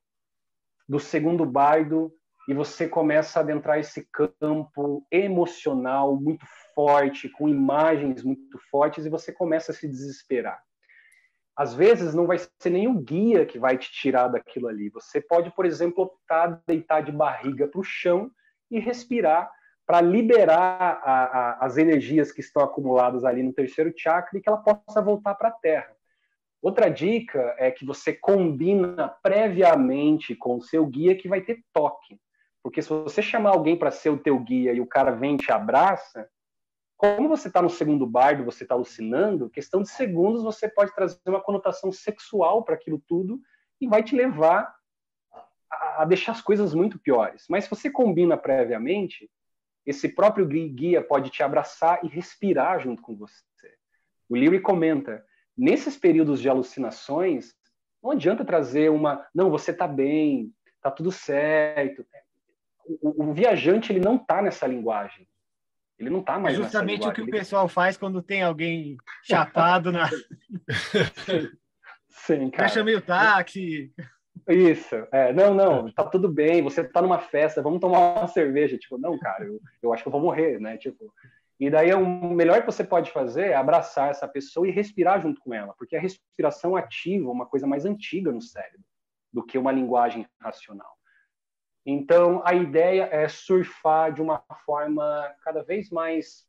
[0.88, 2.10] do segundo bardo
[2.48, 9.10] e você começa a adentrar esse campo emocional muito forte, com imagens muito fortes, e
[9.10, 10.58] você começa a se desesperar.
[11.54, 14.88] Às vezes não vai ser o guia que vai te tirar daquilo ali.
[14.88, 18.30] Você pode, por exemplo, optar deitar de barriga para o chão
[18.70, 19.52] e respirar
[19.86, 24.48] para liberar a, a, as energias que estão acumuladas ali no terceiro chakra e que
[24.48, 25.97] ela possa voltar para a Terra.
[26.60, 32.20] Outra dica é que você combina previamente com o seu guia que vai ter toque.
[32.62, 35.38] Porque se você chamar alguém para ser o teu guia e o cara vem e
[35.38, 36.28] te abraça,
[36.96, 41.20] como você está no segundo bardo, você está alucinando, questão de segundos você pode trazer
[41.26, 43.40] uma conotação sexual para aquilo tudo
[43.80, 44.74] e vai te levar
[45.70, 47.44] a, deixar as coisas muito piores.
[47.48, 49.30] Mas se você combina previamente,
[49.86, 53.44] esse próprio guia pode te abraçar e respirar junto com você.
[54.28, 55.24] O Leary comenta,
[55.58, 57.54] nesses períodos de alucinações,
[58.02, 62.06] não adianta trazer uma, não, você está bem, está tudo certo.
[63.02, 65.28] O, o, viajante ele não está nessa linguagem.
[65.98, 69.90] Ele não está mais é justamente o que o pessoal faz quando tem alguém chapado
[69.90, 70.08] na.
[72.08, 72.68] Sim, cara.
[72.68, 73.92] Já chamei o táxi.
[74.48, 78.78] Isso, é, não, não, tá tudo bem, você tá numa festa, vamos tomar uma cerveja.
[78.78, 80.78] Tipo, não, cara, eu, eu acho que eu vou morrer, né?
[80.78, 81.12] Tipo,
[81.58, 85.40] e daí o melhor que você pode fazer é abraçar essa pessoa e respirar junto
[85.40, 88.84] com ela, porque a respiração ativa uma coisa mais antiga no cérebro
[89.32, 90.96] do que uma linguagem racional.
[91.84, 96.46] Então, a ideia é surfar de uma forma cada vez mais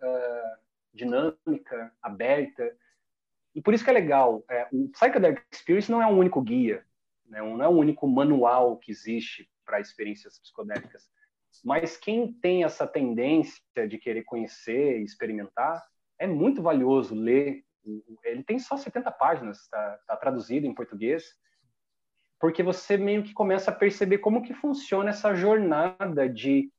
[0.00, 0.60] uh,
[0.92, 2.74] dinâmica, aberta.
[3.54, 4.44] E por isso que é legal.
[4.50, 6.84] É, o Psychedelic Experience não é um único guia,
[7.26, 7.40] né?
[7.40, 11.08] não é um único manual que existe para experiências psicodélicas.
[11.64, 15.82] Mas quem tem essa tendência de querer conhecer e experimentar,
[16.18, 17.64] é muito valioso ler.
[18.24, 21.36] Ele tem só 70 páginas, está tá traduzido em português
[22.42, 26.72] porque você meio que começa a perceber como que funciona essa jornada de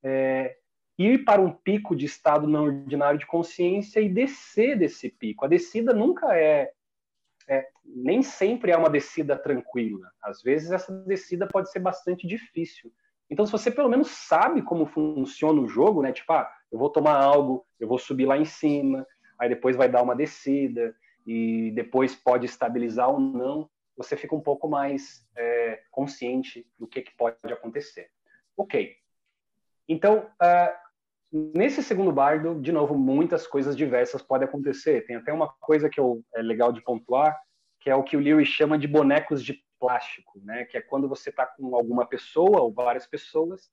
[0.00, 0.56] é,
[0.96, 5.44] ir para um pico de estado não ordinário de consciência e descer desse pico.
[5.44, 6.70] A descida nunca é,
[7.48, 10.08] é, nem sempre é uma descida tranquila.
[10.22, 12.92] Às vezes essa descida pode ser bastante difícil.
[13.30, 16.12] Então, se você pelo menos sabe como funciona o jogo, né?
[16.12, 19.06] Tipo, ah, eu vou tomar algo, eu vou subir lá em cima,
[19.38, 20.94] aí depois vai dar uma descida
[21.26, 23.68] e depois pode estabilizar ou não
[23.98, 28.08] você fica um pouco mais é, consciente do que, que, pode acontecer.
[28.56, 28.94] Ok.
[29.88, 35.04] Então, uh, nesse segundo bardo, de novo, muitas coisas diversas podem acontecer.
[35.04, 37.36] Tem até uma coisa que eu, é legal de pontuar,
[37.80, 40.64] que é o que o Lewis chama de bonecos de plástico, né?
[40.64, 43.70] Que é quando você está com alguma pessoa ou várias pessoas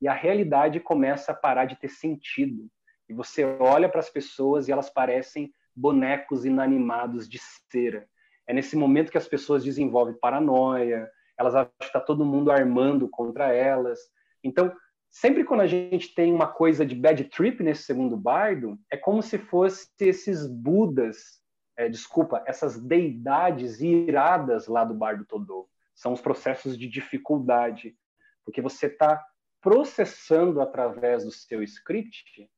[0.00, 2.68] e a realidade começa a parar de ter sentido.
[3.08, 7.38] E você olha para as pessoas e elas parecem bonecos inanimados de
[7.70, 8.06] cera.
[8.46, 13.08] É nesse momento que as pessoas desenvolvem paranoia, elas acham que está todo mundo armando
[13.08, 13.98] contra elas.
[14.42, 14.72] Então,
[15.10, 19.22] sempre quando a gente tem uma coisa de bad trip nesse segundo bardo, é como
[19.22, 21.40] se fosse esses budas,
[21.76, 25.68] é, desculpa, essas deidades iradas lá do bardo Todô.
[25.94, 27.96] São os processos de dificuldade,
[28.44, 29.24] porque você está
[29.60, 32.48] processando através do seu script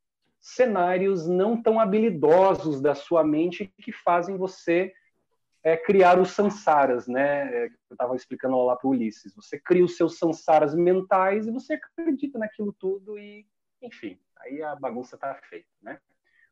[0.40, 4.92] cenários não tão habilidosos da sua mente que fazem você
[5.62, 7.52] é criar os sansaras, né?
[7.52, 9.34] É, eu estava explicando lá para o Ulisses.
[9.34, 13.46] Você cria os seus sansaras mentais e você acredita naquilo tudo e,
[13.82, 16.00] enfim, aí a bagunça está feita, né?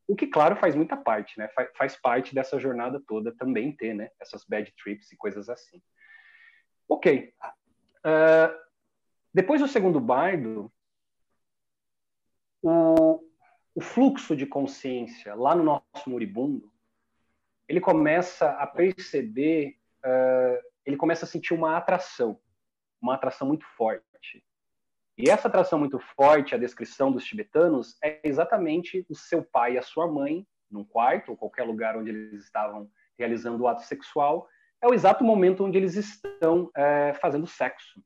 [0.08, 1.48] O que, claro, faz muita parte, né?
[1.48, 4.10] Faz, faz parte dessa jornada toda também ter, né?
[4.20, 5.82] Essas bad trips e coisas assim.
[6.88, 7.34] Ok.
[7.98, 8.66] Uh,
[9.34, 10.72] depois do segundo bardo,
[12.62, 13.20] o,
[13.74, 16.72] o fluxo de consciência lá no nosso moribundo
[17.68, 22.40] ele começa a perceber, uh, ele começa a sentir uma atração,
[23.00, 24.44] uma atração muito forte.
[25.18, 29.78] E essa atração muito forte, a descrição dos tibetanos, é exatamente o seu pai e
[29.78, 34.46] a sua mãe, num quarto ou qualquer lugar onde eles estavam realizando o ato sexual,
[34.82, 38.02] é o exato momento onde eles estão é, fazendo sexo.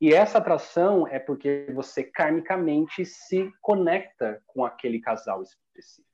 [0.00, 6.10] E essa atração é porque você karmicamente se conecta com aquele casal específico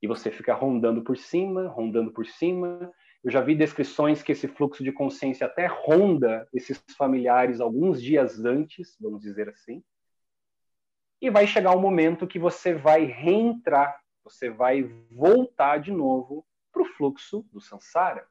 [0.00, 2.92] e você fica rondando por cima, rondando por cima.
[3.26, 8.44] Eu já vi descrições que esse fluxo de consciência até ronda esses familiares alguns dias
[8.44, 9.82] antes, vamos dizer assim.
[11.20, 16.82] E vai chegar um momento que você vai reentrar, você vai voltar de novo para
[16.82, 18.24] o fluxo do samsara.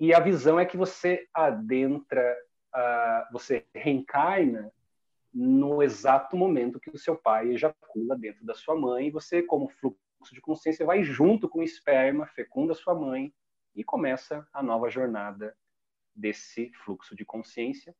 [0.00, 2.36] E a visão é que você adentra,
[2.74, 4.72] uh, você reencarna
[5.32, 9.68] no exato momento que o seu pai ejacula dentro da sua mãe, e você, como
[9.68, 10.00] fluxo
[10.32, 13.32] de consciência vai junto com o esperma, fecunda sua mãe
[13.74, 15.56] e começa a nova jornada
[16.14, 17.94] desse fluxo de consciência,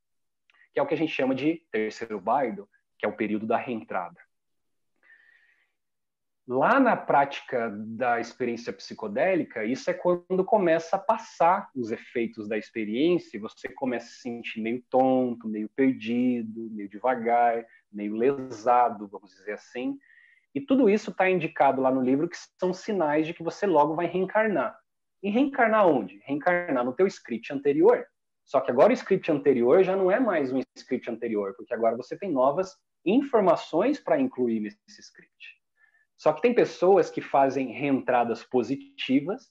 [0.73, 2.69] que é o que a gente chama de terceiro bardo,
[2.99, 4.21] que é o período da reentrada.
[6.47, 12.59] Lá na prática da experiência psicodélica, isso é quando começa a passar os efeitos da
[12.59, 19.07] experiência e você começa a se sentir meio tonto, meio perdido, meio devagar, meio lesado,
[19.07, 19.97] vamos dizer assim,
[20.55, 23.95] e tudo isso está indicado lá no livro que são sinais de que você logo
[23.95, 24.77] vai reencarnar.
[25.23, 26.21] E reencarnar onde?
[26.25, 28.07] Reencarnar no teu script anterior.
[28.45, 31.97] Só que agora o script anterior já não é mais um script anterior, porque agora
[31.97, 35.61] você tem novas informações para incluir nesse script.
[36.17, 39.51] Só que tem pessoas que fazem reentradas positivas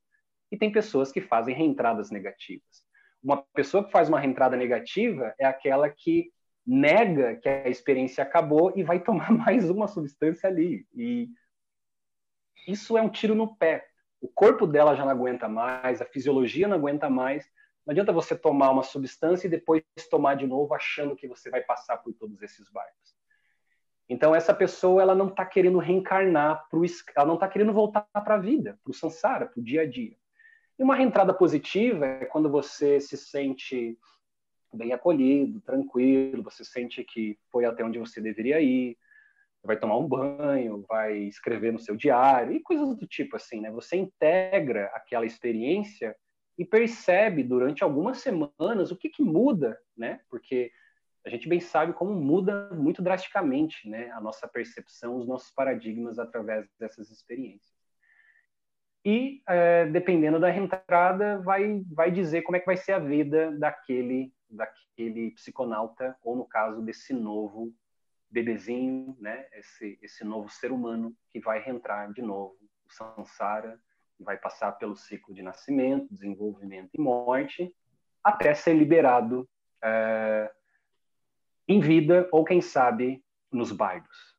[0.52, 2.84] e tem pessoas que fazem reentradas negativas.
[3.24, 6.32] Uma pessoa que faz uma reentrada negativa é aquela que
[6.66, 10.86] nega que a experiência acabou e vai tomar mais uma substância ali.
[10.94, 11.30] E
[12.68, 13.89] isso é um tiro no pé.
[14.22, 17.50] O corpo dela já não aguenta mais, a fisiologia não aguenta mais.
[17.86, 21.62] Não adianta você tomar uma substância e depois tomar de novo achando que você vai
[21.62, 23.18] passar por todos esses barcos.
[24.10, 26.84] Então essa pessoa ela não está querendo reencarnar pro,
[27.16, 29.86] ela não está querendo voltar para a vida, para o samsara, para o dia a
[29.90, 30.18] dia.
[30.78, 33.98] E uma reentrada positiva é quando você se sente
[34.74, 38.98] bem acolhido, tranquilo, você sente que foi até onde você deveria ir,
[39.64, 43.72] vai tomar um banho, vai escrever no seu diário e coisas do tipo assim, né?
[43.72, 46.16] Você integra aquela experiência
[46.58, 50.22] e percebe durante algumas semanas o que, que muda, né?
[50.30, 50.72] Porque
[51.26, 54.10] a gente bem sabe como muda muito drasticamente, né?
[54.12, 57.80] A nossa percepção, os nossos paradigmas através dessas experiências.
[59.06, 63.52] E é, dependendo da reentrada, vai vai dizer como é que vai ser a vida
[63.58, 67.74] daquele daquele psiconauta ou no caso desse novo
[68.30, 69.48] bebezinho, né?
[69.54, 73.80] Esse esse novo ser humano que vai reentrar de novo o samsara,
[74.20, 77.74] vai passar pelo ciclo de nascimento, desenvolvimento e morte,
[78.24, 79.48] até ser liberado
[79.84, 80.52] é,
[81.68, 84.38] em vida ou quem sabe nos bardos.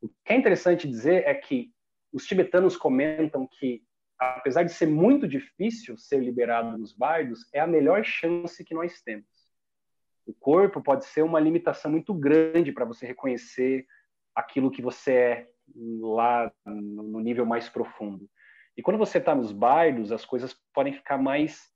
[0.00, 1.72] O que é interessante dizer é que
[2.12, 3.86] os tibetanos comentam que
[4.18, 9.00] apesar de ser muito difícil ser liberado nos bardos, é a melhor chance que nós
[9.02, 9.26] temos.
[10.28, 13.86] O corpo pode ser uma limitação muito grande para você reconhecer
[14.34, 18.28] aquilo que você é lá no nível mais profundo.
[18.76, 21.72] E quando você está nos bardos, as coisas podem ficar mais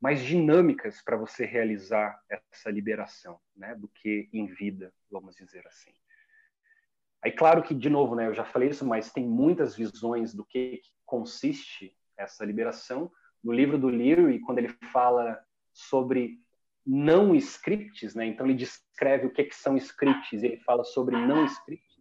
[0.00, 5.90] mais dinâmicas para você realizar essa liberação, né, do que em vida, vamos dizer assim.
[7.20, 10.44] Aí, claro que, de novo, né, eu já falei isso, mas tem muitas visões do
[10.44, 13.10] que consiste essa liberação.
[13.42, 15.36] No livro do Leary, quando ele fala
[15.72, 16.40] sobre
[16.90, 21.44] não scripts, né, então ele descreve o que, que são scripts, ele fala sobre não
[21.44, 21.98] scripts.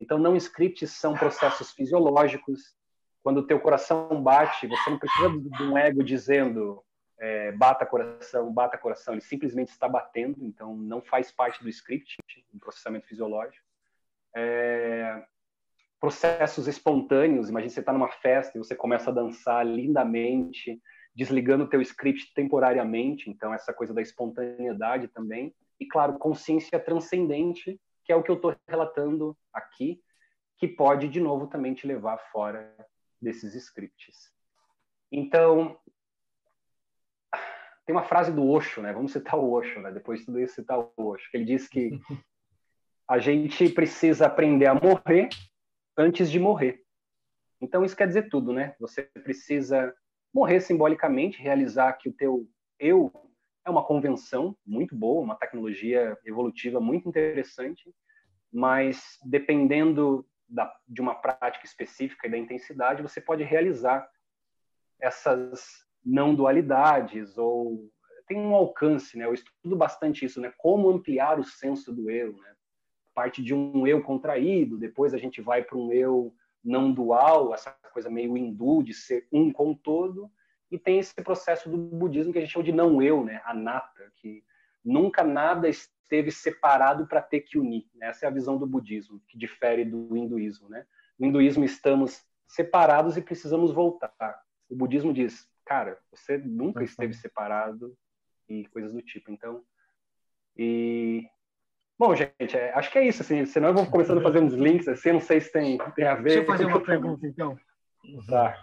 [0.00, 2.76] Então, não scripts são processos fisiológicos.
[3.22, 6.84] Quando o teu coração bate, você não precisa de um ego dizendo
[7.18, 12.16] é, bata coração, bata coração, ele simplesmente está batendo, então não faz parte do script,
[12.54, 13.68] um processamento fisiológico
[14.34, 15.24] é,
[16.00, 17.48] processos espontâneos.
[17.48, 20.80] Imagina você está numa festa e você começa a dançar lindamente,
[21.18, 23.28] desligando o teu script temporariamente.
[23.28, 25.52] Então, essa coisa da espontaneidade também.
[25.80, 30.00] E, claro, consciência transcendente, que é o que eu estou relatando aqui,
[30.58, 32.72] que pode, de novo, também te levar fora
[33.20, 34.32] desses scripts.
[35.10, 35.76] Então,
[37.84, 38.92] tem uma frase do Osho, né?
[38.92, 39.90] Vamos citar o Osho, né?
[39.90, 41.90] Depois de tudo isso, citar o Osho, que ele diz que
[43.10, 45.30] a gente precisa aprender a morrer
[45.96, 46.80] antes de morrer.
[47.60, 48.76] Então isso quer dizer tudo, né?
[48.78, 49.92] Você precisa
[50.32, 52.48] morrer simbolicamente, realizar que o teu
[52.78, 53.12] eu
[53.64, 57.92] é uma convenção muito boa, uma tecnologia evolutiva muito interessante,
[58.52, 64.08] mas dependendo da, de uma prática específica e da intensidade, você pode realizar
[65.00, 67.90] essas não dualidades ou
[68.26, 69.24] tem um alcance, né?
[69.24, 70.52] Eu estudo bastante isso, né?
[70.58, 72.54] Como ampliar o senso do eu, né?
[73.18, 76.32] parte de um eu contraído, depois a gente vai para um eu
[76.64, 80.30] não dual, essa coisa meio hindu de ser um com o todo,
[80.70, 84.12] e tem esse processo do budismo que a gente chama de não eu, né, anatta,
[84.16, 84.44] que
[84.84, 87.86] nunca nada esteve separado para ter que unir.
[87.94, 88.08] Né?
[88.08, 90.86] Essa é a visão do budismo, que difere do hinduísmo, né?
[91.18, 94.42] No hinduísmo estamos separados e precisamos voltar.
[94.68, 97.96] O budismo diz, cara, você nunca esteve separado
[98.48, 99.30] e coisas do tipo.
[99.30, 99.62] Então,
[100.56, 101.28] e
[101.98, 103.22] Bom, gente, é, acho que é isso.
[103.22, 106.06] Assim, senão eu vou começando a fazer uns links, assim, não sei se tem, tem
[106.06, 106.22] a ver.
[106.22, 107.58] Deixa eu fazer uma pergunta, então.
[108.28, 108.56] Tá.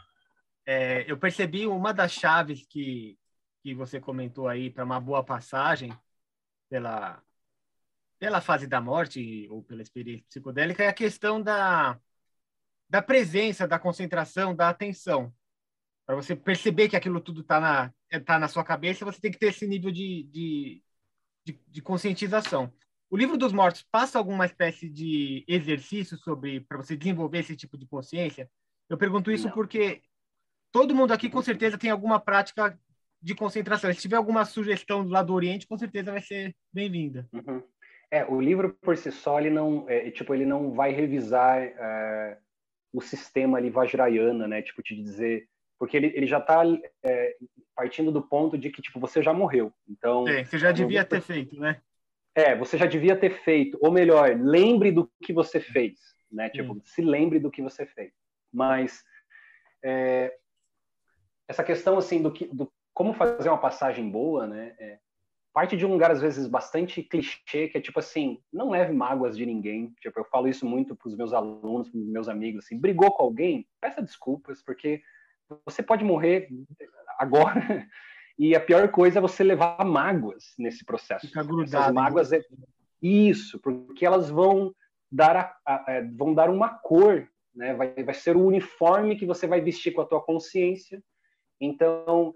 [0.65, 3.19] É, eu percebi uma das chaves que,
[3.61, 5.91] que você comentou aí para uma boa passagem
[6.69, 7.21] pela,
[8.17, 11.99] pela fase da morte ou pela experiência psicodélica é a questão da,
[12.89, 15.33] da presença, da concentração, da atenção.
[16.05, 19.39] Para você perceber que aquilo tudo está na, tá na sua cabeça, você tem que
[19.39, 20.83] ter esse nível de, de,
[21.43, 22.71] de, de conscientização.
[23.15, 27.77] O livro dos mortos passa alguma espécie de exercício sobre para você desenvolver esse tipo
[27.77, 28.49] de consciência?
[28.89, 29.53] Eu pergunto isso Não.
[29.53, 30.01] porque
[30.69, 32.77] todo mundo aqui com certeza tem alguma prática
[33.21, 33.93] de concentração.
[33.93, 37.25] Se tiver alguma sugestão do lado do Oriente, com certeza vai ser bem-vinda.
[37.31, 37.63] Uhum.
[38.11, 42.37] É, o livro por si só ele não, é, tipo, ele não vai revisar é,
[42.91, 44.61] o sistema ali vajrayana, né?
[44.61, 45.47] Tipo, te dizer,
[45.79, 46.63] porque ele, ele já está
[47.01, 47.37] é,
[47.73, 49.71] partindo do ponto de que tipo você já morreu.
[49.87, 51.79] Então, é, você já devia ter feito, né?
[52.35, 55.97] É, você já devia ter feito, ou melhor, lembre do que você fez,
[56.29, 56.49] né?
[56.49, 56.81] Tipo, hum.
[56.83, 58.11] se lembre do que você fez.
[58.51, 59.03] Mas
[59.83, 60.35] é,
[61.47, 64.75] essa questão assim do que, do como fazer uma passagem boa, né?
[64.79, 64.99] É,
[65.53, 69.37] parte de um lugar às vezes bastante clichê, que é tipo assim, não leve mágoas
[69.37, 69.93] de ninguém.
[70.01, 73.11] Tipo, eu falo isso muito para os meus alunos, para os meus amigos, assim, brigou
[73.11, 75.01] com alguém, peça desculpas, porque
[75.65, 76.49] você pode morrer
[77.17, 77.53] agora.
[78.37, 81.27] E a pior coisa é você levar mágoas nesse processo.
[81.27, 81.83] Fica grudado.
[81.83, 82.41] Essas mágoas é
[83.01, 84.73] isso, porque elas vão
[85.11, 87.73] dar a, a, é, vão dar uma cor, né?
[87.73, 91.01] Vai, vai ser o uniforme que você vai vestir com a tua consciência.
[91.61, 92.33] Então,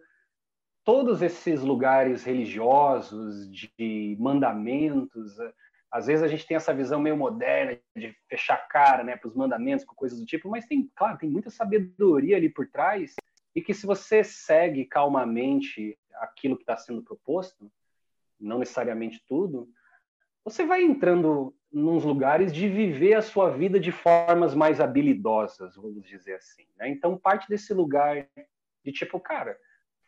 [0.85, 5.35] todos esses lugares religiosos, de mandamentos,
[5.91, 9.27] às vezes a gente tem essa visão meio moderna de fechar a cara né, para
[9.27, 13.15] os mandamentos, com coisas do tipo, mas tem, claro, tem muita sabedoria ali por trás
[13.55, 17.71] e que se você segue calmamente aquilo que está sendo proposto,
[18.39, 19.69] não necessariamente tudo,
[20.43, 26.05] você vai entrando nos lugares de viver a sua vida de formas mais habilidosas, vamos
[26.07, 26.65] dizer assim.
[26.77, 26.89] Né?
[26.89, 28.27] Então, parte desse lugar
[28.83, 29.57] de tipo, cara,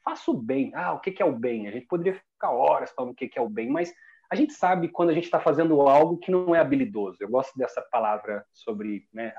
[0.04, 0.72] faça o bem.
[0.74, 1.68] Ah, o que é o bem?
[1.68, 3.94] A gente poderia ficar horas falando o que é o bem, mas
[4.30, 7.18] a gente sabe quando a gente está fazendo algo que não é habilidoso.
[7.20, 9.34] Eu gosto dessa palavra sobre né,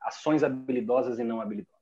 [0.00, 1.81] ações habilidosas e não habilidosas.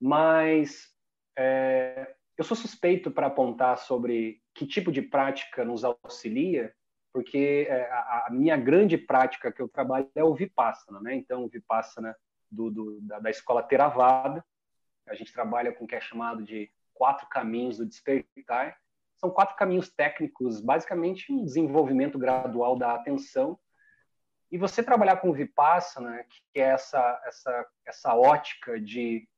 [0.00, 0.88] Mas
[1.36, 6.74] é, eu sou suspeito para apontar sobre que tipo de prática nos auxilia,
[7.12, 11.14] porque é, a, a, minha grande prática que eu trabalho é o Vipassana, né?
[11.14, 12.16] Então, o Vipassana
[12.50, 14.44] do, do, da, da escola Theravada,
[15.06, 18.76] a gente trabalha com o que é chamado de quatro caminhos do despertar.
[19.18, 23.58] São quatro caminhos técnicos, basicamente um desenvolvimento gradual da atenção.
[24.50, 29.28] E você trabalhar com o Vipassana, que é essa, essa, essa ótica de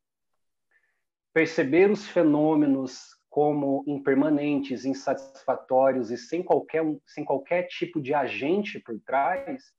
[1.32, 8.98] perceber os fenômenos como impermanentes, insatisfatórios e sem qualquer, sem qualquer tipo de agente por
[9.00, 9.72] trás,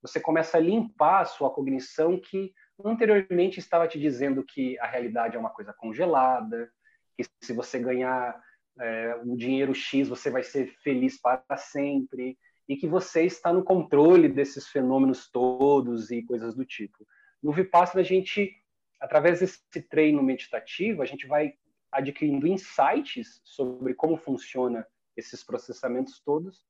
[0.00, 2.52] você começa a limpar a sua cognição que
[2.84, 6.70] anteriormente estava te dizendo que a realidade é uma coisa congelada,
[7.16, 8.40] que se você ganhar
[8.78, 12.38] é, um dinheiro X, você vai ser feliz para sempre,
[12.68, 17.04] e que você está no controle desses fenômenos todos e coisas do tipo.
[17.42, 18.54] No Vipassana, a gente,
[19.00, 21.54] através desse treino meditativo, a gente vai
[21.90, 24.86] adquirindo insights sobre como funciona
[25.16, 26.64] esses processamentos todos,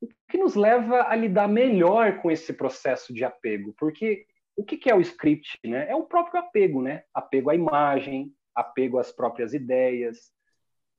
[0.00, 4.90] o que nos leva a lidar melhor com esse processo de apego, porque o que
[4.90, 5.88] é o script, né?
[5.88, 7.04] É o próprio apego, né?
[7.14, 10.32] Apego à imagem, apego às próprias ideias,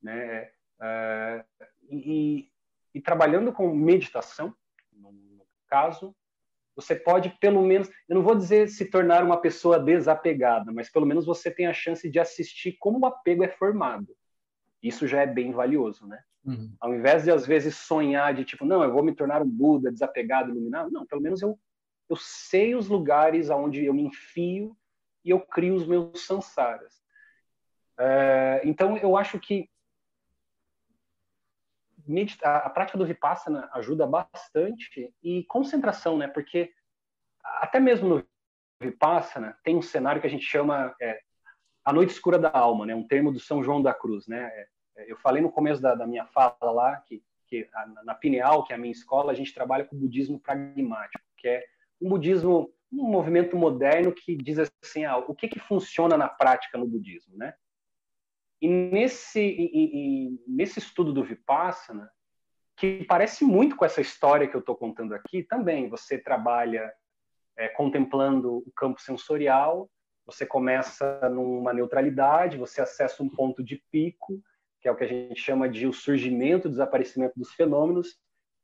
[0.02, 0.50] né?
[0.80, 1.44] Uh,
[1.90, 2.50] e,
[2.94, 4.54] e, trabalhando com meditação,
[4.92, 6.16] no caso,
[6.74, 11.06] você pode pelo menos, eu não vou dizer se tornar uma pessoa desapegada, mas pelo
[11.06, 14.08] menos você tem a chance de assistir como o apego é formado.
[14.82, 16.22] Isso já é bem valioso, né?
[16.44, 16.72] Uhum.
[16.80, 19.92] Ao invés de às vezes sonhar de tipo, não, eu vou me tornar um Buda
[19.92, 21.58] desapegado, iluminado, não, pelo menos eu
[22.10, 24.76] eu sei os lugares aonde eu me enfio
[25.24, 27.00] e eu crio os meus sansaras.
[27.96, 29.70] É, então, eu acho que
[32.42, 36.28] a prática do Vipassana ajuda bastante e concentração, né?
[36.28, 36.72] Porque
[37.44, 38.26] até mesmo no
[38.80, 41.20] Vipassana tem um cenário que a gente chama é,
[41.84, 42.94] a noite escura da alma, né?
[42.94, 44.50] Um termo do São João da Cruz, né?
[44.96, 47.68] É, eu falei no começo da, da minha fala lá que, que
[48.04, 51.64] na Pineal, que é a minha escola, a gente trabalha com budismo pragmático, que é
[52.00, 56.78] um budismo, um movimento moderno que diz assim, ah, o que que funciona na prática
[56.78, 57.54] no budismo, né?
[58.60, 62.10] E nesse, e, e, nesse estudo do Vipassana,
[62.76, 66.92] que parece muito com essa história que eu estou contando aqui, também você trabalha
[67.56, 69.90] é, contemplando o campo sensorial,
[70.24, 74.40] você começa numa neutralidade, você acessa um ponto de pico,
[74.80, 78.18] que é o que a gente chama de o surgimento, o desaparecimento dos fenômenos,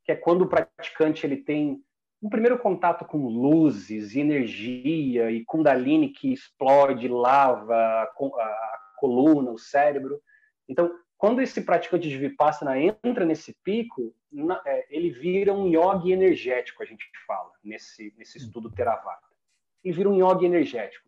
[0.05, 1.83] que é quando o praticante ele tem
[2.23, 8.11] um primeiro contato com luzes energia e kundalini que explode, lava
[8.97, 10.21] coluna, o cérebro.
[10.69, 14.15] Então, quando esse praticante de Vipassana entra nesse pico,
[14.67, 19.21] é, ele vira um yogi energético, a gente fala, nesse, nesse estudo Theravada.
[19.83, 21.07] Ele vira um yogi energético.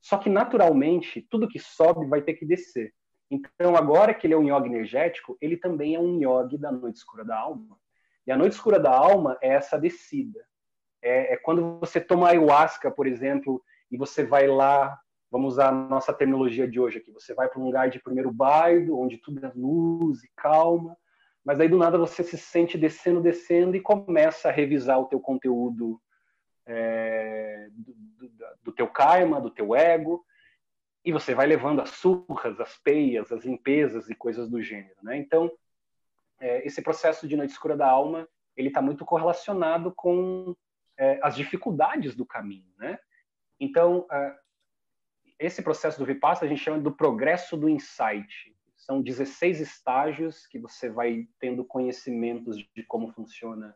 [0.00, 2.94] Só que, naturalmente, tudo que sobe vai ter que descer.
[3.30, 6.96] Então, agora que ele é um yogi energético, ele também é um yogi da noite
[6.96, 7.78] escura da alma.
[8.26, 10.44] E a noite escura da alma é essa descida.
[11.02, 14.98] É, é quando você toma ayahuasca, por exemplo, e você vai lá
[15.34, 17.10] vamos usar a nossa terminologia de hoje aqui.
[17.10, 20.96] Você vai para um lugar de primeiro bairro, onde tudo é luz e calma,
[21.44, 25.18] mas aí do nada você se sente descendo, descendo e começa a revisar o teu
[25.18, 26.00] conteúdo
[26.64, 28.32] é, do, do,
[28.62, 30.24] do, teu karma, do teu ego,
[31.04, 35.16] e você vai levando as surras, as peias, as limpezas e coisas do gênero, né?
[35.16, 35.50] Então,
[36.38, 40.54] é, esse processo de noite escura da alma, ele está muito correlacionado com
[40.96, 43.00] é, as dificuldades do caminho, né?
[43.58, 44.06] Então,
[45.44, 48.54] esse processo do Vipassana a gente chama do progresso do insight.
[48.76, 53.74] São 16 estágios que você vai tendo conhecimentos de como funciona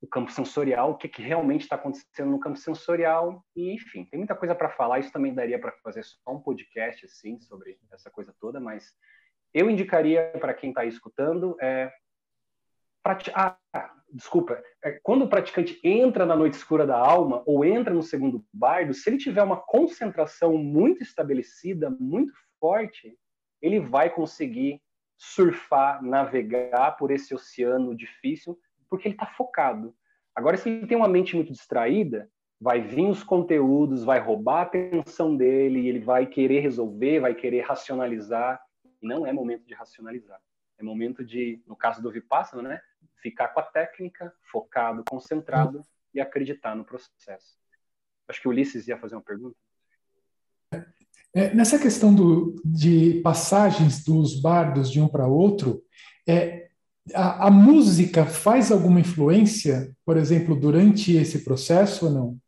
[0.00, 4.18] o campo sensorial, o que, que realmente está acontecendo no campo sensorial, e enfim, tem
[4.18, 4.98] muita coisa para falar.
[4.98, 8.94] Isso também daria para fazer só um podcast assim sobre essa coisa toda, mas
[9.52, 11.90] eu indicaria para quem está escutando é,
[13.02, 13.32] prati...
[13.34, 13.56] ah,
[14.12, 18.44] desculpa, é, quando o praticante entra na noite escura da alma ou entra no segundo
[18.52, 23.18] bardo, se ele tiver uma concentração muito estabelecida, muito forte,
[23.60, 24.80] ele vai conseguir
[25.16, 28.58] surfar, navegar por esse oceano difícil
[28.88, 29.94] porque ele está focado.
[30.34, 34.62] Agora, se ele tem uma mente muito distraída, vai vir os conteúdos, vai roubar a
[34.62, 38.60] atenção dele, ele vai querer resolver, vai querer racionalizar.
[39.02, 40.40] Não é momento de racionalizar.
[40.78, 42.80] É momento de, no caso do Vipassana, né,
[43.22, 45.82] ficar com a técnica, focado, concentrado
[46.12, 47.56] e acreditar no processo.
[48.28, 49.56] Acho que o Ulisses ia fazer uma pergunta.
[51.34, 55.82] É, nessa questão do, de passagens dos bardos de um para outro,
[56.26, 56.68] é,
[57.12, 62.38] a, a, música faz alguma influência, por exemplo, durante esse processo ou não?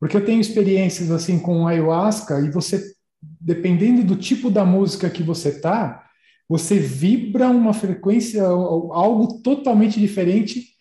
[0.00, 5.22] Porque eu tenho experiências assim com ayahuasca e você, dependendo do tipo da música que
[5.22, 6.03] você tá,
[6.48, 10.74] você vibra uma frequência, algo totalmente diferente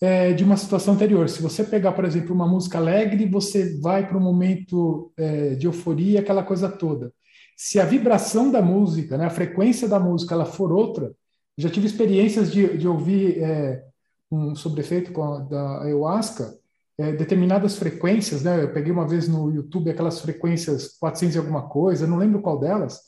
[0.00, 1.28] é, de uma situação anterior.
[1.28, 5.66] Se você pegar, por exemplo, uma música alegre, você vai para um momento é, de
[5.66, 7.12] euforia, aquela coisa toda.
[7.56, 11.12] Se a vibração da música, né, a frequência da música, ela for outra,
[11.56, 13.82] já tive experiências de, de ouvir é,
[14.30, 16.56] um sobrefeito com a, da ayahuasca,
[16.96, 18.62] é, determinadas frequências, né?
[18.62, 22.58] Eu peguei uma vez no YouTube aquelas frequências 400 e alguma coisa, não lembro qual
[22.58, 23.07] delas.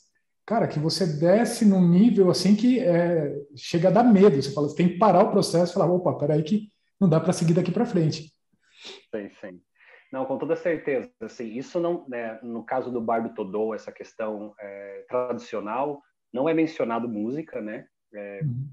[0.51, 4.35] Cara, que você desce num nível assim que é, chega a dar medo.
[4.35, 6.67] Você fala, você tem que parar o processo e falar, opa, peraí que
[6.99, 8.33] não dá para seguir daqui para frente.
[9.15, 9.61] Sim, sim.
[10.11, 11.09] Não, com toda certeza.
[11.21, 16.01] Assim, isso não, né, no caso do Bardo Todô, essa questão é, tradicional,
[16.33, 17.87] não é mencionado música, né?
[18.13, 18.67] É, uhum.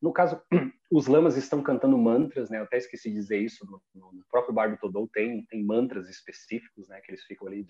[0.00, 0.40] No caso,
[0.92, 2.58] os lamas estão cantando mantras, né?
[2.58, 6.88] Eu até esqueci de dizer isso no, no próprio Bardo Todou tem tem mantras específicos,
[6.88, 7.00] né?
[7.00, 7.66] Que eles ficam ali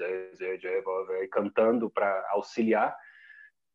[1.30, 2.94] cantando para auxiliar.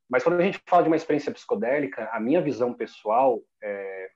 [0.10, 4.10] Mas quando a gente fala de uma experiência psicodélica, a minha visão pessoal é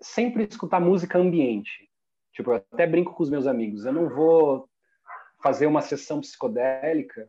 [0.00, 1.88] sempre escutar música ambiente.
[2.32, 3.86] Tipo, eu até brinco com os meus amigos.
[3.86, 4.68] Eu não vou
[5.42, 7.26] fazer uma sessão psicodélica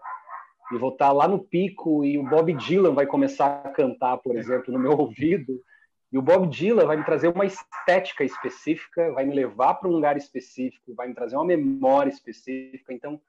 [0.72, 4.36] e vou estar lá no pico e o Bob Dylan vai começar a cantar, por
[4.36, 5.62] exemplo, no meu ouvido,
[6.12, 9.92] e o Bob Dylan vai me trazer uma estética específica, vai me levar para um
[9.92, 12.94] lugar específico, vai me trazer uma memória específica.
[12.94, 13.22] Então,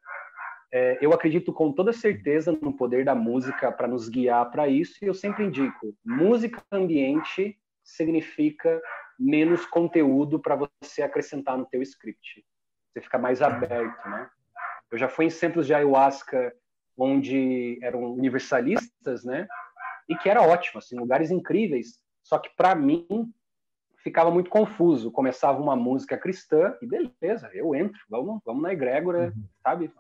[0.70, 5.02] é, eu acredito com toda certeza no poder da música para nos guiar para isso,
[5.02, 8.80] e eu sempre indico: música ambiente significa
[9.18, 12.44] menos conteúdo para você acrescentar no teu script.
[12.92, 14.30] Você fica mais aberto, né?
[14.90, 16.54] Eu já fui em centros de ayahuasca
[16.96, 19.48] onde eram universalistas, né?
[20.08, 22.00] E que era ótimo, assim, lugares incríveis.
[22.22, 23.06] Só que para mim
[23.96, 25.10] ficava muito confuso.
[25.10, 29.44] Começava uma música cristã e beleza, eu entro, vamos, vamos na egrégora, uhum.
[29.62, 29.92] sabe?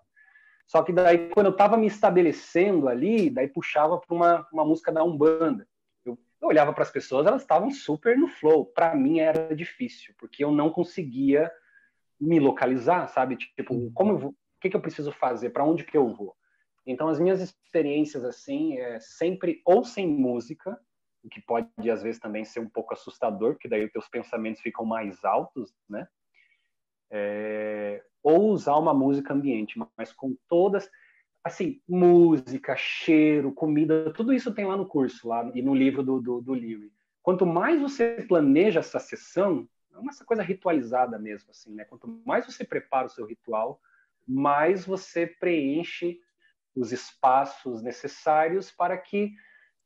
[0.68, 4.92] Só que daí quando eu estava me estabelecendo ali, daí puxava para uma, uma música
[4.92, 5.66] da Umbanda.
[6.04, 8.66] Eu, eu olhava para as pessoas, elas estavam super no flow.
[8.66, 11.50] Para mim era difícil, porque eu não conseguia
[12.20, 13.36] me localizar, sabe?
[13.36, 13.90] Tipo, uhum.
[13.94, 15.50] como eu vou, o que, que eu preciso fazer?
[15.50, 16.36] Para onde que eu vou?
[16.86, 20.78] Então, as minhas experiências, assim, é sempre ou sem música,
[21.22, 24.60] o que pode, às vezes, também ser um pouco assustador, porque daí os teus pensamentos
[24.60, 26.06] ficam mais altos, né?
[27.10, 30.90] É, ou usar uma música ambiente, mas com todas,
[31.42, 36.20] assim, música, cheiro, comida, tudo isso tem lá no curso, lá e no livro do,
[36.20, 36.92] do, do Leary.
[37.22, 41.84] Quanto mais você planeja essa sessão, é uma coisa ritualizada mesmo, assim, né?
[41.84, 43.80] Quanto mais você prepara o seu ritual,
[44.26, 46.20] mais você preenche
[46.74, 49.32] os espaços necessários para que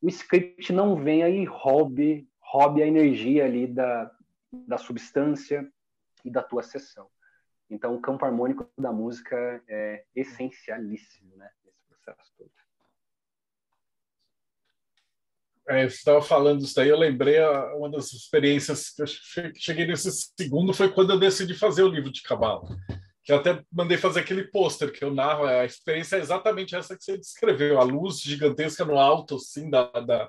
[0.00, 4.10] o script não venha e roube, roube a energia ali da,
[4.52, 5.70] da substância
[6.24, 7.09] e da tua sessão.
[7.72, 9.34] Então, o campo harmônico da música
[9.66, 12.50] é essencialíssimo, né, nesse processo todo.
[15.68, 17.40] É, você estava falando isso daí, eu lembrei
[17.76, 19.06] uma das experiências que eu
[19.54, 22.68] cheguei nesse segundo foi quando eu decidi fazer o livro de Cabala.
[23.24, 26.94] Que eu até mandei fazer aquele pôster que eu narro, a experiência é exatamente essa
[26.94, 30.28] que você descreveu, a luz gigantesca no alto, assim, da, da,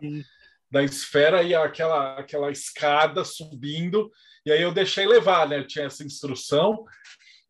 [0.71, 4.09] da esfera e aquela, aquela escada subindo,
[4.45, 6.85] e aí eu deixei levar, né, eu tinha essa instrução,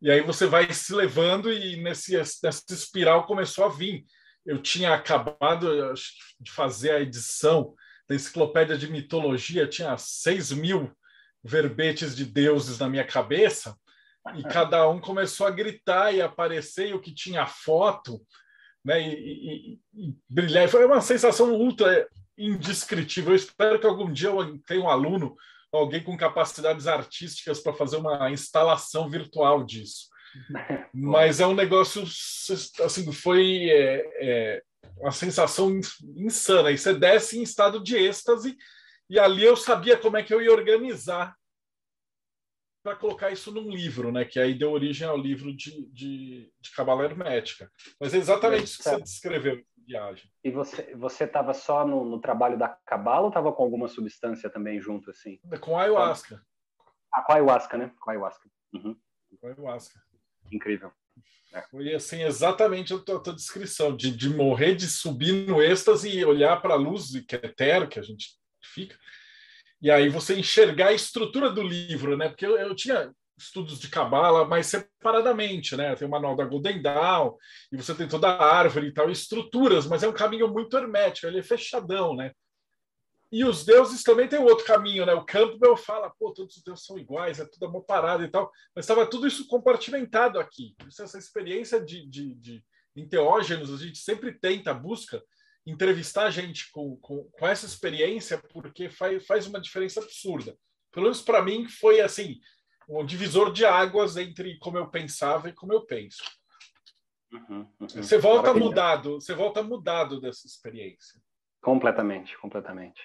[0.04, 4.06] e aí você vai se levando e nesse, nessa espiral começou a vir.
[4.46, 5.94] Eu tinha acabado
[6.40, 7.74] de fazer a edição
[8.08, 10.92] da enciclopédia de mitologia, tinha 6 mil
[11.44, 13.76] verbetes de deuses na minha cabeça,
[14.36, 18.22] e cada um começou a gritar e aparecer, e o que tinha foto
[18.84, 19.02] né?
[19.02, 20.68] E, e, e, brilhar.
[20.68, 22.08] Foi uma sensação ultra
[22.38, 23.32] indescritível.
[23.32, 25.36] Eu espero que algum dia eu tenha um aluno,
[25.78, 30.08] alguém com capacidades artísticas para fazer uma instalação virtual disso.
[30.94, 34.64] Mas é um negócio assim, foi é, é,
[34.98, 35.80] uma sensação
[36.16, 36.72] insana.
[36.72, 38.56] E você desce em estado de êxtase,
[39.10, 41.36] e ali eu sabia como é que eu ia organizar
[42.84, 44.26] para colocar isso num livro, né?
[44.26, 47.72] Que aí deu origem ao livro de, de, de Cabala Hermética.
[48.00, 50.30] Mas é exatamente isso que você descreveu, viagem.
[50.44, 54.50] E você você estava só no, no, trabalho da Cabala ou estava com alguma substância
[54.50, 55.40] também junto, assim?
[55.62, 56.42] Com ayahuasca.
[57.14, 57.92] Ah, com ayahuasca, né?
[58.00, 58.50] Com ayahuasca.
[58.74, 58.96] Uhum.
[59.40, 60.00] Com ayahuasca.
[60.52, 60.92] Incrível.
[61.54, 61.62] É.
[61.70, 66.10] Foi assim, exatamente a tua, a tua descrição, de, de morrer, de subir no êxtase
[66.10, 68.30] e olhar para a luz, que é etéreo, que a gente
[68.64, 68.98] fica,
[69.84, 72.30] e aí você enxergar a estrutura do livro, né?
[72.30, 75.96] Porque eu, eu tinha estudos de cabala, mas separadamente, né?
[75.96, 77.36] Tem o manual da Golden Dawn,
[77.72, 81.28] e você tem toda a árvore e tal, estruturas, mas é um caminho muito hermético,
[81.28, 82.32] ele é fechadão, né?
[83.32, 85.14] E os deuses também têm outro caminho, né?
[85.14, 88.52] O Campbell fala, pô, todos os deuses são iguais, é tudo uma parada e tal,
[88.76, 90.76] mas estava tudo isso compartimentado aqui.
[90.88, 92.64] Essa experiência de, de, de
[92.96, 95.20] enteógenos, a gente sempre tenta, busca
[95.66, 100.56] entrevistar a gente com, com, com essa experiência, porque faz, faz uma diferença absurda.
[100.92, 102.40] Pelo menos para mim foi assim
[102.88, 106.24] um divisor de águas entre como eu pensava e como eu penso.
[107.32, 107.88] Uhum, uhum.
[107.88, 108.66] Você volta Maravilha.
[108.66, 111.20] mudado, você volta mudado dessa experiência.
[111.62, 113.02] Completamente, completamente.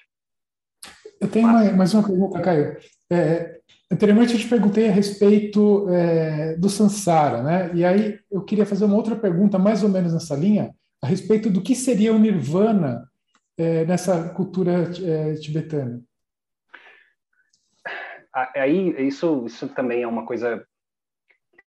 [1.20, 2.76] Eu tenho mais, mais uma pergunta, Caio.
[3.10, 3.60] É,
[3.90, 7.70] anteriormente eu te perguntei a respeito é, do Sansara, né?
[7.74, 11.48] E aí eu queria fazer uma outra pergunta mais ou menos nessa linha, a respeito
[11.48, 13.08] do que seria o nirvana
[13.56, 16.02] é, nessa cultura é, tibetana.
[18.54, 20.66] Aí isso, isso também é uma coisa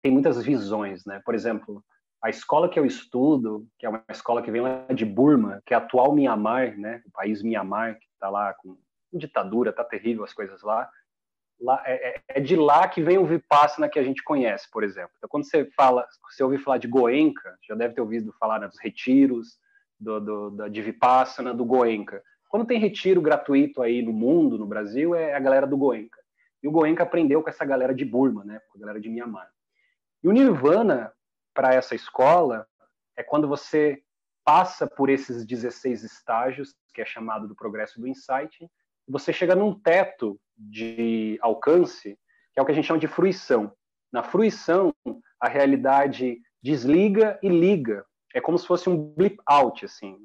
[0.03, 1.21] tem muitas visões, né?
[1.25, 1.83] Por exemplo,
[2.21, 5.73] a escola que eu estudo, que é uma escola que vem lá de Burma, que
[5.73, 7.01] é a atual Mianmar, né?
[7.05, 8.77] O país Mianmar que está lá com
[9.13, 10.89] ditadura, tá terrível as coisas lá.
[11.59, 14.83] lá é, é, é, de lá que vem o Vipassana que a gente conhece, por
[14.83, 15.11] exemplo.
[15.17, 18.67] Então, quando você fala, você ouve falar de Goenka, já deve ter ouvido falar né,
[18.67, 19.57] dos retiros,
[19.97, 22.21] do, do, da, de Vipassana, do Goenka.
[22.49, 26.22] Quando tem retiro gratuito aí no mundo, no Brasil, é a galera do Goenka.
[26.63, 29.49] E o Goenka aprendeu com essa galera de Burma, né, com a galera de Myanmar.
[30.23, 31.11] E o Nirvana,
[31.53, 32.65] para essa escola,
[33.17, 34.01] é quando você
[34.45, 38.69] passa por esses 16 estágios, que é chamado do progresso do insight,
[39.07, 42.17] você chega num teto de alcance,
[42.53, 43.73] que é o que a gente chama de fruição.
[44.11, 44.93] Na fruição,
[45.39, 48.05] a realidade desliga e liga.
[48.33, 50.17] É como se fosse um blip out, assim.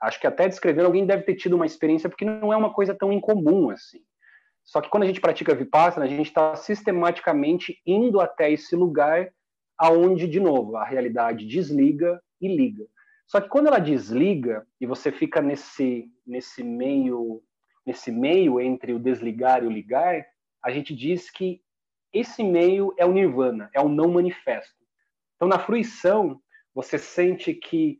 [0.00, 2.94] Acho que até descrevendo, alguém deve ter tido uma experiência, porque não é uma coisa
[2.94, 4.02] tão incomum, assim.
[4.64, 9.32] Só que quando a gente pratica Vipassana, a gente está sistematicamente indo até esse lugar
[9.76, 12.86] aonde, de novo, a realidade desliga e liga.
[13.26, 17.42] Só que quando ela desliga e você fica nesse, nesse meio
[17.84, 20.24] nesse meio entre o desligar e o ligar,
[20.62, 21.62] a gente diz que
[22.12, 24.74] esse meio é o nirvana, é o não manifesto.
[25.36, 26.40] Então, na fruição,
[26.74, 27.98] você sente que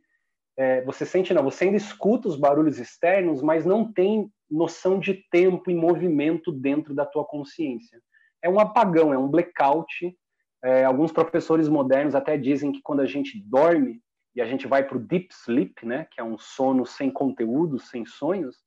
[0.57, 5.13] é, você sente não, você ainda escuta os barulhos externos, mas não tem noção de
[5.31, 8.01] tempo e movimento dentro da tua consciência.
[8.41, 10.15] É um apagão, é um blackout.
[10.63, 14.01] É, alguns professores modernos até dizem que quando a gente dorme
[14.35, 17.79] e a gente vai para o deep sleep, né, que é um sono sem conteúdo,
[17.79, 18.57] sem sonhos,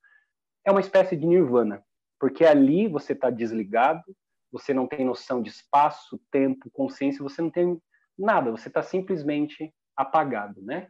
[0.65, 1.85] é uma espécie de nirvana,
[2.19, 4.03] porque ali você está desligado,
[4.51, 7.81] você não tem noção de espaço, tempo, consciência, você não tem
[8.19, 10.89] nada, você está simplesmente apagado, né?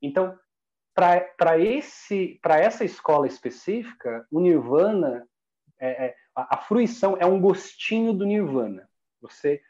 [0.00, 0.36] Então,
[0.94, 1.58] para
[2.58, 5.26] essa escola específica, o nirvana,
[5.80, 8.88] é, é, a, a fruição é um gostinho do nirvana.
[9.20, 9.60] Você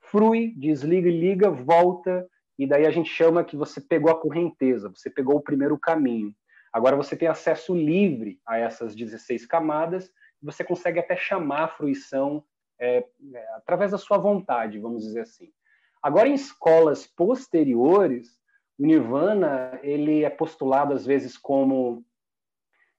[0.00, 2.28] frui, desliga e liga, volta,
[2.58, 6.34] e daí a gente chama que você pegou a correnteza, você pegou o primeiro caminho.
[6.72, 10.10] Agora você tem acesso livre a essas 16 camadas,
[10.42, 12.44] você consegue até chamar a fruição
[12.78, 13.04] é,
[13.34, 15.52] é, através da sua vontade, vamos dizer assim.
[16.02, 18.39] Agora, em escolas posteriores,
[18.82, 22.04] o Nirvana ele é postulado às vezes como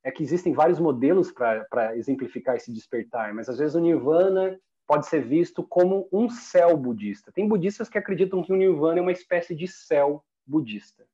[0.03, 5.07] é que existem vários modelos para exemplificar esse despertar, mas às vezes o Nirvana pode
[5.07, 7.31] ser visto como um céu budista.
[7.31, 11.05] Tem budistas que acreditam que o Nirvana é uma espécie de céu budista.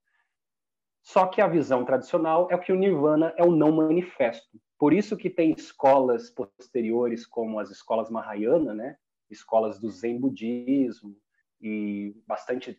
[1.07, 4.59] Só que a visão tradicional é que o nirvana é o não manifesto.
[4.77, 8.97] Por isso que tem escolas posteriores, como as escolas Mahayana, né?
[9.29, 11.15] escolas do Zen budismo
[11.61, 12.77] e bastante,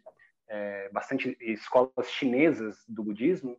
[0.48, 3.56] é, bastante escolas chinesas do budismo,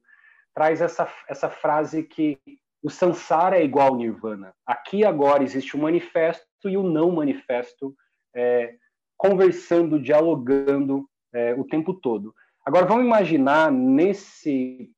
[0.53, 2.39] traz essa, essa frase que
[2.81, 4.53] o samsara é igual ao nirvana.
[4.65, 7.95] Aqui agora existe o manifesto e o não manifesto
[8.35, 8.75] é,
[9.17, 12.33] conversando, dialogando é, o tempo todo.
[12.65, 14.91] Agora, vamos imaginar nesse.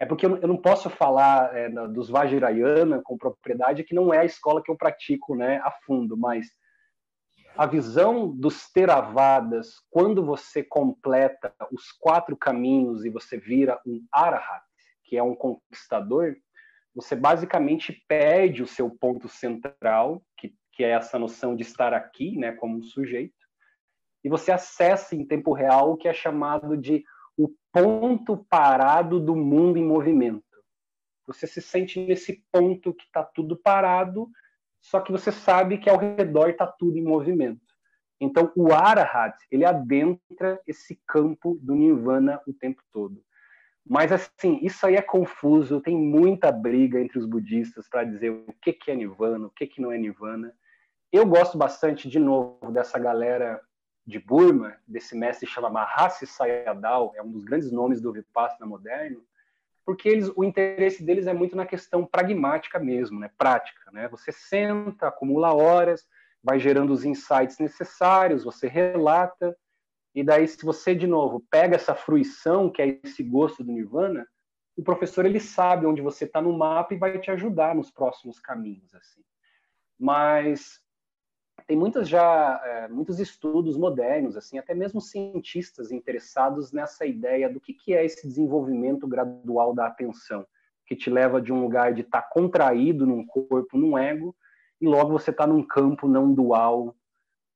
[0.00, 4.24] É porque eu não posso falar é, dos Vajrayana com propriedade, que não é a
[4.24, 6.48] escola que eu pratico né, a fundo, mas
[7.56, 14.64] a visão dos Theravadas, quando você completa os quatro caminhos e você vira um Arahat,
[15.04, 16.36] que é um conquistador,
[16.94, 22.36] você basicamente perde o seu ponto central, que, que é essa noção de estar aqui,
[22.36, 23.34] né, como um sujeito,
[24.24, 27.04] e você acessa em tempo real o que é chamado de
[27.36, 30.42] o ponto parado do mundo em movimento.
[31.26, 34.28] Você se sente nesse ponto que está tudo parado,
[34.84, 37.62] só que você sabe que ao redor está tudo em movimento.
[38.20, 43.18] Então, o Arahat, ele adentra esse campo do Nirvana o tempo todo.
[43.86, 48.54] Mas, assim, isso aí é confuso, tem muita briga entre os budistas para dizer o
[48.60, 50.54] que, que é Nirvana, o que, que não é Nirvana.
[51.10, 53.60] Eu gosto bastante, de novo, dessa galera
[54.06, 59.24] de Burma, desse mestre chama Mahasi Sayadaw, é um dos grandes nomes do Vipassana moderno,
[59.84, 63.90] porque eles, o interesse deles é muito na questão pragmática mesmo, né, prática.
[63.92, 64.08] Né?
[64.08, 66.06] Você senta, acumula horas,
[66.42, 69.56] vai gerando os insights necessários, você relata,
[70.14, 74.24] e daí, se você, de novo, pega essa fruição, que é esse gosto do Nirvana,
[74.76, 78.38] o professor ele sabe onde você está no mapa e vai te ajudar nos próximos
[78.38, 78.94] caminhos.
[78.94, 79.22] assim.
[79.98, 80.80] Mas
[81.66, 87.60] tem muitas já é, muitos estudos modernos, assim, até mesmo cientistas interessados nessa ideia do
[87.60, 90.46] que, que é esse desenvolvimento gradual da atenção,
[90.86, 94.36] que te leva de um lugar de estar tá contraído num corpo, num ego,
[94.80, 96.94] e logo você está num campo não dual,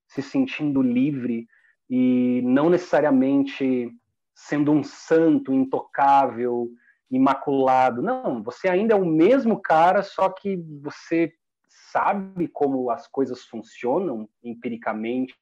[0.06, 1.46] se sentindo livre
[1.90, 3.90] e não necessariamente
[4.34, 6.70] sendo um santo intocável,
[7.10, 8.00] imaculado.
[8.00, 11.32] Não, você ainda é o mesmo cara, só que você
[11.92, 15.34] sabe como as coisas funcionam empiricamente,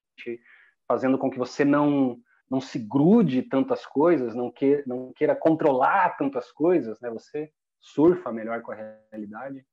[0.87, 2.19] fazendo com que você não
[2.49, 7.11] não se grude tantas coisas, não queira, não queira controlar tantas coisas, né?
[7.11, 9.67] Você surfa melhor com a realidade,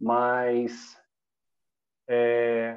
[0.00, 1.00] mas
[2.08, 2.76] é,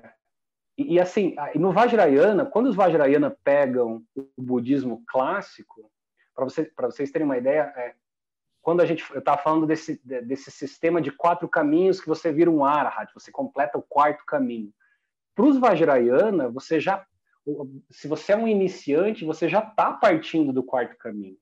[0.78, 5.90] e, e, assim, no Vajrayana, quando os Vajrayana pegam o budismo clássico,
[6.36, 7.96] para você, vocês terem uma ideia, é,
[8.62, 12.64] quando a gente estava falando desse desse sistema de quatro caminhos que você vira um
[12.64, 14.72] arahat, você completa o quarto caminho.
[15.36, 17.06] Para os Vajrayana, você já
[17.90, 21.38] se você é um iniciante, você já está partindo do quarto caminho.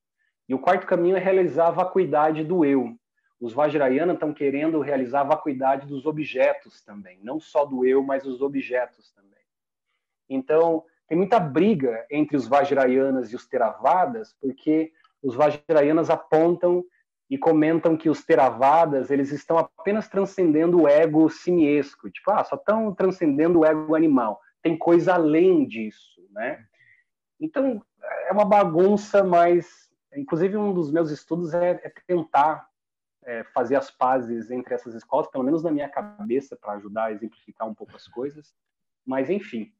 [0.47, 2.95] E o quarto caminho é realizar a vacuidade do eu.
[3.39, 8.25] Os Vajrayana estão querendo realizar a vacuidade dos objetos também, não só do eu, mas
[8.25, 9.39] os objetos também.
[10.29, 14.91] Então, tem muita briga entre os Vajrayanas e os Theravadas, porque
[15.21, 16.83] os Vajrayanas apontam
[17.29, 22.55] e comentam que os Theravadas eles estão apenas transcendendo o ego simiesco, tipo, ah, só
[22.55, 24.41] estão transcendendo o ego animal.
[24.61, 26.65] Tem coisa além disso, né?
[27.39, 27.81] Então,
[28.27, 32.67] é uma bagunça, mas, inclusive, um dos meus estudos é, é tentar
[33.23, 37.11] é, fazer as pazes entre essas escolas, pelo menos na minha cabeça, para ajudar a
[37.11, 38.53] exemplificar um pouco as coisas.
[39.05, 39.71] Mas, enfim,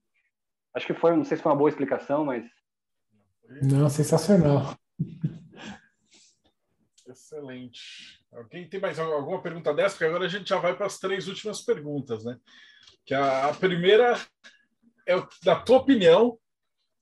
[0.74, 2.46] Acho que foi, não sei se foi uma boa explicação, mas.
[3.64, 4.76] Não, sensacional.
[7.10, 8.22] Excelente.
[8.32, 9.96] Alguém tem mais alguma pergunta dessa?
[9.96, 12.38] Porque agora a gente já vai para as três últimas perguntas, né?
[13.06, 14.20] Que a, a primeira
[15.08, 16.28] é da tua opinião.
[16.28, 16.40] O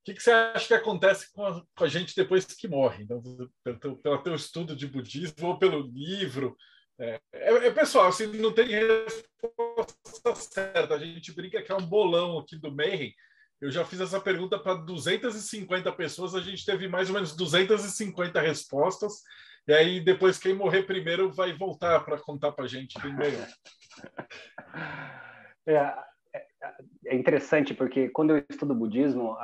[0.06, 3.04] que, que, você acha que acontece com a, com a gente depois que morre?
[3.04, 3.22] Então,
[3.62, 6.56] pelo, pelo teu estudo de budismo ou pelo livro?
[6.98, 10.96] É, é, é, pessoal, assim, não tem resposta certa.
[10.96, 13.14] A gente brinca que é um bolão aqui do Mayhem,
[13.60, 18.40] eu já fiz essa pergunta para 250 pessoas, a gente teve mais ou menos 250
[18.40, 19.24] respostas.
[19.68, 23.46] E aí, depois, quem morrer primeiro vai voltar para contar para a gente ganhou.
[25.66, 25.74] É,
[26.34, 26.46] é,
[27.08, 29.36] é, interessante, porque quando eu estudo budismo,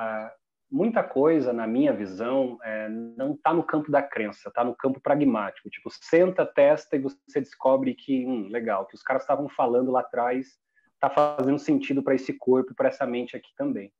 [0.71, 4.99] muita coisa, na minha visão, é, não está no campo da crença, está no campo
[4.99, 5.69] pragmático.
[5.69, 9.99] Tipo, senta, testa e você descobre que, hum, legal, que os caras estavam falando lá
[9.99, 10.57] atrás
[10.95, 13.91] está fazendo sentido para esse corpo, para essa mente aqui também.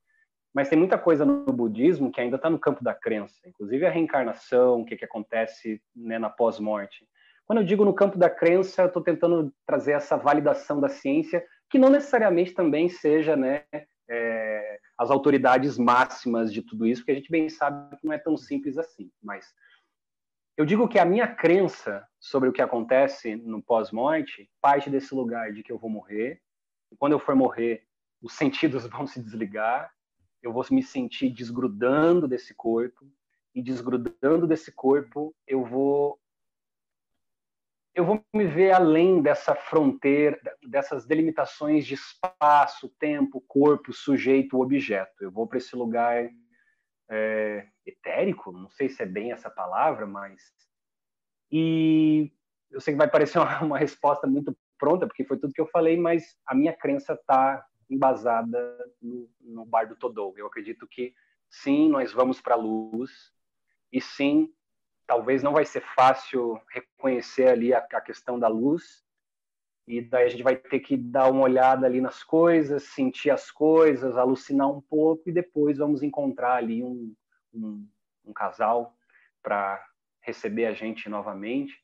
[0.53, 3.89] Mas tem muita coisa no budismo que ainda está no campo da crença, inclusive a
[3.89, 7.07] reencarnação, o que, que acontece né, na pós-morte.
[7.45, 11.43] Quando eu digo no campo da crença, eu estou tentando trazer essa validação da ciência,
[11.69, 13.63] que não necessariamente também seja né,
[14.09, 18.19] é, as autoridades máximas de tudo isso, porque a gente bem sabe que não é
[18.19, 19.11] tão simples assim.
[19.21, 19.51] Mas
[20.55, 25.51] eu digo que a minha crença sobre o que acontece no pós-morte parte desse lugar
[25.51, 26.39] de que eu vou morrer,
[26.91, 27.84] e quando eu for morrer,
[28.21, 29.91] os sentidos vão se desligar,
[30.43, 33.09] eu vou me sentir desgrudando desse corpo
[33.55, 36.19] e desgrudando desse corpo eu vou
[37.95, 45.13] eu vou me ver além dessa fronteira, dessas delimitações de espaço, tempo, corpo, sujeito, objeto.
[45.21, 46.27] Eu vou para esse lugar
[47.07, 50.41] é, etérico, não sei se é bem essa palavra, mas.
[51.51, 52.33] E
[52.71, 55.67] eu sei que vai parecer uma, uma resposta muito pronta, porque foi tudo que eu
[55.67, 60.34] falei, mas a minha crença está embasada no, no bar do Todou.
[60.38, 61.14] Eu acredito que
[61.49, 63.31] sim, nós vamos para a luz,
[63.91, 64.51] e sim,
[65.05, 69.03] talvez não vai ser fácil reconhecer ali a, a questão da luz,
[69.85, 73.51] e daí a gente vai ter que dar uma olhada ali nas coisas, sentir as
[73.51, 77.14] coisas, alucinar um pouco, e depois vamos encontrar ali um,
[77.53, 77.88] um,
[78.26, 78.97] um casal
[79.41, 79.85] para
[80.22, 81.84] receber a gente novamente.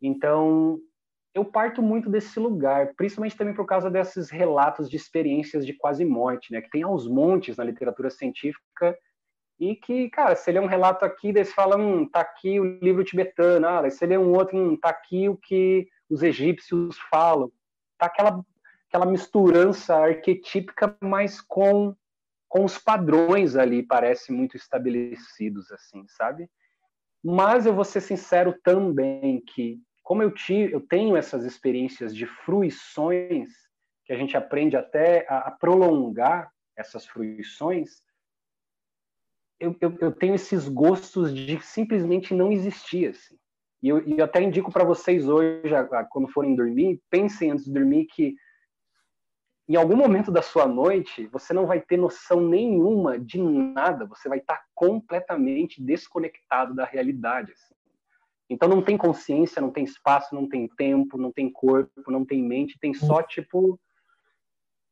[0.00, 0.80] Então,
[1.34, 6.04] eu parto muito desse lugar, principalmente também por causa desses relatos de experiências de quase
[6.04, 8.98] morte, né, que tem aos montes na literatura científica
[9.58, 12.58] e que, cara, se ele é um relato aqui, daí você fala, hum, tá aqui
[12.58, 16.22] o livro tibetano, ah, se ele é um outro, hum, tá aqui o que os
[16.22, 17.52] egípcios falam,
[17.98, 18.42] tá aquela
[18.88, 21.94] aquela misturança arquetípica, mas com
[22.48, 26.50] com os padrões ali parece muito estabelecidos assim, sabe?
[27.22, 30.34] Mas eu vou ser sincero também que como eu,
[30.72, 33.48] eu tenho essas experiências de fruições,
[34.04, 38.02] que a gente aprende até a, a prolongar essas fruições,
[39.60, 43.10] eu, eu, eu, tenho esses gostos de simplesmente não existir.
[43.10, 43.38] Assim.
[43.80, 45.70] E eu, eu até indico para vocês hoje,
[46.10, 48.34] quando forem dormir, pensem antes de dormir que
[49.68, 54.28] em algum momento da sua noite, você não vai ter noção nenhuma de nada, você
[54.28, 57.52] vai estar completamente desconectado da realidade.
[57.52, 57.79] Assim.
[58.50, 62.42] Então não tem consciência, não tem espaço, não tem tempo, não tem corpo, não tem
[62.42, 63.80] mente, tem só tipo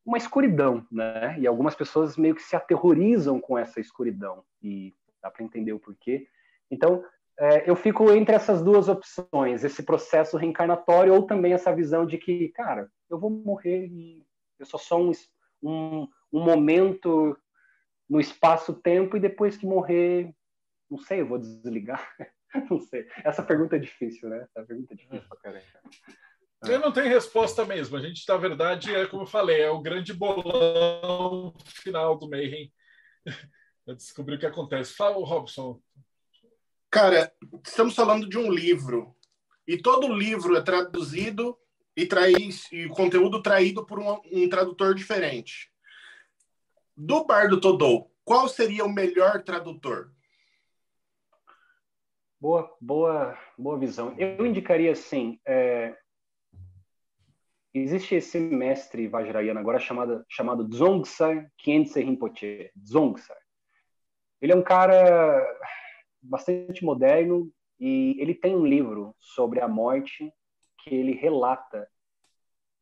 [0.05, 1.37] uma escuridão, né?
[1.37, 5.79] E algumas pessoas meio que se aterrorizam com essa escuridão e dá para entender o
[5.79, 6.25] porquê.
[6.71, 7.03] Então
[7.37, 12.17] é, eu fico entre essas duas opções, esse processo reencarnatório ou também essa visão de
[12.17, 14.25] que, cara, eu vou morrer e
[14.57, 15.11] eu sou só um,
[15.61, 17.37] um, um momento
[18.09, 20.33] no espaço-tempo e depois que morrer,
[20.89, 22.09] não sei, eu vou desligar.
[22.69, 23.07] Não sei.
[23.23, 24.43] Essa pergunta é difícil, né?
[24.43, 25.65] Essa pergunta é difícil pra caramba.
[26.63, 27.95] Eu não tenho resposta mesmo.
[27.95, 32.71] A gente, na verdade, é como eu falei, é o grande bolão final do Mayhem.
[33.87, 34.93] Eu descobri o que acontece.
[34.93, 35.81] Fala, Robson.
[36.91, 37.31] Cara,
[37.65, 39.15] estamos falando de um livro.
[39.67, 41.57] E todo livro é traduzido
[41.95, 45.71] e, traz, e o conteúdo traído por um, um tradutor diferente.
[46.95, 50.11] Do Bardo Todou, qual seria o melhor tradutor?
[52.41, 54.15] Boa, boa, boa visão.
[54.17, 55.93] Eu indicaria assim, é...
[57.73, 63.35] existe esse mestre Vajrayana agora chamado chamado Dzongsa Khyentse Rinpoche, Dzongsa.
[64.41, 65.45] Ele é um cara
[66.21, 70.33] bastante moderno e ele tem um livro sobre a morte
[70.81, 71.89] que ele relata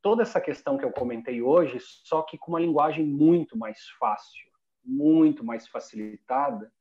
[0.04, 4.52] toda essa questão que eu comentei hoje, só que com uma linguagem muito mais fácil,
[4.86, 6.72] muito mais facilitada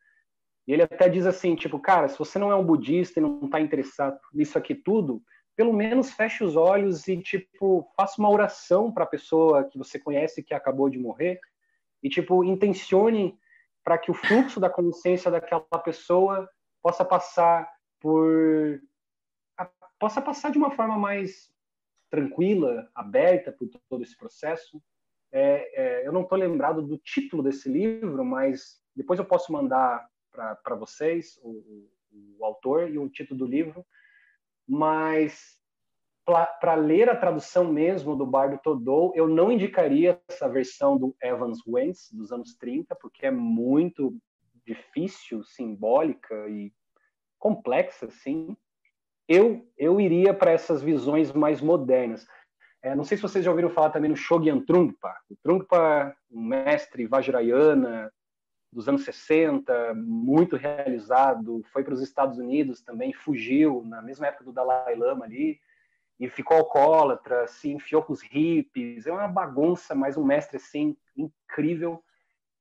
[0.66, 3.44] e ele até diz assim, tipo, cara, se você não é um budista e não
[3.44, 5.22] está interessado nisso aqui tudo,
[5.54, 9.98] pelo menos feche os olhos e, tipo, faça uma oração para a pessoa que você
[9.98, 11.40] conhece que acabou de morrer
[12.02, 13.38] e, tipo, intencione
[13.82, 16.48] para que o fluxo da consciência daquela pessoa
[16.82, 18.80] possa passar por...
[19.98, 21.48] possa passar de uma forma mais
[22.10, 24.82] tranquila, aberta por todo esse processo.
[25.32, 30.06] É, é, eu não estou lembrado do título desse livro, mas depois eu posso mandar
[30.62, 31.90] para vocês, o, o,
[32.38, 33.84] o, autor e o título do livro,
[34.68, 35.56] mas
[36.24, 41.58] para ler a tradução mesmo do Bardo Todou, eu não indicaria essa versão do Evans
[41.66, 44.16] Wentz, dos anos 30, porque é muito
[44.66, 46.72] difícil, simbólica e
[47.38, 48.56] complexa, assim.
[49.28, 52.26] Eu, eu iria para essas visões mais modernas.
[52.82, 55.14] É, não sei se vocês já ouviram falar também no Shogyan Trungpa.
[55.30, 58.12] O Trungpa, um mestre Vajrayana,
[58.76, 64.44] dos anos 60, muito realizado, foi para os Estados Unidos também, fugiu na mesma época
[64.44, 65.58] do Dalai Lama ali,
[66.20, 70.94] e ficou alcoólatra, se enfiou com os hippies, é uma bagunça, mas um mestre assim
[71.16, 72.04] incrível.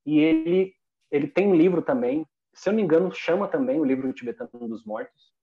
[0.06, 0.74] E ele
[1.12, 4.50] ele tem um livro também, se eu não me engano, chama também o livro tibetano
[4.70, 5.34] dos mortos.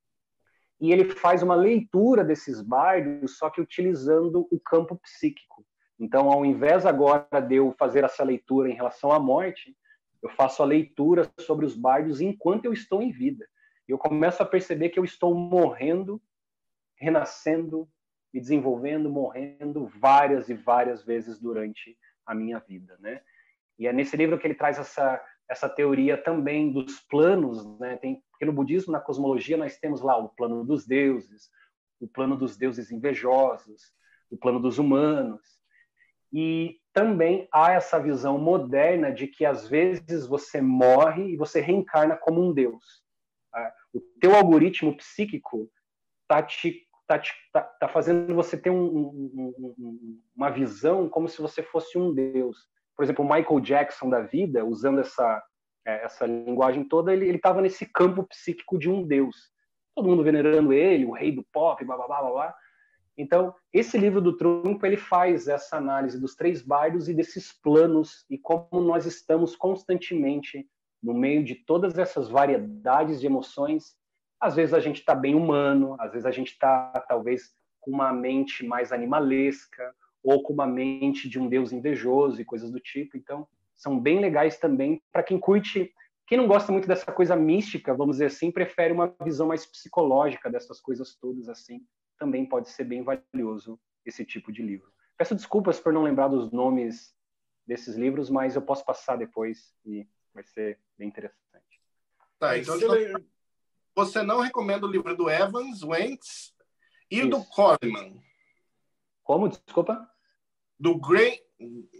[0.80, 5.66] E ele faz uma leitura desses bardos, só que utilizando o campo psíquico.
[5.98, 9.76] Então, ao invés agora de eu fazer essa leitura em relação à morte,
[10.22, 13.46] eu faço a leitura sobre os bardos enquanto eu estou em vida.
[13.88, 16.22] Eu começo a perceber que eu estou morrendo,
[16.96, 17.88] renascendo,
[18.32, 23.20] me desenvolvendo, morrendo várias e várias vezes durante a minha vida, né?
[23.78, 27.96] E é nesse livro que ele traz essa essa teoria também dos planos, né?
[27.96, 31.48] Tem porque no budismo, na cosmologia, nós temos lá o plano dos deuses,
[32.00, 33.92] o plano dos deuses invejosos,
[34.28, 35.40] o plano dos humanos.
[36.32, 42.16] E também há essa visão moderna de que às vezes você morre e você reencarna
[42.16, 43.02] como um deus.
[43.50, 43.72] Tá?
[43.92, 45.70] O teu algoritmo psíquico
[46.22, 47.20] está te tá,
[47.52, 52.12] tá, tá, fazendo você ter um, um, um, uma visão como se você fosse um
[52.12, 52.68] deus.
[52.96, 55.42] Por exemplo, o Michael Jackson da vida, usando essa
[55.84, 59.50] é, essa linguagem toda, ele estava nesse campo psíquico de um deus.
[59.94, 62.54] Todo mundo venerando ele, o rei do pop, blá blá blá blá.
[63.16, 68.24] Então, esse livro do Trump ele faz essa análise dos três bardos e desses planos
[68.30, 70.66] e como nós estamos constantemente
[71.02, 73.96] no meio de todas essas variedades de emoções.
[74.40, 78.12] Às vezes a gente está bem humano, às vezes a gente está talvez com uma
[78.12, 83.16] mente mais animalesca ou com uma mente de um deus invejoso e coisas do tipo.
[83.16, 85.92] Então, são bem legais também para quem curte.
[86.26, 90.48] Quem não gosta muito dessa coisa mística, vamos dizer assim, prefere uma visão mais psicológica
[90.48, 91.84] dessas coisas todas assim
[92.22, 94.92] também pode ser bem valioso esse tipo de livro.
[95.18, 97.12] Peço desculpas por não lembrar dos nomes
[97.66, 101.82] desses livros, mas eu posso passar depois e vai ser bem interessante.
[102.38, 103.12] Tá, então você,
[103.92, 106.54] você não recomenda o livro do Evans, Wentz
[107.10, 107.28] e Isso.
[107.28, 108.22] do Coleman?
[109.24, 109.48] Como?
[109.48, 110.08] Desculpa?
[110.78, 111.40] Do Gray,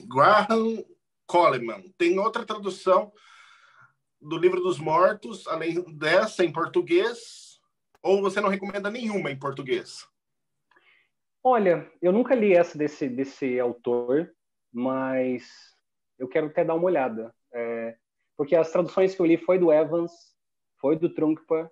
[0.06, 0.84] Graham
[1.26, 1.82] Coleman.
[1.98, 3.12] Tem outra tradução
[4.20, 7.60] do livro dos mortos, além dessa em português,
[8.00, 10.11] ou você não recomenda nenhuma em português?
[11.44, 14.32] Olha, eu nunca li essa desse, desse autor,
[14.72, 15.76] mas
[16.16, 17.34] eu quero até dar uma olhada.
[17.52, 17.96] É,
[18.36, 20.12] porque as traduções que eu li foi do Evans,
[20.80, 21.70] foi do Trunkpa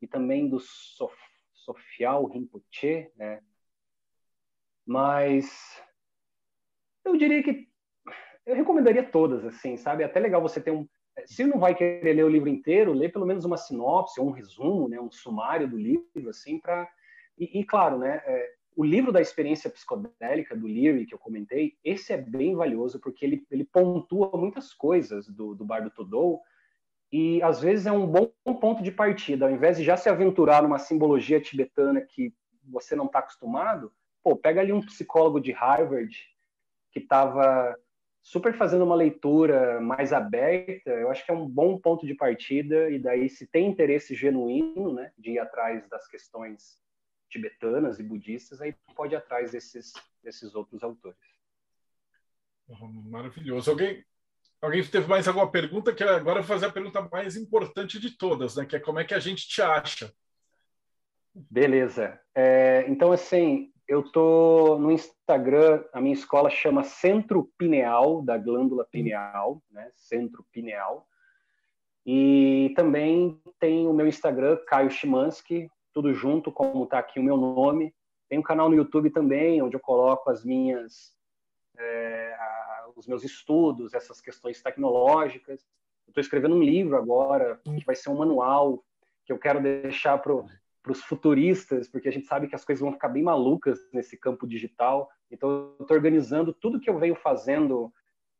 [0.00, 1.14] e também do Sof,
[1.52, 3.42] Sofial Rinpoche, né?
[4.86, 5.82] Mas
[7.04, 7.68] eu diria que
[8.46, 10.02] eu recomendaria todas, assim, sabe?
[10.02, 10.88] É até legal você ter um.
[11.26, 14.88] Se não vai querer ler o livro inteiro, lê pelo menos uma sinopse, um resumo,
[14.88, 14.98] né?
[14.98, 16.90] Um sumário do livro, assim, para.
[17.36, 18.22] E, e, claro, né?
[18.24, 23.00] É, o livro da experiência psicodélica do Leary, que eu comentei, esse é bem valioso
[23.00, 26.40] porque ele, ele pontua muitas coisas do, do Bardo Todou
[27.10, 28.30] e às vezes é um bom
[28.60, 29.46] ponto de partida.
[29.46, 32.32] Ao invés de já se aventurar numa simbologia tibetana que
[32.62, 33.92] você não está acostumado,
[34.22, 36.16] pô, pega ali um psicólogo de Harvard
[36.92, 37.76] que estava
[38.22, 42.88] super fazendo uma leitura mais aberta, eu acho que é um bom ponto de partida
[42.90, 46.78] e daí se tem interesse genuíno, né, de ir atrás das questões
[47.28, 49.92] tibetanas e budistas, aí pode ir atrás desses,
[50.22, 51.18] desses outros autores.
[53.06, 53.70] Maravilhoso.
[53.70, 54.04] Alguém,
[54.60, 55.94] alguém teve mais alguma pergunta?
[55.94, 58.66] Que agora eu vou fazer a pergunta mais importante de todas, né?
[58.66, 60.12] Que é como é que a gente te acha?
[61.34, 62.20] Beleza.
[62.34, 68.84] É, então, assim, eu tô no Instagram, a minha escola chama Centro Pineal, da glândula
[68.84, 69.90] pineal, né?
[69.94, 71.06] Centro Pineal.
[72.04, 77.36] E também tem o meu Instagram, Caio Chimansky, tudo junto, como está aqui o meu
[77.36, 77.92] nome.
[78.28, 81.12] Tem um canal no YouTube também, onde eu coloco as minhas,
[81.76, 82.36] é,
[82.94, 85.66] os meus estudos, essas questões tecnológicas.
[86.06, 88.84] Estou escrevendo um livro agora, que vai ser um manual,
[89.24, 90.32] que eu quero deixar para
[90.86, 94.46] os futuristas, porque a gente sabe que as coisas vão ficar bem malucas nesse campo
[94.46, 95.10] digital.
[95.28, 97.92] Então, estou organizando tudo que eu venho fazendo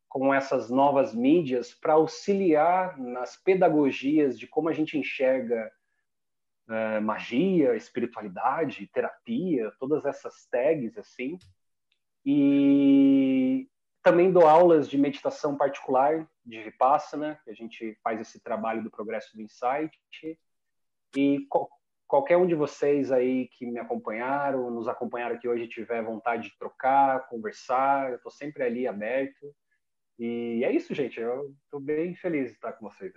[0.08, 5.68] com essas novas mídias para auxiliar nas pedagogias de como a gente enxerga
[6.68, 11.38] é, magia, espiritualidade, terapia, todas essas tags assim.
[12.24, 13.68] E
[14.02, 18.90] também dou aulas de meditação particular, de Vipassana, que a gente faz esse trabalho do
[18.90, 19.96] progresso do insight.
[21.16, 21.46] E
[22.06, 26.58] qualquer um de vocês aí que me acompanharam, nos acompanharam aqui hoje, tiver vontade de
[26.58, 29.54] trocar, conversar, eu estou sempre ali aberto.
[30.18, 31.20] E é isso, gente.
[31.20, 33.12] Eu estou bem feliz de estar com vocês.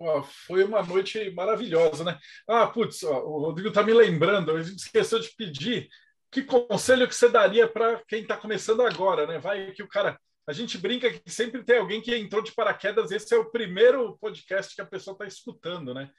[0.00, 2.18] Ó, foi uma noite maravilhosa, né?
[2.48, 5.88] Ah, putz, ó, o Rodrigo está me lembrando, a gente esqueceu de pedir
[6.30, 9.38] que conselho que você daria para quem está começando agora, né?
[9.38, 10.18] Vai que o cara.
[10.46, 14.16] A gente brinca que sempre tem alguém que entrou de paraquedas, esse é o primeiro
[14.18, 16.10] podcast que a pessoa está escutando, né?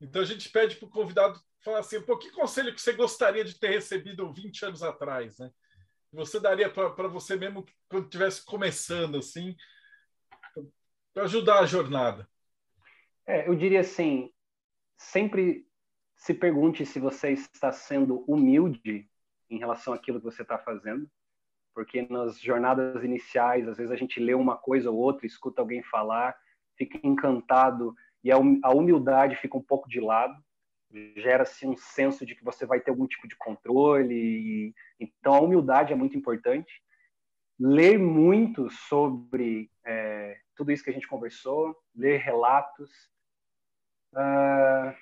[0.00, 3.44] Então a gente pede para o convidado falar assim: pô, que conselho que você gostaria
[3.44, 5.50] de ter recebido 20 anos atrás, né?
[6.12, 9.56] Você daria para você mesmo quando estivesse começando, assim,
[11.12, 12.28] para ajudar a jornada?
[13.26, 14.32] É, eu diria assim,
[14.96, 15.66] sempre
[16.16, 19.08] se pergunte se você está sendo humilde
[19.50, 21.08] em relação àquilo que você está fazendo,
[21.74, 25.82] porque nas jornadas iniciais, às vezes a gente lê uma coisa ou outra, escuta alguém
[25.82, 26.36] falar,
[26.76, 27.94] fica encantado
[28.24, 30.34] e a humildade fica um pouco de lado
[31.16, 34.14] gera-se um senso de que você vai ter algum tipo de controle.
[34.14, 36.82] E, então, a humildade é muito importante.
[37.58, 42.90] Ler muito sobre é, tudo isso que a gente conversou, ler relatos.
[44.12, 44.94] Uh,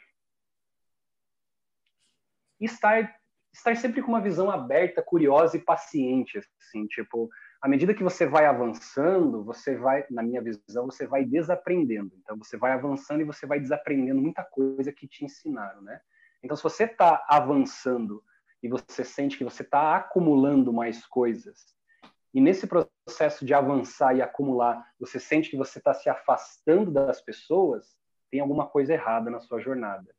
[2.61, 3.15] estar,
[3.53, 6.39] estar sempre com uma visão aberta, curiosa e paciente.
[6.39, 7.31] Assim, tipo,
[7.66, 12.12] à medida que você vai avançando, você vai, na minha visão, você vai desaprendendo.
[12.22, 16.01] Então, você vai avançando e você vai desaprendendo muita coisa que te ensinaram, né?
[16.44, 18.22] Então, se você está avançando
[18.62, 21.74] e você sente que você está acumulando mais coisas,
[22.32, 27.20] e nesse processo de avançar e acumular, você sente que você está se afastando das
[27.20, 27.97] pessoas,
[28.30, 30.14] tem alguma coisa errada na sua jornada.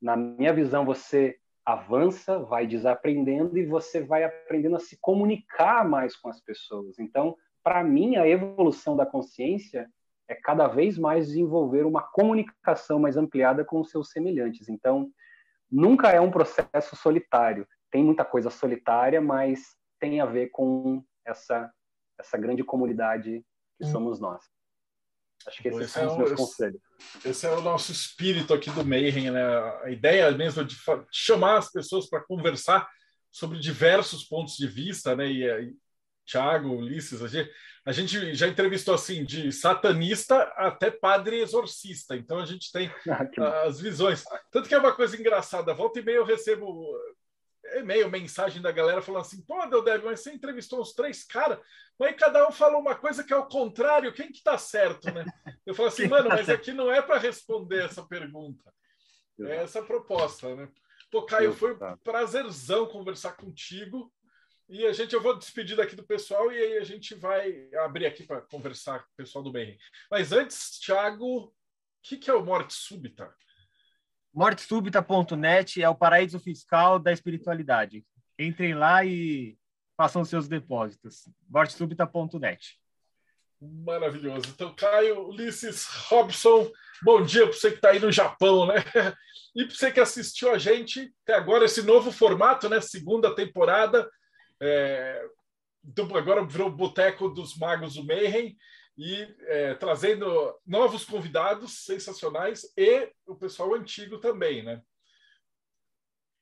[0.00, 1.36] Na minha visão, você
[1.66, 6.98] avança, vai desaprendendo e você vai aprendendo a se comunicar mais com as pessoas.
[7.00, 9.90] Então, para mim, a evolução da consciência
[10.28, 14.68] é cada vez mais desenvolver uma comunicação mais ampliada com os seus semelhantes.
[14.68, 15.10] Então,
[15.70, 17.66] nunca é um processo solitário.
[17.90, 21.70] Tem muita coisa solitária, mas tem a ver com essa
[22.18, 23.44] essa grande comunidade
[23.78, 23.90] que hum.
[23.90, 24.42] somos nós.
[25.46, 26.80] Acho que esses esse são é os meus conselhos.
[27.24, 29.42] Esse é o nosso espírito aqui do Mayhem, né?
[29.84, 30.76] A ideia mesmo de
[31.12, 32.88] chamar as pessoas para conversar
[33.30, 35.26] sobre diversos pontos de vista, né?
[35.30, 35.74] E, e
[36.24, 37.50] Tiago, Ulisses, a gente,
[37.84, 42.16] a gente já entrevistou assim de satanista até padre exorcista.
[42.16, 42.90] Então a gente tem
[43.38, 44.24] ah, as visões.
[44.50, 45.72] Tanto que é uma coisa engraçada.
[45.72, 46.92] Volta e meia eu recebo
[47.74, 51.58] e-mail, mensagem da galera falando assim: pô, Deldeb, mas você entrevistou os três caras,
[51.98, 55.24] mas cada um falou uma coisa que é o contrário, quem que tá certo, né?
[55.64, 58.72] Eu falo assim, mano, tá mas aqui não é para responder essa pergunta.
[59.40, 60.68] É essa a proposta, né?
[61.10, 64.12] Pô, Caio, foi um prazerzão conversar contigo.
[64.68, 68.06] E a gente, eu vou despedir daqui do pessoal e aí a gente vai abrir
[68.06, 69.78] aqui para conversar com o pessoal do bem.
[70.10, 71.52] Mas antes, Thiago, o
[72.02, 73.32] que, que é o morte súbita?
[74.36, 78.04] mortesúbita.net é o paraíso fiscal da espiritualidade.
[78.38, 79.56] Entrem lá e
[79.96, 81.26] façam seus depósitos.
[81.48, 82.78] mortesúbita.net.
[83.58, 84.50] Maravilhoso.
[84.54, 86.70] Então, Caio, Ulisses, Robson,
[87.02, 88.74] bom dia para você que está aí no Japão, né?
[89.56, 92.78] E para você que assistiu a gente até agora, esse novo formato, né?
[92.82, 94.06] Segunda temporada.
[94.60, 95.24] É...
[95.82, 98.54] Então, agora virou o Boteco dos Magos do Mayhem
[98.96, 100.26] e é, trazendo
[100.66, 104.82] novos convidados sensacionais e o pessoal antigo também, né?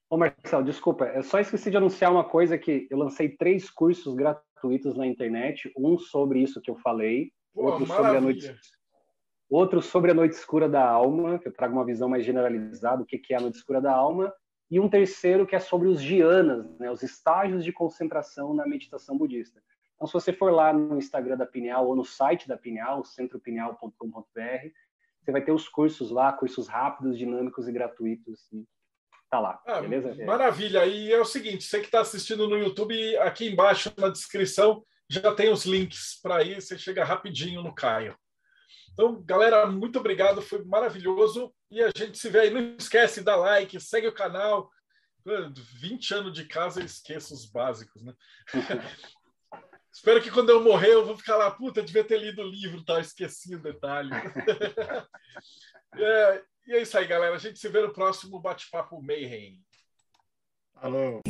[0.09, 4.15] Ô Marcelo, desculpa, eu só esqueci de anunciar uma coisa que eu lancei três cursos
[4.15, 8.05] gratuitos na internet, um sobre isso que eu falei, Pô, outro maravilha.
[8.05, 8.61] sobre a noite
[9.51, 13.07] outro sobre a noite escura da alma, que eu trago uma visão mais generalizada do
[13.07, 14.33] que é a noite escura da alma,
[14.71, 19.17] e um terceiro que é sobre os dianas, né, os estágios de concentração na meditação
[19.17, 19.63] budista.
[20.05, 24.69] Então, se você for lá no Instagram da Pineal ou no site da Pineal, centropineal.com.br,
[25.23, 28.53] você vai ter os cursos lá, cursos rápidos, dinâmicos e gratuitos.
[28.53, 28.67] E
[29.31, 30.15] tá lá, ah, beleza?
[30.27, 30.85] Maravilha.
[30.85, 35.35] E é o seguinte, você que está assistindo no YouTube, aqui embaixo na descrição já
[35.35, 38.15] tem os links para ir, você chega rapidinho no Caio.
[38.93, 41.51] Então, galera, muito obrigado, foi maravilhoso.
[41.71, 42.51] E a gente se vê aí.
[42.51, 44.71] Não esquece, dá like, segue o canal.
[45.81, 48.13] 20 anos de casa, eu esqueço os básicos, né?
[49.95, 52.85] Espero que quando eu morrer eu vou ficar lá, puta, devia ter lido o livro,
[52.85, 52.99] tá?
[52.99, 54.11] Esqueci o detalhe.
[55.95, 57.37] é, e é isso aí, galera.
[57.37, 59.63] A gente se vê no próximo Bate-Papo Mayhem.
[60.75, 61.23] Falou.